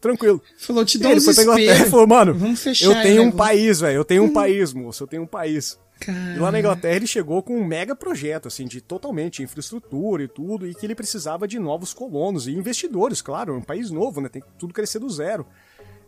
tranquilo. 0.00 0.40
Falou, 0.58 0.84
te 0.84 0.98
dou 0.98 1.10
ele 1.10 1.18
uns 1.20 1.24
foi 1.24 1.34
pra 1.34 1.42
Inglaterra 1.42 1.68
e 1.68 1.72
espelhos. 1.72 1.90
falou, 1.90 2.06
mano, 2.06 2.34
Vamos 2.34 2.60
fechar 2.62 2.86
eu 2.86 3.02
tenho 3.02 3.20
o 3.20 3.22
um 3.22 3.26
negócio." 3.26 3.38
país, 3.38 3.80
velho, 3.80 3.96
eu 3.96 4.04
tenho 4.04 4.24
um 4.24 4.32
país, 4.32 4.72
moço, 4.72 5.02
eu 5.02 5.06
tenho 5.08 5.22
um 5.22 5.26
país. 5.26 5.78
E 6.06 6.10
lá 6.10 6.12
na 6.12 6.42
Cara, 6.44 6.58
Inglaterra 6.58 6.96
ele 6.96 7.06
chegou 7.06 7.42
com 7.42 7.56
um 7.56 7.64
mega 7.64 7.96
projeto, 7.96 8.46
assim, 8.48 8.66
de 8.66 8.82
totalmente 8.82 9.42
infraestrutura 9.42 10.22
e 10.22 10.28
tudo, 10.28 10.66
e 10.68 10.74
que 10.74 10.84
ele 10.84 10.94
precisava 10.94 11.48
de 11.48 11.58
novos 11.58 11.94
colonos 11.94 12.46
e 12.46 12.52
investidores, 12.52 13.22
claro, 13.22 13.54
é 13.54 13.56
um 13.56 13.62
país 13.62 13.90
novo, 13.90 14.20
né? 14.20 14.28
Tem 14.28 14.42
que 14.42 14.48
tudo 14.58 14.74
crescer 14.74 14.98
do 14.98 15.08
zero. 15.08 15.46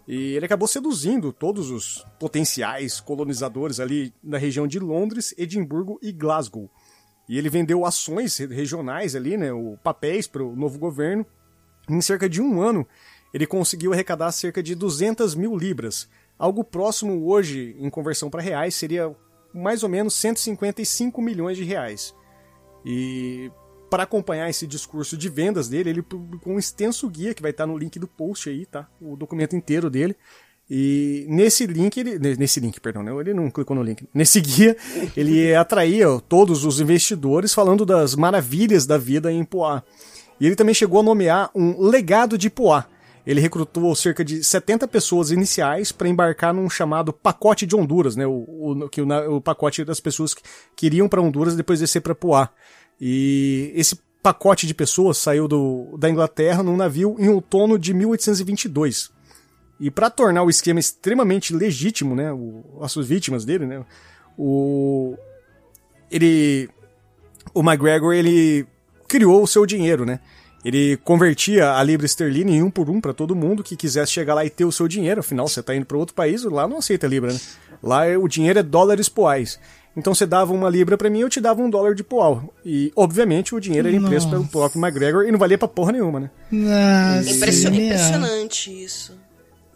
E 0.08 0.34
ele 0.34 0.46
acabou 0.46 0.66
seduzindo 0.66 1.34
todos 1.34 1.70
os 1.70 2.02
potenciais 2.18 2.98
colonizadores 2.98 3.78
ali 3.78 4.10
na 4.24 4.38
região 4.38 4.66
de 4.66 4.78
Londres, 4.78 5.34
Edimburgo 5.36 5.98
e 6.02 6.10
Glasgow. 6.10 6.70
E 7.28 7.36
ele 7.36 7.50
vendeu 7.50 7.84
ações 7.84 8.38
regionais 8.38 9.14
ali, 9.14 9.36
né? 9.36 9.52
O 9.52 9.76
papéis 9.84 10.26
para 10.26 10.42
o 10.42 10.56
novo 10.56 10.78
governo. 10.78 11.26
Em 11.86 12.00
cerca 12.00 12.26
de 12.26 12.40
um 12.40 12.58
ano, 12.62 12.86
ele 13.34 13.46
conseguiu 13.46 13.92
arrecadar 13.92 14.32
cerca 14.32 14.62
de 14.62 14.74
200 14.74 15.34
mil 15.34 15.54
libras. 15.54 16.08
Algo 16.38 16.64
próximo 16.64 17.28
hoje, 17.28 17.76
em 17.78 17.90
conversão 17.90 18.30
para 18.30 18.40
reais, 18.40 18.74
seria 18.74 19.14
mais 19.52 19.82
ou 19.82 19.90
menos 19.90 20.14
155 20.14 21.20
milhões 21.20 21.58
de 21.58 21.64
reais. 21.64 22.14
E 22.82 23.50
para 23.88 24.02
acompanhar 24.02 24.48
esse 24.48 24.66
discurso 24.66 25.16
de 25.16 25.28
vendas 25.28 25.68
dele, 25.68 25.90
ele 25.90 26.02
publicou 26.02 26.52
um 26.52 26.58
extenso 26.58 27.08
guia 27.08 27.34
que 27.34 27.42
vai 27.42 27.50
estar 27.50 27.66
no 27.66 27.76
link 27.76 27.98
do 27.98 28.06
post 28.06 28.48
aí, 28.48 28.66
tá? 28.66 28.88
O 29.00 29.16
documento 29.16 29.56
inteiro 29.56 29.88
dele. 29.88 30.16
E 30.70 31.24
nesse 31.28 31.66
link, 31.66 31.96
ele, 31.98 32.18
ne- 32.18 32.36
nesse 32.36 32.60
link, 32.60 32.78
perdão, 32.78 33.02
né? 33.02 33.10
ele 33.20 33.32
não 33.32 33.50
clicou 33.50 33.74
no 33.74 33.82
link. 33.82 34.06
Nesse 34.12 34.40
guia, 34.42 34.76
ele 35.16 35.54
atraía 35.54 36.06
todos 36.28 36.64
os 36.64 36.80
investidores 36.80 37.54
falando 37.54 37.86
das 37.86 38.14
maravilhas 38.14 38.84
da 38.84 38.98
vida 38.98 39.32
em 39.32 39.44
Poá. 39.44 39.82
E 40.38 40.46
ele 40.46 40.54
também 40.54 40.74
chegou 40.74 41.00
a 41.00 41.02
nomear 41.02 41.50
um 41.54 41.80
legado 41.82 42.36
de 42.36 42.50
Poá. 42.50 42.86
Ele 43.26 43.40
recrutou 43.40 43.94
cerca 43.94 44.24
de 44.24 44.42
70 44.42 44.88
pessoas 44.88 45.30
iniciais 45.30 45.92
para 45.92 46.08
embarcar 46.08 46.54
num 46.54 46.68
chamado 46.68 47.12
pacote 47.12 47.66
de 47.66 47.76
Honduras, 47.76 48.16
né? 48.16 48.26
O, 48.26 48.44
o, 48.82 48.88
que 48.88 49.02
o, 49.02 49.36
o 49.36 49.40
pacote 49.40 49.84
das 49.84 50.00
pessoas 50.00 50.32
que 50.32 50.42
queriam 50.76 51.08
para 51.08 51.20
Honduras 51.20 51.56
depois 51.56 51.80
descer 51.80 52.00
para 52.00 52.14
Poá. 52.14 52.50
E 53.00 53.72
esse 53.74 53.96
pacote 54.22 54.66
de 54.66 54.74
pessoas 54.74 55.18
saiu 55.18 55.46
do, 55.46 55.96
da 55.96 56.10
Inglaterra 56.10 56.62
num 56.62 56.76
navio 56.76 57.16
em 57.18 57.28
outono 57.28 57.78
de 57.78 57.94
1822. 57.94 59.10
E 59.80 59.90
para 59.90 60.10
tornar 60.10 60.42
o 60.42 60.50
esquema 60.50 60.80
extremamente 60.80 61.54
legítimo, 61.54 62.14
né, 62.14 62.32
o, 62.32 62.64
as 62.80 62.90
suas 62.90 63.06
vítimas 63.06 63.44
dele, 63.44 63.64
né, 63.64 63.84
o 64.36 65.16
ele 66.10 66.68
o 67.54 67.60
McGregor 67.60 68.12
ele 68.12 68.66
criou 69.06 69.42
o 69.42 69.46
seu 69.46 69.64
dinheiro, 69.64 70.04
né? 70.04 70.20
Ele 70.64 70.96
convertia 70.98 71.74
a 71.74 71.82
libra 71.82 72.04
esterlina 72.04 72.50
em 72.50 72.62
um 72.62 72.70
por 72.70 72.90
um 72.90 73.00
para 73.00 73.14
todo 73.14 73.34
mundo 73.34 73.62
que 73.62 73.76
quisesse 73.76 74.12
chegar 74.12 74.34
lá 74.34 74.44
e 74.44 74.50
ter 74.50 74.64
o 74.64 74.72
seu 74.72 74.88
dinheiro. 74.88 75.20
Afinal, 75.20 75.46
você 75.46 75.62
tá 75.62 75.74
indo 75.74 75.86
para 75.86 75.96
outro 75.96 76.14
país, 76.14 76.42
lá 76.42 76.66
não 76.66 76.78
aceita 76.78 77.06
libra, 77.06 77.32
né? 77.32 77.40
Lá 77.82 78.02
o 78.18 78.26
dinheiro 78.26 78.58
é 78.58 78.62
dólares 78.62 79.08
poais. 79.08 79.58
Então 79.98 80.14
você 80.14 80.24
dava 80.24 80.52
uma 80.52 80.70
libra 80.70 80.96
para 80.96 81.10
mim, 81.10 81.18
eu 81.20 81.28
te 81.28 81.40
dava 81.40 81.60
um 81.60 81.68
dólar 81.68 81.92
de 81.92 82.04
poal. 82.04 82.54
E 82.64 82.92
obviamente 82.94 83.52
o 83.52 83.60
dinheiro 83.60 83.88
era 83.88 83.96
impresso 83.96 84.30
pelo 84.30 84.46
próprio 84.46 84.80
McGregor 84.80 85.26
e 85.26 85.32
não 85.32 85.38
valia 85.40 85.58
pra 85.58 85.66
porra 85.66 85.90
nenhuma, 85.90 86.20
né? 86.20 86.30
Nossa, 86.52 87.30
Impressio- 87.34 87.62
genial. 87.72 87.84
Impressionante 87.86 88.84
isso. 88.84 89.18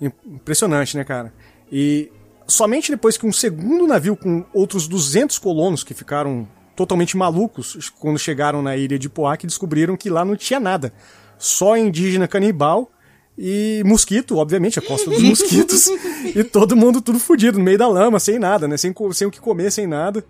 Impressionante, 0.00 0.96
né, 0.96 1.02
cara? 1.02 1.32
E 1.70 2.08
somente 2.46 2.92
depois 2.92 3.16
que 3.16 3.26
um 3.26 3.32
segundo 3.32 3.84
navio 3.84 4.16
com 4.16 4.44
outros 4.54 4.86
200 4.86 5.38
colonos 5.40 5.82
que 5.82 5.92
ficaram 5.92 6.46
totalmente 6.76 7.16
malucos 7.16 7.90
quando 7.98 8.16
chegaram 8.18 8.62
na 8.62 8.76
ilha 8.76 8.98
de 8.98 9.08
Poá 9.08 9.36
que 9.36 9.46
descobriram 9.46 9.96
que 9.96 10.08
lá 10.08 10.24
não 10.24 10.36
tinha 10.36 10.60
nada. 10.60 10.92
Só 11.36 11.76
indígena 11.76 12.28
canibal 12.28 12.91
e 13.36 13.82
mosquito, 13.84 14.36
obviamente, 14.36 14.78
a 14.78 14.82
costa 14.82 15.08
dos 15.10 15.22
mosquitos. 15.22 15.88
e 16.36 16.44
todo 16.44 16.76
mundo 16.76 17.00
tudo 17.00 17.18
fudido, 17.18 17.58
no 17.58 17.64
meio 17.64 17.78
da 17.78 17.88
lama, 17.88 18.20
sem 18.20 18.38
nada, 18.38 18.68
né? 18.68 18.76
Sem, 18.76 18.94
sem 19.12 19.26
o 19.26 19.30
que 19.30 19.40
comer, 19.40 19.70
sem 19.70 19.86
nada. 19.86 20.24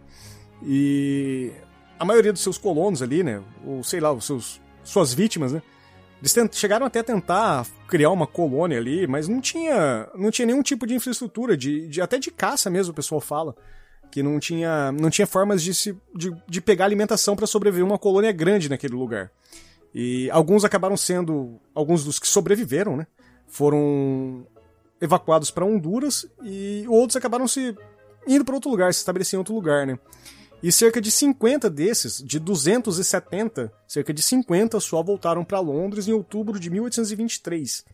E 0.65 1.51
a 1.99 2.05
maioria 2.05 2.33
dos 2.33 2.43
seus 2.43 2.59
colonos 2.59 3.03
ali, 3.03 3.23
né? 3.23 3.41
Ou 3.67 3.83
sei 3.83 4.01
lá, 4.01 4.13
os 4.13 4.25
seus, 4.25 4.61
suas 4.85 5.13
vítimas, 5.13 5.53
né? 5.53 5.63
Eles 6.21 6.35
chegaram 6.53 6.87
até 6.87 7.01
a 7.01 7.05
tentar 7.05 7.67
criar 7.89 8.11
uma 8.11 8.29
colônia 8.29 8.79
ali, 8.79 9.09
mas 9.09 9.27
não 9.27 9.41
tinha, 9.41 10.09
não 10.15 10.31
tinha 10.31 10.47
nenhum 10.47 10.63
tipo 10.63 10.87
de 10.87 10.95
infraestrutura, 10.95 11.57
de, 11.57 11.89
de- 11.89 12.01
até 12.01 12.17
de 12.17 12.31
caça 12.31 12.71
mesmo, 12.71 12.93
o 12.93 12.95
pessoal 12.95 13.21
fala. 13.21 13.57
Que 14.09 14.23
não 14.23 14.39
tinha, 14.39 14.93
não 14.93 15.11
tinha 15.11 15.27
formas 15.27 15.63
de, 15.63 15.75
se, 15.75 15.97
de, 16.15 16.31
de 16.47 16.61
pegar 16.61 16.85
alimentação 16.85 17.35
para 17.35 17.47
sobreviver 17.47 17.85
uma 17.85 17.99
colônia 17.99 18.31
grande 18.31 18.69
naquele 18.69 18.95
lugar. 18.95 19.33
E 19.95 20.31
alguns 20.31 20.65
acabaram 20.65 20.97
sendo, 20.97 21.61
alguns 21.75 22.05
dos 22.05 22.19
que 22.19 22.27
sobreviveram, 22.27 22.97
né? 22.97 23.07
Foram 23.47 24.47
evacuados 25.01 25.51
para 25.51 25.65
Honduras 25.65 26.27
e 26.43 26.85
outros 26.89 27.17
acabaram 27.17 27.47
se 27.47 27.77
indo 28.27 28.45
para 28.45 28.55
outro 28.55 28.71
lugar, 28.71 28.95
se 28.95 29.01
estabeleciam 29.01 29.39
em 29.39 29.41
outro 29.41 29.55
lugar, 29.55 29.87
né? 29.87 29.99
E 30.63 30.71
cerca 30.71 31.01
de 31.01 31.11
50 31.11 31.69
desses, 31.69 32.23
de 32.23 32.39
270, 32.39 33.73
cerca 33.87 34.15
de 34.15 34.23
50 34.23 34.79
só 34.79 35.03
voltaram 35.03 35.45
para 35.45 35.59
Londres 35.59 36.07
em 36.07 36.13
outubro 36.13 36.59
de 36.59 36.71
1823. 36.71 37.85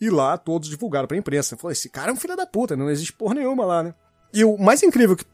E 0.00 0.08
lá 0.08 0.38
todos 0.38 0.70
divulgaram 0.70 1.06
pra 1.06 1.18
imprensa. 1.18 1.58
Falou, 1.58 1.70
esse 1.70 1.90
cara 1.90 2.10
é 2.10 2.14
um 2.14 2.16
filho 2.16 2.34
da 2.34 2.46
puta, 2.46 2.74
não 2.74 2.88
existe 2.88 3.12
porra 3.12 3.34
nenhuma 3.34 3.66
lá, 3.66 3.82
né? 3.82 3.94
E 4.32 4.42
o 4.42 4.56
mais 4.56 4.82
incrível 4.82 5.14
que, 5.14 5.26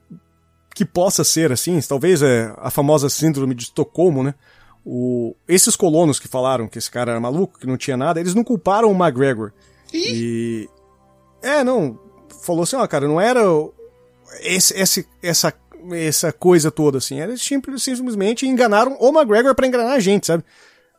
que 0.75 0.85
possa 0.85 1.23
ser, 1.23 1.53
assim, 1.53 1.81
talvez 1.81 2.23
é 2.23 2.53
a 2.57 2.71
famosa 2.71 3.09
síndrome 3.09 3.55
de 3.55 3.65
Estocolmo, 3.65 4.25
né? 4.25 4.35
O, 4.89 5.35
esses 5.49 5.75
colonos 5.75 6.21
que 6.21 6.29
falaram 6.29 6.69
que 6.69 6.79
esse 6.79 6.89
cara 6.89 7.11
era 7.11 7.21
maluco, 7.21 7.59
que 7.59 7.67
não 7.67 7.77
tinha 7.77 7.97
nada, 7.97 8.21
eles 8.21 8.35
não 8.37 8.45
culparam 8.45 8.89
o 8.93 8.95
McGregor. 8.95 9.51
E. 9.93 10.69
É, 11.43 11.65
não. 11.65 11.99
Falou 12.43 12.63
assim, 12.63 12.77
ó, 12.77 12.87
cara, 12.87 13.09
não 13.09 13.21
era 13.21 13.41
esse, 14.43 14.73
esse, 14.79 15.07
essa, 15.21 15.53
essa 15.93 16.33
coisa 16.33 16.71
toda, 16.71 16.99
assim. 16.99 17.21
Eles 17.21 17.43
simples- 17.43 17.83
simplesmente 17.83 18.47
enganaram 18.47 18.97
o 19.01 19.09
McGregor 19.09 19.55
pra 19.57 19.67
enganar 19.67 19.93
a 19.95 19.99
gente, 20.01 20.27
sabe? 20.29 20.45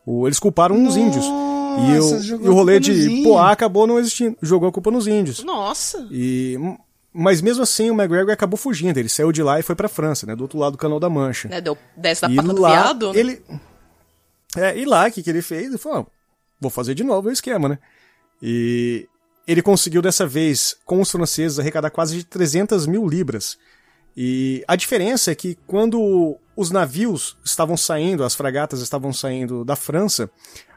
O- 0.04 0.26
eles 0.28 0.38
culparam 0.38 0.86
os 0.86 0.96
índios. 0.96 1.24
E 1.24 1.96
Nossa, 1.96 2.16
o, 2.16 2.20
jogou 2.22 2.46
e 2.46 2.48
o 2.50 2.54
rolê 2.54 2.80
de. 2.80 3.22
Poá 3.22 3.52
acabou 3.52 3.86
não 3.86 3.98
existindo. 3.98 4.36
Jogou 4.42 4.68
a 4.68 4.72
culpa 4.72 4.90
nos 4.90 5.06
índios. 5.06 5.42
Nossa. 5.44 6.06
E, 6.10 6.58
mas 7.12 7.40
mesmo 7.40 7.62
assim, 7.62 7.90
o 7.90 7.94
McGregor 7.94 8.32
acabou 8.32 8.58
fugindo. 8.58 8.98
Ele 8.98 9.08
saiu 9.08 9.32
de 9.32 9.42
lá 9.42 9.58
e 9.58 9.62
foi 9.62 9.74
pra 9.74 9.88
França, 9.88 10.26
né? 10.26 10.34
Do 10.36 10.42
outro 10.42 10.58
lado 10.58 10.72
do 10.72 10.78
Canal 10.78 10.98
da 11.00 11.08
Mancha. 11.08 11.48
Né, 11.48 11.60
deu 11.60 11.78
10 11.96 12.20
da 12.20 12.30
e 12.30 12.36
pata 12.36 12.48
do 12.52 12.60
lá, 12.60 12.70
viado. 12.70 13.12
né? 13.12 13.18
ele... 13.20 13.42
É, 14.56 14.76
e 14.78 14.84
lá, 14.84 15.06
o 15.06 15.12
que, 15.12 15.22
que 15.22 15.30
ele 15.30 15.42
fez? 15.42 15.66
Ele 15.66 15.78
falou, 15.78 16.06
"Ah, 16.08 16.12
vou 16.60 16.70
fazer 16.70 16.94
de 16.94 17.04
novo 17.04 17.28
o 17.28 17.32
esquema, 17.32 17.68
né? 17.68 17.78
E 18.42 19.08
ele 19.46 19.62
conseguiu 19.62 20.02
dessa 20.02 20.26
vez, 20.26 20.76
com 20.84 21.00
os 21.00 21.10
franceses, 21.10 21.58
arrecadar 21.58 21.90
quase 21.90 22.16
de 22.16 22.24
300 22.24 22.86
mil 22.86 23.06
libras. 23.06 23.58
E 24.16 24.64
a 24.66 24.76
diferença 24.76 25.30
é 25.30 25.34
que 25.34 25.56
quando 25.66 26.36
os 26.56 26.70
navios 26.70 27.36
estavam 27.44 27.76
saindo, 27.76 28.24
as 28.24 28.34
fragatas 28.34 28.80
estavam 28.80 29.12
saindo 29.12 29.64
da 29.64 29.76
França, 29.76 30.28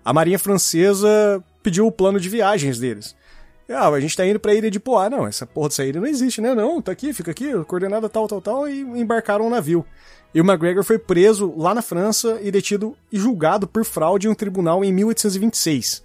a 0.06 0.14
marinha 0.14 0.38
francesa 0.38 1.44
pediu 1.64 1.88
o 1.88 1.92
plano 1.92 2.20
de 2.20 2.30
viagens 2.30 2.80
deles. 2.80 3.16
Ah, 3.70 3.88
a 3.88 4.00
gente 4.00 4.16
tá 4.16 4.26
indo 4.26 4.40
pra 4.40 4.54
ilha 4.54 4.70
de 4.70 4.80
Poá. 4.80 5.10
Não, 5.10 5.26
essa 5.26 5.46
porra 5.46 5.70
dessa 5.70 5.86
ilha 5.86 6.00
não 6.00 6.08
existe, 6.08 6.42
né? 6.42 6.54
Não, 6.54 6.82
tá 6.82 6.92
aqui, 6.92 7.14
fica 7.14 7.32
aqui, 7.32 7.52
coordenada 7.66 8.10
tal, 8.10 8.28
tal, 8.28 8.42
tal, 8.42 8.70
e 8.70 8.82
embarcaram 8.82 9.48
um 9.48 9.50
navio. 9.50 9.86
E 10.34 10.40
o 10.40 10.46
McGregor 10.46 10.84
foi 10.84 10.98
preso 10.98 11.54
lá 11.58 11.74
na 11.74 11.82
França 11.82 12.40
e 12.42 12.50
detido 12.50 12.96
e 13.12 13.20
julgado 13.20 13.68
por 13.68 13.84
fraude 13.84 14.28
em 14.28 14.30
um 14.30 14.36
tribunal 14.36 14.84
em 14.84 14.92
1826. 14.94 16.04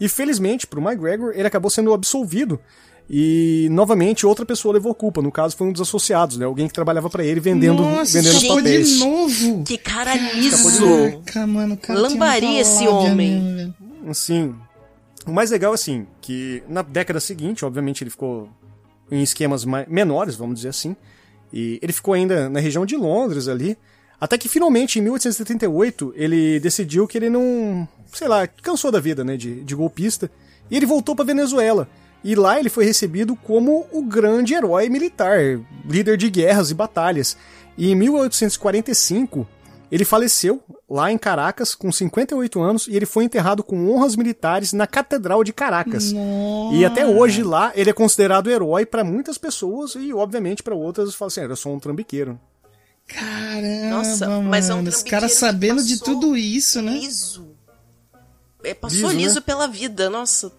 E 0.00 0.08
felizmente, 0.08 0.66
pro 0.66 0.80
McGregor, 0.80 1.32
ele 1.34 1.48
acabou 1.48 1.70
sendo 1.70 1.92
absolvido. 1.92 2.60
E 3.08 3.68
novamente 3.70 4.26
outra 4.26 4.44
pessoa 4.44 4.74
levou 4.74 4.92
culpa. 4.94 5.22
No 5.22 5.30
caso, 5.30 5.56
foi 5.56 5.66
um 5.68 5.72
dos 5.72 5.80
associados, 5.80 6.36
né? 6.36 6.44
Alguém 6.44 6.66
que 6.66 6.74
trabalhava 6.74 7.08
para 7.08 7.24
ele 7.24 7.40
vendendo, 7.40 7.82
Nossa, 7.82 8.12
vendendo 8.12 8.32
os 8.34 8.42
escapou 8.42 8.56
papéis. 8.58 8.88
de 8.88 8.98
novo. 8.98 9.64
Que 9.64 9.78
cara 9.78 10.14
liso. 10.34 10.80
novo. 10.80 11.22
Caraca, 11.24 11.46
mano, 11.46 11.74
o 11.74 11.76
cara 11.76 12.00
Lambaria 12.00 12.60
esse 12.60 12.86
ódio 12.86 13.12
homem. 13.12 13.74
Assim, 14.08 14.54
o 15.24 15.32
mais 15.32 15.50
legal, 15.50 15.72
assim, 15.72 16.06
que 16.20 16.62
na 16.68 16.82
década 16.82 17.20
seguinte, 17.20 17.64
obviamente, 17.64 18.02
ele 18.02 18.10
ficou 18.10 18.48
em 19.10 19.22
esquemas 19.22 19.64
menores, 19.64 20.34
vamos 20.34 20.56
dizer 20.56 20.70
assim, 20.70 20.96
e 21.52 21.78
ele 21.82 21.92
ficou 21.92 22.14
ainda 22.14 22.48
na 22.48 22.60
região 22.60 22.84
de 22.84 22.96
Londres 22.96 23.48
ali, 23.48 23.76
até 24.20 24.38
que 24.38 24.48
finalmente, 24.48 24.98
em 24.98 25.02
1878, 25.02 26.14
ele 26.16 26.58
decidiu 26.60 27.06
que 27.06 27.18
ele 27.18 27.28
não, 27.28 27.86
sei 28.12 28.28
lá, 28.28 28.46
cansou 28.46 28.90
da 28.90 29.00
vida, 29.00 29.22
né, 29.22 29.36
de, 29.36 29.62
de 29.62 29.74
golpista, 29.74 30.30
e 30.70 30.76
ele 30.76 30.86
voltou 30.86 31.14
pra 31.14 31.24
Venezuela. 31.24 31.88
E 32.24 32.34
lá 32.34 32.58
ele 32.58 32.68
foi 32.68 32.84
recebido 32.84 33.36
como 33.36 33.86
o 33.92 34.02
grande 34.02 34.54
herói 34.54 34.88
militar, 34.88 35.60
líder 35.88 36.16
de 36.16 36.30
guerras 36.30 36.70
e 36.70 36.74
batalhas. 36.74 37.36
E 37.76 37.90
em 37.90 37.94
1845, 37.94 39.46
ele 39.90 40.04
faleceu 40.04 40.62
lá 40.88 41.10
em 41.12 41.18
Caracas 41.18 41.74
com 41.74 41.90
58 41.92 42.60
anos 42.60 42.86
e 42.88 42.96
ele 42.96 43.06
foi 43.06 43.24
enterrado 43.24 43.62
com 43.62 43.90
honras 43.90 44.16
militares 44.16 44.72
na 44.72 44.86
Catedral 44.86 45.42
de 45.44 45.52
Caracas. 45.52 46.12
E 46.72 46.84
até 46.84 47.06
hoje 47.06 47.42
lá 47.42 47.72
ele 47.74 47.90
é 47.90 47.92
considerado 47.92 48.50
herói 48.50 48.84
pra 48.86 49.04
muitas 49.04 49.38
pessoas 49.38 49.94
e 49.94 50.12
obviamente 50.12 50.62
pra 50.62 50.74
outras 50.74 51.14
falam 51.14 51.28
assim, 51.28 51.40
"Ah, 51.40 51.44
eu 51.44 51.56
sou 51.56 51.74
um 51.74 51.78
trambiqueiro. 51.80 52.38
Caramba, 53.06 53.96
Nossa, 53.96 54.28
mano. 54.28 54.48
mas 54.48 54.68
é 54.68 54.74
um 54.74 54.82
Esse 54.86 55.04
cara 55.04 55.28
trambiqueiro 55.28 55.32
que 55.32 55.38
sabendo 55.38 55.84
de 55.84 56.00
tudo 56.02 56.36
isso, 56.36 56.82
né? 56.82 56.92
Liso. 56.92 57.54
É, 58.64 58.74
passou 58.74 59.10
Liso, 59.10 59.12
liso, 59.16 59.34
né? 59.36 59.40
pela 59.42 59.68
vida, 59.68 60.10
nossa. 60.10 60.50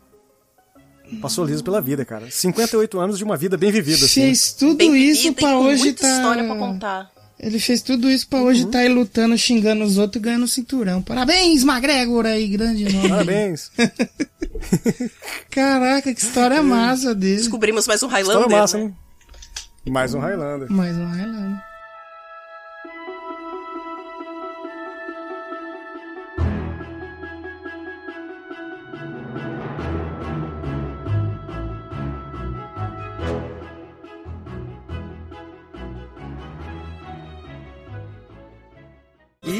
Passou 1.22 1.46
liso 1.46 1.64
pela 1.64 1.82
vida, 1.82 2.04
cara. 2.06 2.30
58 2.30 3.00
anos 3.00 3.18
de 3.18 3.24
uma 3.24 3.36
vida 3.38 3.58
bem 3.58 3.72
vivida, 3.72 4.06
assim. 4.06 4.22
Fez 4.22 4.54
tudo 4.54 4.76
Bem 4.76 4.96
isso 4.96 5.34
com 5.34 5.56
hoje 5.66 5.84
muita 5.84 6.02
tá. 6.02 6.16
história 6.16 6.44
pra 6.46 6.56
contar. 6.56 7.12
Ele 7.40 7.60
fez 7.60 7.84
tudo 7.84 8.10
isso 8.10 8.28
pra 8.28 8.42
hoje 8.42 8.66
tá 8.66 8.80
aí 8.80 8.90
lutando, 8.90 9.38
xingando 9.38 9.84
os 9.84 9.98
outros 10.00 10.20
e 10.20 10.24
ganhando 10.24 10.46
o 10.46 10.48
cinturão. 10.48 11.04
Parabéns, 11.04 11.64
McGregor 11.64 12.26
aí, 12.26 12.48
grande 12.48 12.92
nome. 12.92 13.10
Parabéns. 13.10 13.72
Caraca, 15.52 16.14
que 16.14 16.20
história 16.20 16.64
massa 16.64 17.14
dele. 17.14 17.38
Descobrimos 17.38 17.86
mais 17.88 18.02
um 18.02 18.08
História 18.08 18.26
Highlander, 18.26 18.58
massa, 18.58 18.78
né? 18.80 18.84
hein? 18.86 18.96
Mais 19.92 20.14
um 20.16 20.20
Highlander. 20.20 20.72
Mais 20.72 20.98
um 20.98 21.06
Highlander. 21.06 21.67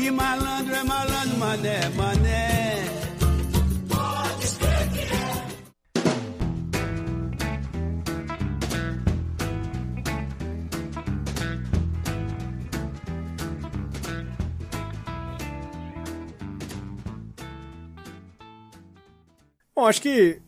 E 0.08 0.10
malandro 0.10 0.74
é 0.74 0.84
malandro, 0.86 1.38
mané, 1.38 1.90
mané. 1.90 2.86
Bom, 19.76 19.86
acho 19.86 20.02
que 20.02 20.42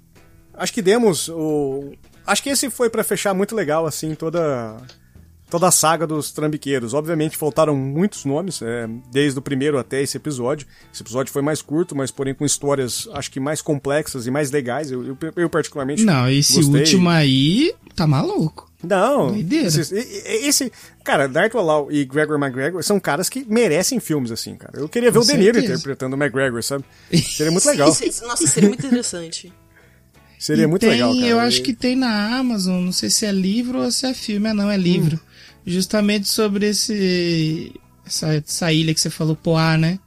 acho 0.53 0.73
que 0.73 0.81
demos 0.81 1.27
o 1.27 1.91
acho 2.25 2.41
que 2.41 2.49
esse 2.49 2.69
foi 2.69 2.89
pra 2.89 3.03
fechar 3.03 3.33
muito 3.33 3.53
legal 3.53 3.85
assim 3.85 4.15
toda 4.15 4.77
toda 5.49 5.67
a 5.67 5.71
saga 5.71 6.05
dos 6.05 6.31
trambiqueiros. 6.31 6.93
Obviamente 6.93 7.35
faltaram 7.37 7.75
muitos 7.75 8.25
nomes, 8.25 8.61
é, 8.61 8.87
desde 9.11 9.39
o 9.39 9.41
primeiro 9.41 9.77
até 9.77 10.01
esse 10.01 10.17
episódio. 10.17 10.67
Esse 10.93 11.03
episódio 11.03 11.31
foi 11.33 11.41
mais 11.41 11.61
curto, 11.61 11.95
mas 11.95 12.11
porém 12.11 12.33
com 12.33 12.45
histórias 12.45 13.07
acho 13.13 13.31
que 13.31 13.39
mais 13.39 13.61
complexas 13.61 14.27
e 14.27 14.31
mais 14.31 14.51
legais. 14.51 14.91
Eu, 14.91 15.05
eu, 15.05 15.17
eu 15.35 15.49
particularmente 15.49 16.03
Não, 16.03 16.29
esse 16.29 16.55
gostei. 16.55 16.81
último 16.81 17.09
aí 17.09 17.73
tá 17.95 18.05
maluco. 18.07 18.69
Não, 18.81 19.35
esse, 19.35 19.93
esse 19.93 20.71
cara, 21.03 21.27
Darth 21.27 21.53
Walau 21.53 21.91
e 21.91 22.05
Gregor 22.05 22.37
McGregor 22.41 22.81
são 22.81 22.97
caras 22.97 23.27
que 23.27 23.43
merecem 23.45 23.99
filmes 23.99 24.31
assim, 24.31 24.55
cara. 24.55 24.79
Eu 24.79 24.87
queria 24.87 25.11
ver 25.11 25.19
Com 25.19 25.25
o 25.25 25.27
De 25.27 25.33
Niro 25.33 25.55
certeza. 25.55 25.73
interpretando 25.73 26.13
o 26.13 26.15
McGregor, 26.15 26.63
sabe? 26.63 26.85
Seria 27.11 27.51
muito 27.51 27.65
legal. 27.67 27.89
Nossa, 27.89 28.47
seria 28.47 28.69
muito 28.69 28.85
interessante. 28.87 29.51
Seria 30.39 30.63
E 30.63 30.67
muito 30.67 30.79
tem, 30.81 30.91
legal, 30.91 31.13
cara. 31.13 31.27
Eu 31.27 31.39
acho 31.39 31.61
que 31.61 31.73
tem 31.73 31.97
na 31.97 32.37
Amazon, 32.37 32.81
não 32.85 32.93
sei 32.93 33.09
se 33.09 33.25
é 33.25 33.31
livro 33.33 33.79
ou 33.83 33.91
se 33.91 34.05
é 34.05 34.13
filme. 34.13 34.47
Ah, 34.47 34.53
não, 34.53 34.71
é 34.71 34.77
livro. 34.77 35.17
Hum. 35.17 35.28
Justamente 35.69 36.27
sobre 36.27 36.67
esse. 36.67 37.71
Essa, 38.05 38.33
essa 38.33 38.73
ilha 38.73 38.93
que 38.93 38.99
você 38.99 39.09
falou, 39.09 39.35
Poá, 39.35 39.77
né? 39.77 39.99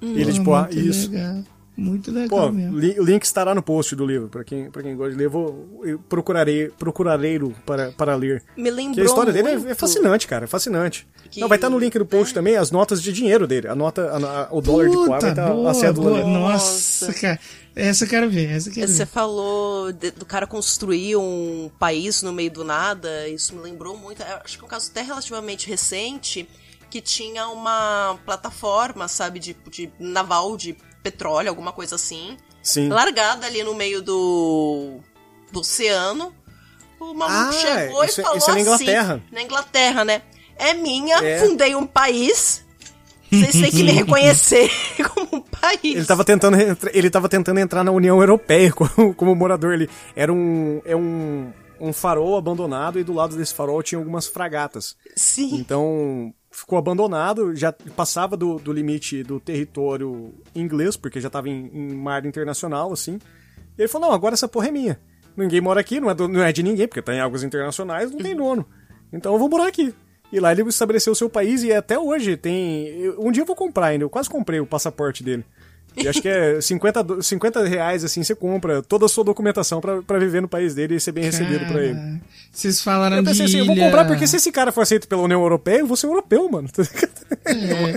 Ilha 0.00 0.32
de 0.32 0.40
Poá, 0.40 0.68
isso. 0.70 1.10
Legal. 1.10 1.42
Muito 1.74 2.10
legal 2.10 2.28
Pô, 2.48 2.52
mesmo. 2.52 2.78
li- 2.78 3.00
o 3.00 3.02
link 3.04 3.22
estará 3.24 3.54
no 3.54 3.62
post 3.62 3.96
do 3.96 4.04
livro, 4.06 4.28
pra 4.28 4.44
quem, 4.44 4.70
pra 4.70 4.82
quem 4.82 4.94
gosta 4.94 5.12
de 5.12 5.16
ler. 5.18 5.24
Eu, 5.24 5.30
vou, 5.30 5.80
eu 5.84 5.98
procurarei, 5.98 6.68
procurarei 6.68 7.38
para, 7.64 7.90
para 7.92 8.14
ler. 8.14 8.42
Me 8.56 8.70
lembrou 8.70 8.94
Que 8.94 9.00
a 9.00 9.04
história 9.04 9.32
dele 9.32 9.48
é- 9.48 9.56
muito 9.56 9.70
é 9.70 9.74
fascinante, 9.74 10.26
cara, 10.28 10.44
é 10.44 10.46
fascinante. 10.46 11.06
Que- 11.30 11.40
Não, 11.40 11.48
vai 11.48 11.56
estar 11.56 11.70
no 11.70 11.78
link 11.78 11.98
do 11.98 12.04
post 12.04 12.34
também 12.34 12.56
as 12.56 12.70
notas 12.70 13.02
de 13.02 13.10
dinheiro 13.10 13.46
dele. 13.46 13.68
A 13.68 13.74
nota, 13.74 14.02
a- 14.10 14.42
a- 14.42 14.48
o 14.50 14.60
dólar 14.60 14.88
de 14.90 14.96
Poá 14.96 15.18
vai 15.18 15.30
estar 15.30 15.50
boa, 15.50 15.70
a 15.70 15.74
cédula 15.74 16.10
boa. 16.10 16.22
dele. 16.22 16.30
Nossa, 16.36 17.06
Nossa. 17.06 17.20
cara. 17.20 17.40
Essa 17.74 18.04
eu 18.04 18.08
quero 18.08 18.28
ver, 18.28 18.50
essa 18.50 18.68
eu 18.68 18.74
quero 18.74 18.88
Você 18.88 19.06
ver. 19.06 19.10
falou 19.10 19.90
de- 19.92 20.10
do 20.10 20.26
cara 20.26 20.46
construir 20.46 21.16
um 21.16 21.70
país 21.78 22.20
no 22.22 22.30
meio 22.34 22.50
do 22.50 22.64
nada, 22.64 23.26
isso 23.28 23.54
me 23.56 23.62
lembrou 23.62 23.96
muito. 23.96 24.20
eu 24.22 24.36
Acho 24.44 24.58
que 24.58 24.62
é 24.62 24.66
um 24.66 24.68
caso 24.68 24.90
até 24.90 25.00
relativamente 25.00 25.66
recente 25.70 26.46
que 26.90 27.00
tinha 27.00 27.48
uma 27.48 28.18
plataforma, 28.26 29.08
sabe, 29.08 29.38
de, 29.40 29.56
de 29.70 29.90
naval 29.98 30.54
de 30.58 30.76
petróleo, 31.02 31.48
alguma 31.48 31.72
coisa 31.72 31.96
assim, 31.96 32.36
Sim. 32.62 32.88
largada 32.88 33.46
ali 33.46 33.62
no 33.62 33.74
meio 33.74 34.00
do, 34.02 34.98
do 35.50 35.60
oceano. 35.60 36.32
O 37.00 37.12
maluco 37.14 37.48
Ah, 37.48 37.52
chegou 37.52 38.04
isso 38.04 38.20
e 38.20 38.22
é- 38.22 38.24
falou 38.24 38.38
isso 38.38 38.50
é 38.50 38.54
na 38.54 38.60
assim, 38.60 38.62
Inglaterra. 38.84 39.22
na 39.32 39.42
Inglaterra, 39.42 40.04
né? 40.04 40.22
É 40.56 40.72
minha, 40.74 41.16
É. 41.18 41.38
fundei 41.40 41.74
um 41.74 41.86
país. 41.86 42.64
Vocês 43.30 43.52
têm 43.52 43.70
que 43.70 43.82
me 43.82 43.92
reconhecer 43.92 44.70
como 45.14 45.26
um 45.32 45.40
país. 45.40 45.96
Ele 45.96 46.04
tava 46.04 46.22
tentando, 46.24 46.56
ele 46.92 47.08
tava 47.10 47.28
tentando 47.30 47.58
entrar 47.58 47.82
na 47.82 47.90
União 47.90 48.20
Europeia 48.20 48.70
como, 48.76 49.14
como 49.14 49.34
morador. 49.34 49.72
Ele 49.72 49.88
era 50.14 50.30
um, 50.32 50.82
é 50.84 50.94
um, 50.94 51.50
um 51.80 51.92
farol 51.94 52.36
abandonado 52.36 53.00
e 53.00 53.02
do 53.04 53.14
lado 53.14 53.34
desse 53.34 53.54
farol 53.54 53.82
tinha 53.82 53.98
algumas 53.98 54.26
fragatas. 54.26 54.96
Sim. 55.16 55.54
Então 55.56 56.32
ficou 56.52 56.78
abandonado, 56.78 57.54
já 57.56 57.72
passava 57.96 58.36
do, 58.36 58.56
do 58.58 58.72
limite 58.72 59.22
do 59.24 59.40
território 59.40 60.32
inglês, 60.54 60.96
porque 60.96 61.20
já 61.20 61.26
estava 61.28 61.48
em, 61.48 61.70
em 61.72 61.94
mar 61.94 62.24
internacional, 62.26 62.92
assim. 62.92 63.18
E 63.76 63.82
ele 63.82 63.88
falou: 63.88 64.08
não, 64.08 64.14
agora 64.14 64.34
essa 64.34 64.46
porra 64.46 64.68
é 64.68 64.70
minha. 64.70 65.00
Ninguém 65.36 65.60
mora 65.60 65.80
aqui, 65.80 65.98
não 65.98 66.10
é, 66.10 66.14
do- 66.14 66.28
não 66.28 66.42
é 66.42 66.52
de 66.52 66.62
ninguém, 66.62 66.86
porque 66.86 67.00
tá 67.02 67.14
em 67.14 67.20
águas 67.20 67.42
internacionais, 67.42 68.10
não 68.10 68.18
tem 68.18 68.36
dono. 68.36 68.66
Então 69.12 69.32
eu 69.32 69.38
vou 69.38 69.48
morar 69.48 69.66
aqui. 69.66 69.94
E 70.30 70.38
lá 70.40 70.52
ele 70.52 70.62
estabeleceu 70.62 71.12
o 71.12 71.16
seu 71.16 71.28
país 71.28 71.62
e 71.62 71.72
até 71.72 71.98
hoje 71.98 72.36
tem. 72.36 73.08
Um 73.18 73.30
dia 73.32 73.42
eu 73.42 73.46
vou 73.46 73.56
comprar 73.56 73.86
ainda, 73.86 74.04
eu 74.04 74.10
quase 74.10 74.28
comprei 74.30 74.60
o 74.60 74.66
passaporte 74.66 75.22
dele. 75.24 75.44
E 75.96 76.08
acho 76.08 76.22
que 76.22 76.28
é 76.28 76.60
50, 76.60 77.02
do- 77.04 77.22
50 77.22 77.64
reais, 77.66 78.02
assim, 78.04 78.22
você 78.22 78.34
compra 78.34 78.82
toda 78.82 79.06
a 79.06 79.08
sua 79.08 79.22
documentação 79.24 79.80
pra 79.80 80.00
pra 80.02 80.18
viver 80.18 80.40
no 80.42 80.48
país 80.48 80.74
dele 80.74 80.94
e 80.96 81.00
ser 81.00 81.12
bem 81.12 81.24
recebido 81.24 81.66
pra 81.66 81.82
ele. 81.84 81.94
Cara, 81.94 82.20
Vocês 82.50 82.80
falaram 82.82 83.16
Eu 83.16 83.22
de 83.22 83.28
pensei 83.28 83.44
assim, 83.46 83.58
eu 83.58 83.66
vou 83.66 83.76
comprar 83.76 84.04
porque 84.06 84.26
se 84.26 84.36
esse 84.36 84.50
cara 84.52 84.72
for 84.72 84.80
aceito 84.82 85.06
pela 85.08 85.22
União 85.22 85.40
Europeia, 85.40 85.80
eu 85.80 85.86
vou 85.86 85.96
ser 85.96 86.06
europeu, 86.06 86.48
mano. 86.50 86.68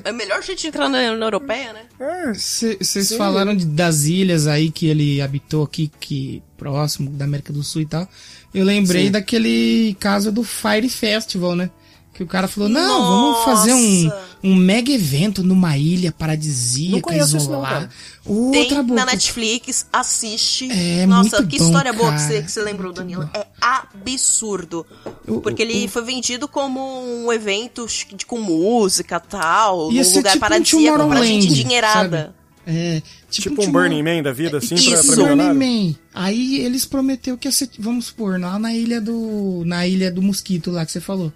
É 0.03 0.11
o 0.11 0.15
melhor 0.15 0.41
jeito 0.41 0.61
de 0.61 0.67
entrar 0.67 0.89
na 0.89 0.97
União 0.97 1.15
Europeia, 1.21 1.73
né? 1.73 1.81
É, 1.99 2.33
Vocês 2.33 3.13
falaram 3.15 3.55
de- 3.55 3.65
das 3.65 4.03
ilhas 4.05 4.47
aí 4.47 4.71
que 4.71 4.87
ele 4.87 5.21
habitou 5.21 5.63
aqui, 5.63 5.91
que 5.99 6.41
próximo 6.57 7.09
da 7.11 7.25
América 7.25 7.51
do 7.53 7.63
Sul 7.63 7.81
e 7.81 7.85
tal. 7.85 8.07
Eu 8.53 8.63
lembrei 8.65 9.05
Sim. 9.05 9.11
daquele 9.11 9.95
caso 9.99 10.31
do 10.31 10.43
Fire 10.43 10.87
Festival, 10.89 11.55
né? 11.55 11.69
Que 12.13 12.23
o 12.23 12.27
cara 12.27 12.47
falou, 12.47 12.69
não, 12.69 13.01
vamos 13.03 13.43
fazer 13.43 13.73
um, 13.73 14.03
Nossa. 14.05 14.23
Um 14.45 14.55
mega 14.55 14.91
evento 14.91 15.43
numa 15.43 15.77
ilha 15.77 16.11
paradisíaca, 16.11 16.91
Não 16.95 17.01
conheço 17.01 17.37
isso 17.37 17.49
não, 17.49 17.53
isolar. 17.63 17.71
cara. 17.71 17.89
Tem 18.51 18.83
na 18.83 19.05
Netflix, 19.05 19.85
assiste. 19.91 20.69
É 20.71 21.05
Nossa, 21.05 21.37
muito 21.37 21.49
que 21.49 21.57
bom, 21.59 21.65
história 21.65 21.91
boa 21.93 22.11
que 22.11 22.17
cara. 22.17 22.27
você, 22.33 22.41
que 22.43 22.51
você 22.51 22.61
lembrou, 22.61 22.87
Muito 22.87 22.97
Danilo. 22.97 23.29
bom. 23.33 23.39
É 23.39 23.47
absurdo. 23.61 24.85
O- 25.27 25.41
Porque 25.41 25.61
ele 25.61 25.85
o- 25.85 25.89
foi 25.89 26.03
vendido 26.03 26.47
como 26.47 26.79
um 27.25 27.31
evento 27.33 27.85
de- 28.15 28.25
com 28.25 28.39
música 28.39 29.21
e 29.23 29.29
tal, 29.29 29.91
Ia 29.91 30.03
num 30.03 30.09
lugar 30.15 30.23
tipo 30.33 30.37
um 30.37 30.39
paradisíaco 30.39 30.83
pra 30.97 30.97
Tomorrowland, 31.03 31.41
gente 31.41 31.47
endinheirada. 31.59 32.17
sabe? 32.17 32.35
É, 32.67 33.01
tipo, 33.29 33.49
Tipo 33.49 33.61
um 33.61 33.65
Tomorrow- 33.65 33.89
Burning 33.89 34.03
Man 34.03 34.23
da 34.23 34.31
vida, 34.33 34.57
assim, 34.57 34.69
pra, 34.69 34.77
Isso. 34.77 34.87
pra 35.07 35.15
Burning 35.17 35.35
milionário. 35.43 35.59
Man. 35.89 35.95
Aí 36.15 36.59
eles 36.61 36.83
prometeu 36.85 37.37
que 37.37 37.47
ia 37.47 37.51
ser, 37.51 37.69
vamos 37.77 38.05
supor, 38.07 38.39
lá 38.39 38.57
na 38.57 38.73
ilha 38.73 38.99
do. 38.99 39.61
Na 39.65 39.85
ilha 39.85 40.11
do 40.11 40.21
mosquito 40.21 40.71
lá 40.71 40.83
que 40.85 40.91
você 40.91 40.99
falou. 40.99 41.31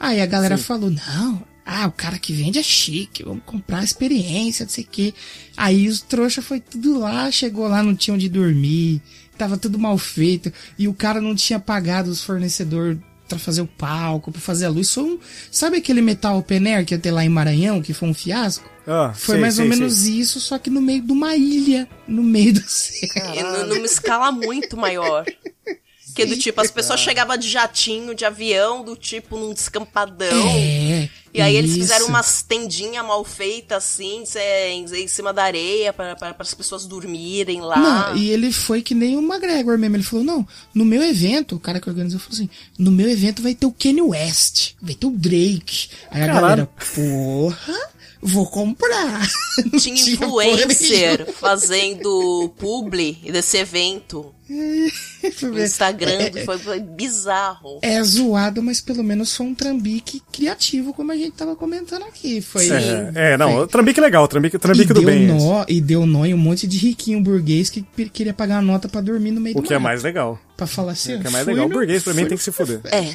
Aí 0.00 0.20
a 0.20 0.26
galera 0.26 0.56
falou, 0.58 0.90
não, 0.90 1.42
ah, 1.64 1.86
o 1.86 1.92
cara 1.92 2.18
que 2.18 2.32
vende 2.32 2.58
é 2.58 2.62
chique, 2.62 3.22
vamos 3.24 3.42
comprar 3.46 3.78
a 3.80 3.84
experiência, 3.84 4.64
não 4.64 4.70
sei 4.70 4.84
o 4.84 4.88
quê. 4.90 5.14
Aí 5.56 5.88
os 5.88 6.00
trouxa 6.00 6.42
foi 6.42 6.60
tudo 6.60 6.98
lá, 6.98 7.30
chegou 7.30 7.68
lá, 7.68 7.82
não 7.82 7.94
tinha 7.94 8.14
onde 8.14 8.28
dormir, 8.28 9.00
tava 9.38 9.56
tudo 9.56 9.78
mal 9.78 9.96
feito, 9.98 10.52
e 10.78 10.88
o 10.88 10.94
cara 10.94 11.20
não 11.20 11.34
tinha 11.34 11.58
pagado 11.60 12.10
os 12.10 12.22
fornecedores 12.22 12.98
pra 13.28 13.38
fazer 13.38 13.62
o 13.62 13.66
palco, 13.66 14.30
pra 14.30 14.40
fazer 14.40 14.66
a 14.66 14.68
luz. 14.68 14.92
Foi 14.92 15.04
um, 15.04 15.18
sabe 15.50 15.78
aquele 15.78 16.02
metal 16.02 16.36
open 16.38 16.66
air 16.66 16.84
que 16.84 16.94
ia 16.94 16.98
ter 16.98 17.10
lá 17.10 17.24
em 17.24 17.28
Maranhão, 17.30 17.80
que 17.80 17.94
foi 17.94 18.08
um 18.08 18.14
fiasco? 18.14 18.70
Ah, 18.86 19.12
Foi 19.16 19.36
sei, 19.36 19.40
mais 19.40 19.54
sei, 19.54 19.64
ou 19.64 19.70
sei. 19.70 19.78
menos 19.78 20.04
isso, 20.06 20.40
só 20.40 20.58
que 20.58 20.68
no 20.68 20.80
meio 20.82 21.00
de 21.02 21.12
uma 21.12 21.36
ilha, 21.36 21.88
no 22.06 22.22
meio 22.22 22.52
do 22.54 22.62
céu. 22.68 23.08
E 23.34 23.42
nu- 23.42 23.66
numa 23.74 23.86
escala 23.86 24.32
muito 24.32 24.76
maior. 24.76 25.24
Que 26.14 26.26
do 26.26 26.36
tipo, 26.36 26.60
as 26.60 26.70
pessoas 26.70 27.00
chegavam 27.00 27.36
de 27.36 27.48
jatinho, 27.48 28.14
de 28.14 28.24
avião, 28.24 28.84
do 28.84 28.96
tipo, 28.96 29.38
num 29.38 29.52
descampadão. 29.52 30.48
É. 30.48 31.08
E 31.34 31.40
aí 31.40 31.56
eles 31.56 31.70
isso. 31.70 31.80
fizeram 31.80 32.08
umas 32.08 32.42
tendinhas 32.42 33.04
mal 33.04 33.24
feitas, 33.24 33.84
assim, 33.84 34.22
em, 34.70 34.84
em 34.84 35.08
cima 35.08 35.32
da 35.32 35.42
areia, 35.42 35.90
para 35.92 36.36
as 36.38 36.52
pessoas 36.52 36.86
dormirem 36.86 37.62
lá. 37.62 37.78
Não, 37.78 38.16
e 38.16 38.28
ele 38.28 38.52
foi 38.52 38.82
que 38.82 38.94
nem 38.94 39.16
o 39.16 39.22
McGregor 39.22 39.78
mesmo. 39.78 39.96
Ele 39.96 40.02
falou: 40.02 40.24
não, 40.24 40.46
no 40.74 40.84
meu 40.84 41.02
evento, 41.02 41.56
o 41.56 41.60
cara 41.60 41.80
que 41.80 41.88
organizou 41.88 42.20
falou 42.20 42.34
assim: 42.34 42.50
no 42.78 42.90
meu 42.90 43.08
evento 43.08 43.42
vai 43.42 43.54
ter 43.54 43.64
o 43.64 43.72
Kanye 43.72 44.02
West, 44.02 44.72
vai 44.80 44.94
ter 44.94 45.06
o 45.06 45.10
Drake. 45.10 45.88
Aí 46.10 46.22
a 46.22 46.26
Caralho. 46.26 46.40
galera, 46.40 46.70
porra, 46.94 47.90
vou 48.22 48.46
comprar. 48.46 49.28
Tinha 49.78 50.16
porra 50.18 50.44
influencer 50.46 51.32
fazendo 51.32 52.52
publi 52.56 53.18
desse 53.30 53.58
evento 53.58 54.32
no 54.48 55.62
Instagram, 55.62 56.10
É, 56.10 56.38
é, 56.40 56.44
foi, 56.44 56.58
foi 56.58 56.80
bizarro. 56.80 57.78
é 57.80 58.02
zoado, 58.02 58.62
mas 58.62 58.80
pelo 58.80 59.02
menos 59.02 59.34
foi 59.34 59.46
um 59.46 59.54
trambique 59.54 60.22
criativo, 60.30 60.92
como 60.92 61.10
a 61.10 61.16
gente 61.16 61.32
tava 61.32 61.56
comentando 61.56 62.02
aqui. 62.02 62.40
Foi. 62.42 62.68
É, 62.68 63.12
é, 63.14 63.36
não, 63.38 63.56
o 63.58 63.66
Trambique 63.66 63.98
é 63.98 64.02
legal, 64.02 64.28
Trambique, 64.28 64.56
E 64.56 64.58
Trambique 64.58 64.92
do 64.92 65.00
deu, 65.00 65.04
bem. 65.04 65.26
nó, 65.26 65.64
e 65.66 65.80
deu 65.80 66.04
nó 66.04 66.24
em 66.26 66.34
um 66.34 66.38
monte 66.38 66.66
de 66.66 66.76
riquinho 66.76 67.20
burguês 67.22 67.70
que 67.70 67.82
queria 68.12 68.34
pagar 68.34 68.58
a 68.58 68.62
nota 68.62 68.88
pra 68.88 69.00
dormir 69.00 69.30
no 69.30 69.40
meio 69.40 69.56
O 69.56 69.62
do 69.62 69.66
que 69.66 69.74
é 69.74 69.78
mais 69.78 70.02
legal. 70.02 70.38
Pra 70.56 70.66
falar 70.66 70.92
assim, 70.92 71.16
O 71.16 71.20
que 71.20 71.26
é 71.28 71.30
mais 71.30 71.46
legal. 71.46 71.66
O 71.66 71.68
burguês, 71.70 72.02
pra 72.02 72.12
mim, 72.12 72.26
tem 72.26 72.36
que 72.36 72.44
se 72.44 72.52
fuder. 72.52 72.80
É. 72.84 73.14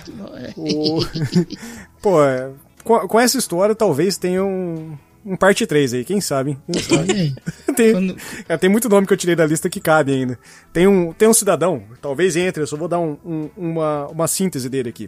O... 0.58 1.00
Pô, 2.02 2.24
é, 2.24 2.50
com, 2.88 3.08
com 3.08 3.20
essa 3.20 3.38
história, 3.38 3.76
talvez 3.76 4.18
tenha 4.18 4.44
um, 4.44 4.98
um 5.26 5.36
parte 5.36 5.66
3 5.68 5.94
aí, 5.94 6.06
quem 6.06 6.20
sabe? 6.22 6.58
Quem 6.72 6.82
sabe? 6.82 7.36
Tem, 7.76 7.92
Quando- 7.94 8.18
é, 8.50 8.58
tem 8.58 8.70
muito 8.70 8.90
nome 8.90 9.06
que 9.06 9.14
eu 9.14 9.18
tirei 9.18 9.36
da 9.36 9.46
lista 9.46 9.70
que 9.70 9.80
cabe 9.80 10.12
ainda. 10.12 10.40
Tem 10.74 10.88
um, 10.88 11.14
tem 11.14 11.28
um 11.28 11.34
cidadão, 11.34 11.84
talvez 12.02 12.36
entre, 12.36 12.64
eu 12.64 12.68
só 12.68 12.76
vou 12.76 12.88
dar 12.88 12.98
um- 13.00 13.18
um- 13.24 13.50
uma, 13.56 14.08
uma 14.08 14.28
síntese 14.28 14.68
dele 14.68 14.90
aqui. 14.90 15.08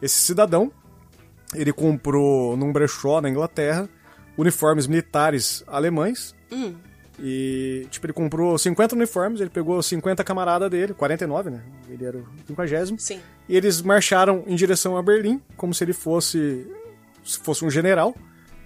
Esse 0.00 0.18
cidadão, 0.22 0.72
ele 1.54 1.72
comprou 1.72 2.56
num 2.56 2.72
brechó 2.72 3.20
na 3.20 3.28
Inglaterra 3.28 3.86
uniformes 4.38 4.86
militares 4.86 5.62
alemães. 5.66 6.34
E, 7.18 7.86
tipo, 7.90 8.04
ele 8.06 8.12
comprou 8.12 8.58
50 8.58 8.94
uniformes, 8.94 9.40
ele 9.40 9.48
pegou 9.48 9.82
50 9.82 10.22
camaradas 10.22 10.70
dele, 10.70 10.92
49, 10.92 11.48
né? 11.50 11.62
Ele 11.88 12.04
era 12.04 12.18
o 12.18 12.24
50 12.46 12.98
Sim. 12.98 13.20
e 13.48 13.56
eles 13.56 13.80
marcharam 13.80 14.44
em 14.46 14.54
direção 14.54 14.96
a 14.98 15.02
Berlim, 15.02 15.40
como 15.56 15.72
se 15.72 15.82
ele 15.82 15.94
fosse 15.94 16.38
se 16.38 16.66
fosse 17.26 17.64
um 17.64 17.70
general 17.70 18.14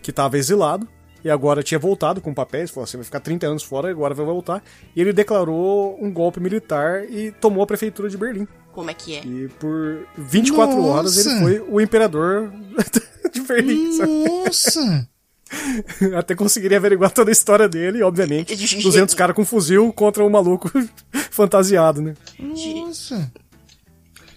que 0.02 0.10
estava 0.10 0.38
exilado 0.38 0.88
e 1.22 1.30
agora 1.30 1.62
tinha 1.62 1.78
voltado 1.78 2.20
com 2.20 2.32
papéis, 2.32 2.70
falou 2.70 2.84
assim, 2.84 2.96
vai 2.96 3.04
ficar 3.04 3.20
30 3.20 3.46
anos 3.46 3.62
fora, 3.62 3.90
agora 3.90 4.14
vai 4.14 4.24
voltar. 4.24 4.62
E 4.96 5.00
ele 5.00 5.12
declarou 5.12 5.98
um 6.02 6.10
golpe 6.12 6.40
militar 6.40 7.04
e 7.10 7.30
tomou 7.32 7.62
a 7.62 7.66
prefeitura 7.66 8.08
de 8.08 8.16
Berlim. 8.16 8.48
Como 8.72 8.90
é 8.90 8.94
que 8.94 9.16
é? 9.16 9.24
E 9.24 9.48
por 9.58 10.06
24 10.16 10.82
horas 10.82 11.18
ele 11.18 11.28
Nossa! 11.28 11.44
foi 11.44 11.60
o 11.68 11.80
imperador 11.80 12.50
de 13.32 13.40
Berlim. 13.42 13.98
Nossa! 13.98 15.08
Até 16.16 16.34
conseguiria 16.34 16.78
averiguar 16.78 17.10
toda 17.10 17.30
a 17.30 17.32
história 17.32 17.68
dele, 17.68 18.02
obviamente. 18.02 18.54
200 18.80 19.14
caras 19.14 19.34
com 19.34 19.44
fuzil 19.44 19.92
contra 19.92 20.24
um 20.24 20.30
maluco 20.30 20.70
fantasiado, 21.30 22.00
né? 22.00 22.14
Nossa! 22.38 23.30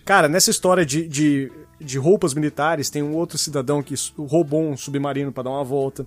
Cara, 0.03 0.27
nessa 0.27 0.49
história 0.49 0.85
de, 0.85 1.07
de, 1.07 1.51
de 1.79 1.97
roupas 1.97 2.33
militares, 2.33 2.89
tem 2.89 3.03
um 3.03 3.15
outro 3.15 3.37
cidadão 3.37 3.83
que 3.83 3.95
roubou 4.17 4.69
um 4.69 4.77
submarino 4.77 5.31
pra 5.31 5.43
dar 5.43 5.51
uma 5.51 5.63
volta. 5.63 6.05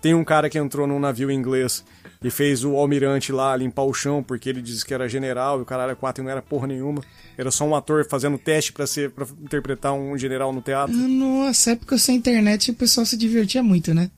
Tem 0.00 0.14
um 0.14 0.24
cara 0.24 0.50
que 0.50 0.58
entrou 0.58 0.86
num 0.86 0.98
navio 0.98 1.30
inglês 1.30 1.82
e 2.22 2.30
fez 2.30 2.62
o 2.62 2.76
almirante 2.76 3.32
lá 3.32 3.56
limpar 3.56 3.84
o 3.84 3.94
chão 3.94 4.22
porque 4.22 4.50
ele 4.50 4.60
disse 4.60 4.84
que 4.84 4.92
era 4.92 5.08
general 5.08 5.58
e 5.58 5.62
o 5.62 5.64
cara 5.64 5.84
era 5.84 5.96
quatro 5.96 6.22
e 6.22 6.24
não 6.24 6.30
era 6.30 6.42
porra 6.42 6.66
nenhuma. 6.66 7.02
Era 7.38 7.50
só 7.50 7.64
um 7.64 7.74
ator 7.74 8.06
fazendo 8.06 8.36
teste 8.36 8.72
pra 8.72 8.86
ser 8.86 9.10
para 9.10 9.26
interpretar 9.42 9.94
um 9.94 10.16
general 10.18 10.52
no 10.52 10.60
teatro. 10.60 10.94
Nossa, 10.94 11.70
época 11.70 11.96
sem 11.96 12.16
internet 12.16 12.70
o 12.70 12.74
pessoal 12.74 13.06
se 13.06 13.16
divertia 13.16 13.62
muito, 13.62 13.94
né? 13.94 14.10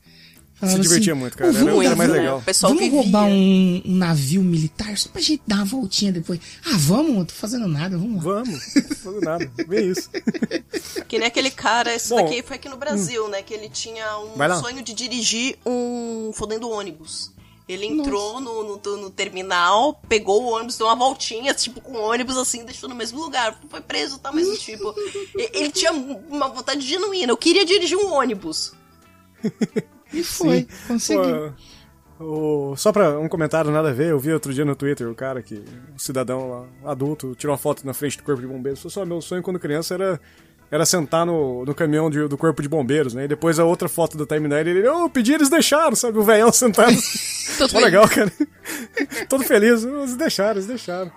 Falava 0.58 0.76
Se 0.78 0.82
divertia 0.82 1.12
assim, 1.12 1.20
muito, 1.20 1.36
cara. 1.36 1.50
"Ô, 1.50 1.52
vamos 1.52 1.68
Era, 1.68 1.76
era 1.84 1.90
dar- 1.90 1.96
mais 1.96 2.10
né? 2.10 2.16
legal. 2.18 2.42
Vamos 2.62 2.90
roubar 2.90 3.24
um, 3.24 3.82
um 3.84 3.94
navio 3.94 4.42
militar 4.42 4.96
só 4.96 5.10
pra 5.10 5.20
gente 5.20 5.42
dar 5.46 5.56
uma 5.56 5.64
voltinha 5.66 6.10
depois. 6.10 6.40
Ah, 6.64 6.76
vamos, 6.78 7.12
não 7.14 7.24
tô 7.26 7.34
fazendo 7.34 7.68
nada, 7.68 7.98
vamos 7.98 8.24
lá. 8.24 8.42
Vamos, 8.42 8.74
não 9.04 9.20
nada. 9.20 9.50
Vê 9.68 9.82
isso. 9.90 10.08
Que 11.06 11.18
nem 11.18 11.28
aquele 11.28 11.50
cara, 11.50 11.94
esse 11.94 12.08
Bom, 12.08 12.16
daqui 12.16 12.42
foi 12.42 12.56
aqui 12.56 12.68
no 12.68 12.76
Brasil, 12.76 13.28
né? 13.28 13.42
Que 13.42 13.54
ele 13.54 13.68
tinha 13.68 14.18
um 14.18 14.60
sonho 14.60 14.82
de 14.82 14.92
dirigir 14.92 15.56
um 15.64 16.32
fodendo 16.34 16.68
ônibus. 16.68 17.30
Ele 17.68 17.84
entrou 17.86 18.40
no, 18.40 18.62
no, 18.78 18.96
no 18.96 19.10
terminal, 19.10 20.00
pegou 20.08 20.42
o 20.44 20.52
ônibus, 20.52 20.78
deu 20.78 20.86
uma 20.86 20.96
voltinha, 20.96 21.52
tipo, 21.52 21.80
com 21.80 21.92
o 21.92 22.00
ônibus 22.00 22.36
assim, 22.36 22.64
deixou 22.64 22.88
no 22.88 22.94
mesmo 22.94 23.20
lugar. 23.20 23.60
Foi 23.68 23.80
preso, 23.80 24.18
tá? 24.18 24.32
Mas, 24.32 24.60
tipo, 24.60 24.92
ele 25.52 25.70
tinha 25.70 25.92
uma 25.92 26.48
vontade 26.48 26.80
genuína. 26.80 27.30
Eu 27.32 27.36
queria 27.36 27.64
dirigir 27.64 27.96
um 27.98 28.12
ônibus. 28.14 28.72
E 30.12 30.22
foi, 30.22 30.66
conseguiu. 30.86 31.52
Pô, 32.18 32.72
o- 32.72 32.76
só 32.76 32.92
pra 32.92 33.18
um 33.18 33.28
comentário 33.28 33.70
nada 33.70 33.90
a 33.90 33.92
ver, 33.92 34.10
eu 34.10 34.18
vi 34.18 34.32
outro 34.32 34.52
dia 34.54 34.64
no 34.64 34.74
Twitter 34.74 35.08
o 35.08 35.14
cara 35.14 35.42
que, 35.42 35.56
um 35.94 35.98
cidadão 35.98 36.48
lá, 36.82 36.90
adulto, 36.92 37.34
tirou 37.36 37.52
uma 37.52 37.58
foto 37.58 37.84
na 37.86 37.92
frente 37.92 38.16
do 38.16 38.22
corpo 38.22 38.40
de 38.40 38.46
bombeiros. 38.46 38.80
Falou 38.80 38.90
só, 38.90 39.04
meu 39.04 39.20
sonho 39.20 39.42
quando 39.42 39.58
criança 39.58 39.94
era, 39.94 40.20
era 40.70 40.86
sentar 40.86 41.26
no, 41.26 41.64
no 41.64 41.74
caminhão 41.74 42.08
de- 42.08 42.26
do 42.26 42.38
corpo 42.38 42.62
de 42.62 42.68
bombeiros, 42.68 43.12
né? 43.14 43.24
E 43.24 43.28
depois 43.28 43.58
a 43.58 43.64
outra 43.64 43.88
foto 43.88 44.16
da 44.16 44.24
timeline, 44.24 44.70
ele, 44.70 44.88
ô, 44.88 45.10
pedi, 45.10 45.34
eles 45.34 45.48
deixaram, 45.50 45.94
sabe? 45.94 46.18
O 46.18 46.22
velhão 46.22 46.50
sentado. 46.54 46.96
Foi 47.70 47.82
legal, 47.82 48.08
cara. 48.08 48.32
Todo 49.28 49.44
feliz. 49.44 49.84
Eles 49.84 50.16
deixaram, 50.16 50.52
eles 50.52 50.66
deixaram. 50.66 51.10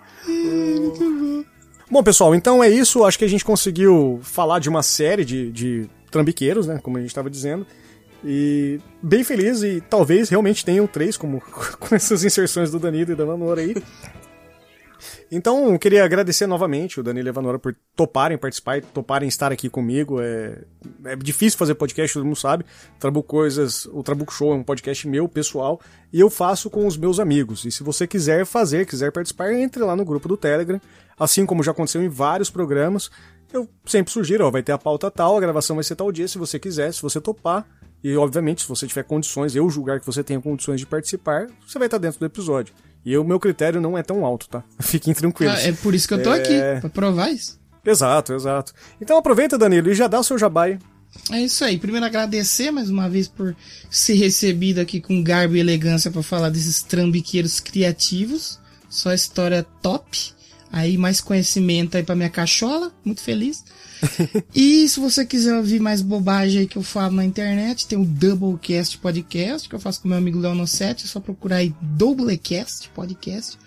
Bom, 1.89 2.03
pessoal, 2.03 2.35
então 2.35 2.63
é 2.63 2.69
isso. 2.69 3.03
Acho 3.03 3.17
que 3.17 3.25
a 3.25 3.29
gente 3.29 3.43
conseguiu 3.45 4.19
falar 4.21 4.59
de 4.59 4.69
uma 4.69 4.83
série 4.83 5.25
de, 5.25 5.51
de 5.51 5.89
trambiqueiros, 6.11 6.67
né? 6.67 6.79
Como 6.83 6.97
a 6.97 6.99
gente 6.99 7.09
estava 7.09 7.29
dizendo. 7.29 7.65
E 8.23 8.79
bem 9.01 9.23
feliz 9.23 9.63
e 9.63 9.81
talvez 9.81 10.29
realmente 10.29 10.65
tenham 10.65 10.85
três, 10.85 11.15
como 11.15 11.41
com 11.79 11.95
essas 11.95 12.23
inserções 12.23 12.71
do 12.71 12.79
Danilo 12.79 13.11
e 13.11 13.15
da 13.15 13.25
Vanora 13.25 13.61
aí. 13.61 13.75
Então, 15.31 15.71
eu 15.71 15.79
queria 15.79 16.03
agradecer 16.03 16.47
novamente 16.47 16.99
o 16.99 17.03
Danilo 17.03 17.27
e 17.27 17.29
a 17.29 17.33
Vanora 17.33 17.59
por 17.59 17.75
toparem 17.95 18.37
participar 18.37 18.77
e 18.77 18.81
toparem 18.81 19.29
estar 19.29 19.51
aqui 19.51 19.69
comigo. 19.69 20.19
É, 20.19 20.63
é 21.05 21.15
difícil 21.15 21.57
fazer 21.57 21.75
podcast, 21.75 22.13
todo 22.13 22.25
mundo 22.25 22.35
sabe. 22.35 22.65
Trabuco 22.99 23.27
Coisas, 23.27 23.85
o 23.85 24.01
Trabuco 24.01 24.33
Show 24.33 24.51
é 24.53 24.55
um 24.55 24.63
podcast 24.63 25.07
meu, 25.07 25.29
pessoal, 25.29 25.79
e 26.11 26.19
eu 26.19 26.29
faço 26.29 26.69
com 26.69 26.85
os 26.85 26.97
meus 26.97 27.19
amigos. 27.19 27.63
E 27.63 27.71
se 27.71 27.83
você 27.83 28.07
quiser 28.07 28.45
fazer, 28.45 28.85
quiser 28.85 29.11
participar, 29.11 29.53
entre 29.53 29.83
lá 29.83 29.95
no 29.95 30.03
grupo 30.03 30.27
do 30.27 30.35
Telegram. 30.35 30.81
Assim 31.17 31.45
como 31.45 31.63
já 31.63 31.71
aconteceu 31.71 32.01
em 32.01 32.09
vários 32.09 32.49
programas, 32.49 33.11
eu 33.51 33.69
sempre 33.85 34.11
sugiro, 34.11 34.45
ó, 34.45 34.51
vai 34.51 34.63
ter 34.63 34.71
a 34.71 34.77
pauta 34.77 35.11
tal, 35.11 35.37
a 35.37 35.41
gravação 35.41 35.75
vai 35.75 35.83
ser 35.83 35.95
tal 35.95 36.11
dia, 36.11 36.27
se 36.27 36.37
você 36.37 36.57
quiser, 36.57 36.93
se 36.93 37.01
você 37.01 37.19
topar. 37.19 37.67
E, 38.03 38.15
obviamente, 38.15 38.61
se 38.61 38.67
você 38.67 38.87
tiver 38.87 39.03
condições, 39.03 39.55
eu 39.55 39.69
julgar 39.69 39.99
que 39.99 40.05
você 40.05 40.23
tenha 40.23 40.39
condições 40.39 40.79
de 40.79 40.85
participar, 40.85 41.47
você 41.67 41.77
vai 41.77 41.87
estar 41.87 41.97
dentro 41.97 42.19
do 42.19 42.25
episódio. 42.25 42.73
E 43.05 43.17
o 43.17 43.23
meu 43.23 43.39
critério 43.39 43.79
não 43.81 43.97
é 43.97 44.03
tão 44.03 44.25
alto, 44.25 44.47
tá? 44.49 44.63
Fiquem 44.79 45.13
tranquilos. 45.13 45.55
Ah, 45.55 45.61
é 45.67 45.71
por 45.73 45.93
isso 45.93 46.07
que 46.07 46.13
eu 46.13 46.23
tô 46.23 46.33
É. 46.33 46.39
aqui, 46.39 46.81
pra 46.81 46.89
provar 46.89 47.29
isso. 47.29 47.59
Exato, 47.85 48.33
exato. 48.33 48.73
Então 49.01 49.17
aproveita, 49.17 49.57
Danilo, 49.57 49.89
e 49.89 49.95
já 49.95 50.07
dá 50.07 50.19
o 50.19 50.23
seu 50.23 50.37
jabai. 50.37 50.77
É 51.31 51.41
isso 51.41 51.63
aí. 51.65 51.77
Primeiro 51.79 52.05
agradecer 52.05 52.69
mais 52.71 52.89
uma 52.89 53.09
vez 53.09 53.27
por 53.27 53.55
ser 53.89 54.13
recebido 54.13 54.79
aqui 54.79 55.01
com 55.01 55.23
garbo 55.23 55.55
e 55.55 55.59
elegância 55.59 56.11
pra 56.11 56.21
falar 56.21 56.49
desses 56.49 56.83
trambiqueiros 56.83 57.59
criativos. 57.59 58.59
Só 58.89 59.13
história 59.13 59.65
top. 59.81 60.33
Aí 60.71 60.97
mais 60.97 61.19
conhecimento 61.19 61.97
aí 61.97 62.03
pra 62.03 62.15
minha 62.15 62.29
cachola, 62.29 62.91
muito 63.03 63.21
feliz. 63.21 63.63
e 64.53 64.87
se 64.87 64.99
você 64.99 65.25
quiser 65.25 65.55
ouvir 65.55 65.79
mais 65.79 66.01
bobagem 66.01 66.61
aí 66.61 66.67
que 66.67 66.77
eu 66.77 66.83
falo 66.83 67.15
na 67.15 67.25
internet, 67.25 67.87
tem 67.87 67.97
o 67.97 68.05
Doublecast 68.05 68.97
Podcast, 68.99 69.67
que 69.67 69.75
eu 69.75 69.79
faço 69.79 70.01
com 70.01 70.07
meu 70.07 70.17
amigo 70.17 70.39
Leono 70.39 70.67
7, 70.67 71.05
é 71.05 71.07
só 71.07 71.19
procurar 71.19 71.57
aí 71.57 71.73
Doublecast 71.81 72.89
Podcast. 72.89 73.57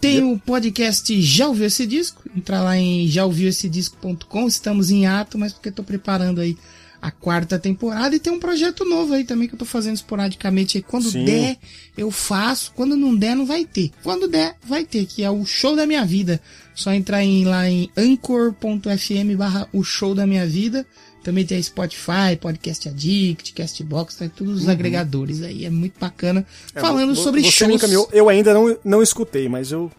Tem 0.00 0.22
o 0.22 0.38
podcast 0.38 1.20
Já 1.20 1.48
Ouviu 1.48 1.66
Esse 1.66 1.84
Disco, 1.84 2.22
entrar 2.36 2.62
lá 2.62 2.78
em 2.78 3.08
jaouviuessedisco.com, 3.08 4.46
estamos 4.46 4.90
em 4.90 5.06
ato, 5.06 5.36
mas 5.36 5.52
porque 5.52 5.72
tô 5.72 5.82
preparando 5.82 6.40
aí 6.40 6.56
a 7.00 7.10
quarta 7.10 7.58
temporada 7.58 8.14
e 8.14 8.18
tem 8.18 8.32
um 8.32 8.40
projeto 8.40 8.84
novo 8.84 9.14
aí 9.14 9.24
também 9.24 9.46
que 9.48 9.54
eu 9.54 9.58
tô 9.58 9.64
fazendo 9.64 9.94
esporadicamente 9.96 10.76
aí. 10.78 10.82
Quando 10.82 11.10
Sim. 11.10 11.24
der, 11.24 11.56
eu 11.96 12.10
faço. 12.10 12.72
Quando 12.74 12.96
não 12.96 13.14
der, 13.14 13.36
não 13.36 13.46
vai 13.46 13.64
ter. 13.64 13.90
Quando 14.02 14.26
der, 14.28 14.56
vai 14.66 14.84
ter, 14.84 15.06
que 15.06 15.22
é 15.22 15.30
o 15.30 15.44
show 15.44 15.76
da 15.76 15.86
minha 15.86 16.04
vida. 16.04 16.40
Só 16.74 16.92
entrar 16.92 17.22
em, 17.24 17.44
lá 17.44 17.68
em 17.68 17.88
anchor.fm 17.96 19.36
barra 19.36 19.68
o 19.72 19.82
show 19.82 20.14
da 20.14 20.26
minha 20.26 20.46
vida. 20.46 20.86
Também 21.22 21.44
tem 21.44 21.60
Spotify, 21.62 22.36
Podcast 22.40 22.88
Addict, 22.88 23.52
Castbox, 23.52 24.14
tá 24.16 24.28
todos 24.28 24.62
os 24.62 24.68
agregadores 24.68 25.42
aí. 25.42 25.64
É 25.64 25.70
muito 25.70 25.98
bacana. 26.00 26.46
É, 26.74 26.80
Falando 26.80 27.14
vo- 27.14 27.20
sobre 27.22 27.42
você 27.42 27.50
shows. 27.50 27.68
me 27.68 27.74
encaminhou. 27.76 28.08
Eu 28.12 28.28
ainda 28.28 28.54
não, 28.54 28.76
não 28.84 29.02
escutei, 29.02 29.48
mas 29.48 29.70
eu. 29.72 29.90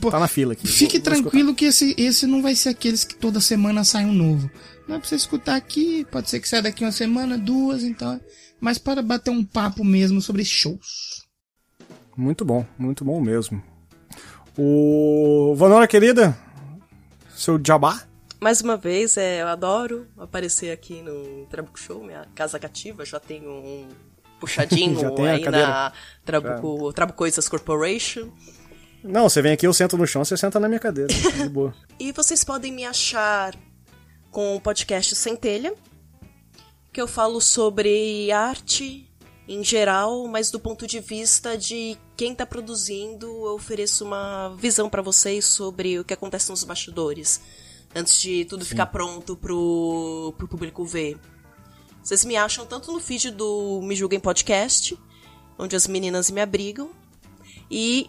Pô, 0.00 0.10
Tá 0.10 0.18
na 0.18 0.26
fila 0.28 0.54
aqui. 0.54 0.66
Fique 0.66 0.98
Vou- 0.98 1.04
vou 1.04 1.20
tranquilo 1.22 1.54
que 1.54 1.66
esse, 1.66 1.94
esse 1.98 2.26
não 2.26 2.40
vai 2.42 2.54
ser 2.54 2.70
aqueles 2.70 3.04
que 3.04 3.14
toda 3.14 3.38
semana 3.40 3.84
sai 3.84 4.06
um 4.06 4.12
novo. 4.14 4.50
Não 4.88 4.96
é 4.96 4.98
pra 4.98 5.06
você 5.06 5.16
escutar 5.16 5.54
aqui, 5.54 6.06
pode 6.10 6.30
ser 6.30 6.40
que 6.40 6.48
saia 6.48 6.62
daqui 6.62 6.82
uma 6.82 6.90
semana, 6.90 7.36
duas, 7.36 7.82
então. 7.84 8.18
Mas 8.58 8.78
para 8.78 9.02
bater 9.02 9.30
um 9.30 9.44
papo 9.44 9.84
mesmo 9.84 10.22
sobre 10.22 10.44
shows. 10.44 11.28
Muito 12.16 12.42
bom, 12.44 12.66
muito 12.78 13.04
bom 13.04 13.20
mesmo. 13.20 13.62
O 14.56 15.54
Vanora 15.56 15.86
querida, 15.86 16.36
seu 17.36 17.60
jabá? 17.64 18.02
Mais 18.40 18.62
uma 18.62 18.76
vez, 18.76 19.16
é, 19.16 19.42
eu 19.42 19.48
adoro 19.48 20.06
aparecer 20.16 20.70
aqui 20.72 21.02
no 21.02 21.44
Trabuco 21.46 21.78
Show, 21.78 22.02
minha 22.02 22.26
casa 22.34 22.58
cativa. 22.58 23.04
Já 23.04 23.20
tenho 23.20 23.50
um 23.50 23.88
puxadinho 24.40 24.98
Já 25.00 25.10
tem 25.10 25.28
a 25.28 25.32
aí 25.32 25.42
cadeira. 25.42 25.66
na 25.66 25.92
Trabuco, 26.24 26.92
Trabuco 26.92 27.18
Coisas 27.18 27.48
Corporation. 27.48 28.30
Não, 29.04 29.28
você 29.28 29.42
vem 29.42 29.52
aqui, 29.52 29.66
eu 29.66 29.72
sento 29.72 29.96
no 29.98 30.06
chão, 30.06 30.24
você 30.24 30.36
senta 30.36 30.58
na 30.58 30.66
minha 30.66 30.80
cadeira. 30.80 31.12
De 31.12 31.48
boa. 31.48 31.74
E 32.00 32.12
vocês 32.12 32.42
podem 32.44 32.72
me 32.72 32.84
achar 32.84 33.54
com 34.38 34.54
o 34.54 34.60
podcast 34.60 35.16
Centelha, 35.16 35.74
que 36.92 37.00
eu 37.00 37.08
falo 37.08 37.40
sobre 37.40 38.30
arte 38.30 39.12
em 39.48 39.64
geral, 39.64 40.28
mas 40.28 40.48
do 40.48 40.60
ponto 40.60 40.86
de 40.86 41.00
vista 41.00 41.58
de 41.58 41.98
quem 42.16 42.30
está 42.30 42.46
produzindo, 42.46 43.26
eu 43.26 43.56
ofereço 43.56 44.04
uma 44.04 44.50
visão 44.50 44.88
para 44.88 45.02
vocês 45.02 45.44
sobre 45.44 45.98
o 45.98 46.04
que 46.04 46.14
acontece 46.14 46.50
nos 46.50 46.62
bastidores, 46.62 47.40
antes 47.92 48.20
de 48.20 48.44
tudo 48.44 48.64
ficar 48.64 48.86
pronto 48.86 49.36
pro, 49.36 50.32
pro 50.38 50.46
público 50.46 50.84
ver. 50.84 51.18
Vocês 52.00 52.24
me 52.24 52.36
acham 52.36 52.64
tanto 52.64 52.92
no 52.92 53.00
feed 53.00 53.32
do 53.32 53.80
Me 53.82 53.96
Julguem 53.96 54.20
Podcast, 54.20 54.96
onde 55.58 55.74
as 55.74 55.88
meninas 55.88 56.30
me 56.30 56.40
abrigam, 56.40 56.90
e 57.68 58.08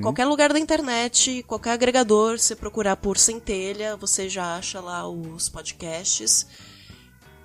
qualquer 0.00 0.26
lugar 0.26 0.52
da 0.52 0.58
internet, 0.58 1.42
qualquer 1.44 1.70
agregador, 1.70 2.38
você 2.38 2.54
procurar 2.54 2.96
por 2.96 3.16
Centelha, 3.16 3.96
você 3.96 4.28
já 4.28 4.56
acha 4.56 4.80
lá 4.80 5.08
os 5.08 5.48
podcasts. 5.48 6.46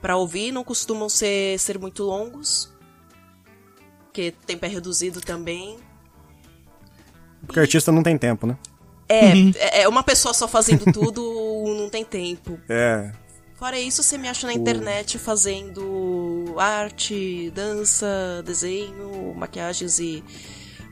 Pra 0.01 0.15
ouvir, 0.15 0.51
não 0.51 0.63
costumam 0.63 1.09
ser, 1.09 1.57
ser 1.59 1.79
muito 1.79 2.03
longos, 2.03 2.71
porque 4.03 4.31
tempo 4.45 4.65
é 4.65 4.67
reduzido 4.67 5.21
também. 5.21 5.77
Porque 7.45 7.59
artista 7.59 7.91
não 7.91 8.03
tem 8.03 8.17
tempo, 8.17 8.45
né? 8.45 8.57
É, 9.09 9.81
é 9.81 9.87
uma 9.87 10.03
pessoa 10.03 10.33
só 10.33 10.47
fazendo 10.47 10.85
tudo, 10.91 11.23
não 11.77 11.89
tem 11.89 12.03
tempo. 12.03 12.59
É. 12.67 13.11
Fora 13.55 13.79
isso, 13.79 14.03
você 14.03 14.17
me 14.17 14.27
acha 14.27 14.45
na 14.45 14.53
internet 14.53 15.17
fazendo 15.17 16.53
arte, 16.57 17.51
dança, 17.55 18.43
desenho, 18.45 19.33
maquiagens 19.35 19.97
e 19.97 20.23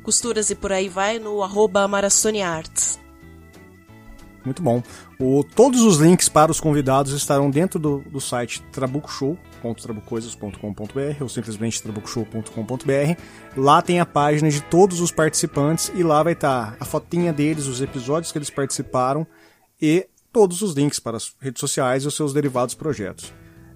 costuras 0.06 0.50
e 0.52 0.56
por 0.56 0.72
aí 0.72 0.88
vai 0.88 1.20
no 1.20 1.44
arroba 1.44 1.86
Marasoniarts. 1.88 3.04
Muito 4.46 4.62
bom. 4.62 4.84
O, 5.20 5.44
todos 5.44 5.82
os 5.82 5.98
links 5.98 6.30
para 6.30 6.52
os 6.52 6.60
convidados 6.60 7.14
estarão 7.14 7.50
dentro 7.50 7.80
do, 7.80 8.02
do 8.02 8.22
site 8.22 8.62
trabucoshow.trabucoisas.com.br 8.72 11.18
ou 11.20 11.28
simplesmente 11.28 11.82
trabucoshow.com.br. 11.82 13.20
Lá 13.58 13.82
tem 13.82 14.00
a 14.00 14.06
página 14.06 14.52
de 14.52 14.62
todos 14.62 15.02
os 15.02 15.12
participantes 15.12 15.92
e 15.96 16.04
lá 16.04 16.22
vai 16.22 16.34
estar 16.34 16.78
a 16.80 16.86
fotinha 16.86 17.34
deles, 17.34 17.66
os 17.66 17.82
episódios 17.82 18.32
que 18.32 18.38
eles 18.38 18.52
participaram 18.52 19.26
e 19.82 20.08
todos 20.32 20.62
os 20.62 20.76
links 20.76 21.00
para 21.00 21.18
as 21.18 21.34
redes 21.42 21.60
sociais 21.60 22.04
e 22.04 22.08
os 22.08 22.16
seus 22.16 22.32
derivados 22.32 22.76
projetos. 22.76 23.34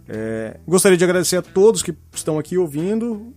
É, 0.08 0.60
gostaria 0.68 0.98
de 0.98 1.04
agradecer 1.04 1.38
a 1.38 1.42
todos 1.42 1.82
que 1.82 1.98
estão 2.14 2.38
aqui 2.38 2.56
ouvindo. 2.58 3.34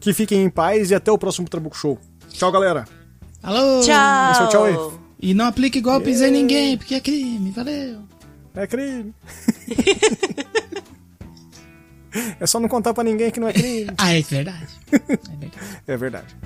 Que 0.00 0.12
fiquem 0.12 0.44
em 0.44 0.50
paz 0.50 0.92
e 0.92 0.94
até 0.94 1.10
o 1.10 1.18
próximo 1.18 1.48
Trabuco 1.48 1.76
Show. 1.76 1.98
Tchau, 2.30 2.52
galera. 2.52 2.84
Alô! 3.42 3.80
Tchau! 3.82 4.32
Esse 4.32 4.40
é 4.40 4.44
o 4.44 4.48
tchau 4.48 4.64
aí. 4.64 4.74
E 5.20 5.34
não 5.34 5.46
aplique 5.46 5.80
golpes 5.80 6.20
em 6.20 6.30
ninguém, 6.30 6.76
porque 6.76 6.94
é 6.94 7.00
crime. 7.00 7.50
Valeu! 7.50 8.02
É 8.54 8.66
crime. 8.66 9.14
é 12.40 12.46
só 12.46 12.58
não 12.58 12.68
contar 12.68 12.94
pra 12.94 13.04
ninguém 13.04 13.30
que 13.30 13.40
não 13.40 13.48
é 13.48 13.52
crime. 13.52 13.90
Ah, 13.98 14.14
é 14.14 14.22
verdade. 14.22 14.68
É 14.92 14.98
verdade. 14.98 15.52
É 15.86 15.96
verdade. 15.96 16.36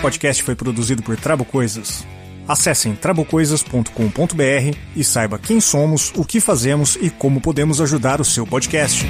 Podcast 0.00 0.42
foi 0.42 0.54
produzido 0.56 1.02
por 1.02 1.16
Trabo 1.16 1.44
Coisas. 1.44 2.06
Acessem 2.48 2.94
trabocoisas.com.br 2.94 4.76
e 4.96 5.04
saiba 5.04 5.38
quem 5.38 5.60
somos, 5.60 6.12
o 6.16 6.24
que 6.24 6.40
fazemos 6.40 6.96
e 7.00 7.10
como 7.10 7.40
podemos 7.40 7.80
ajudar 7.80 8.20
o 8.20 8.24
seu 8.24 8.46
podcast. 8.46 9.06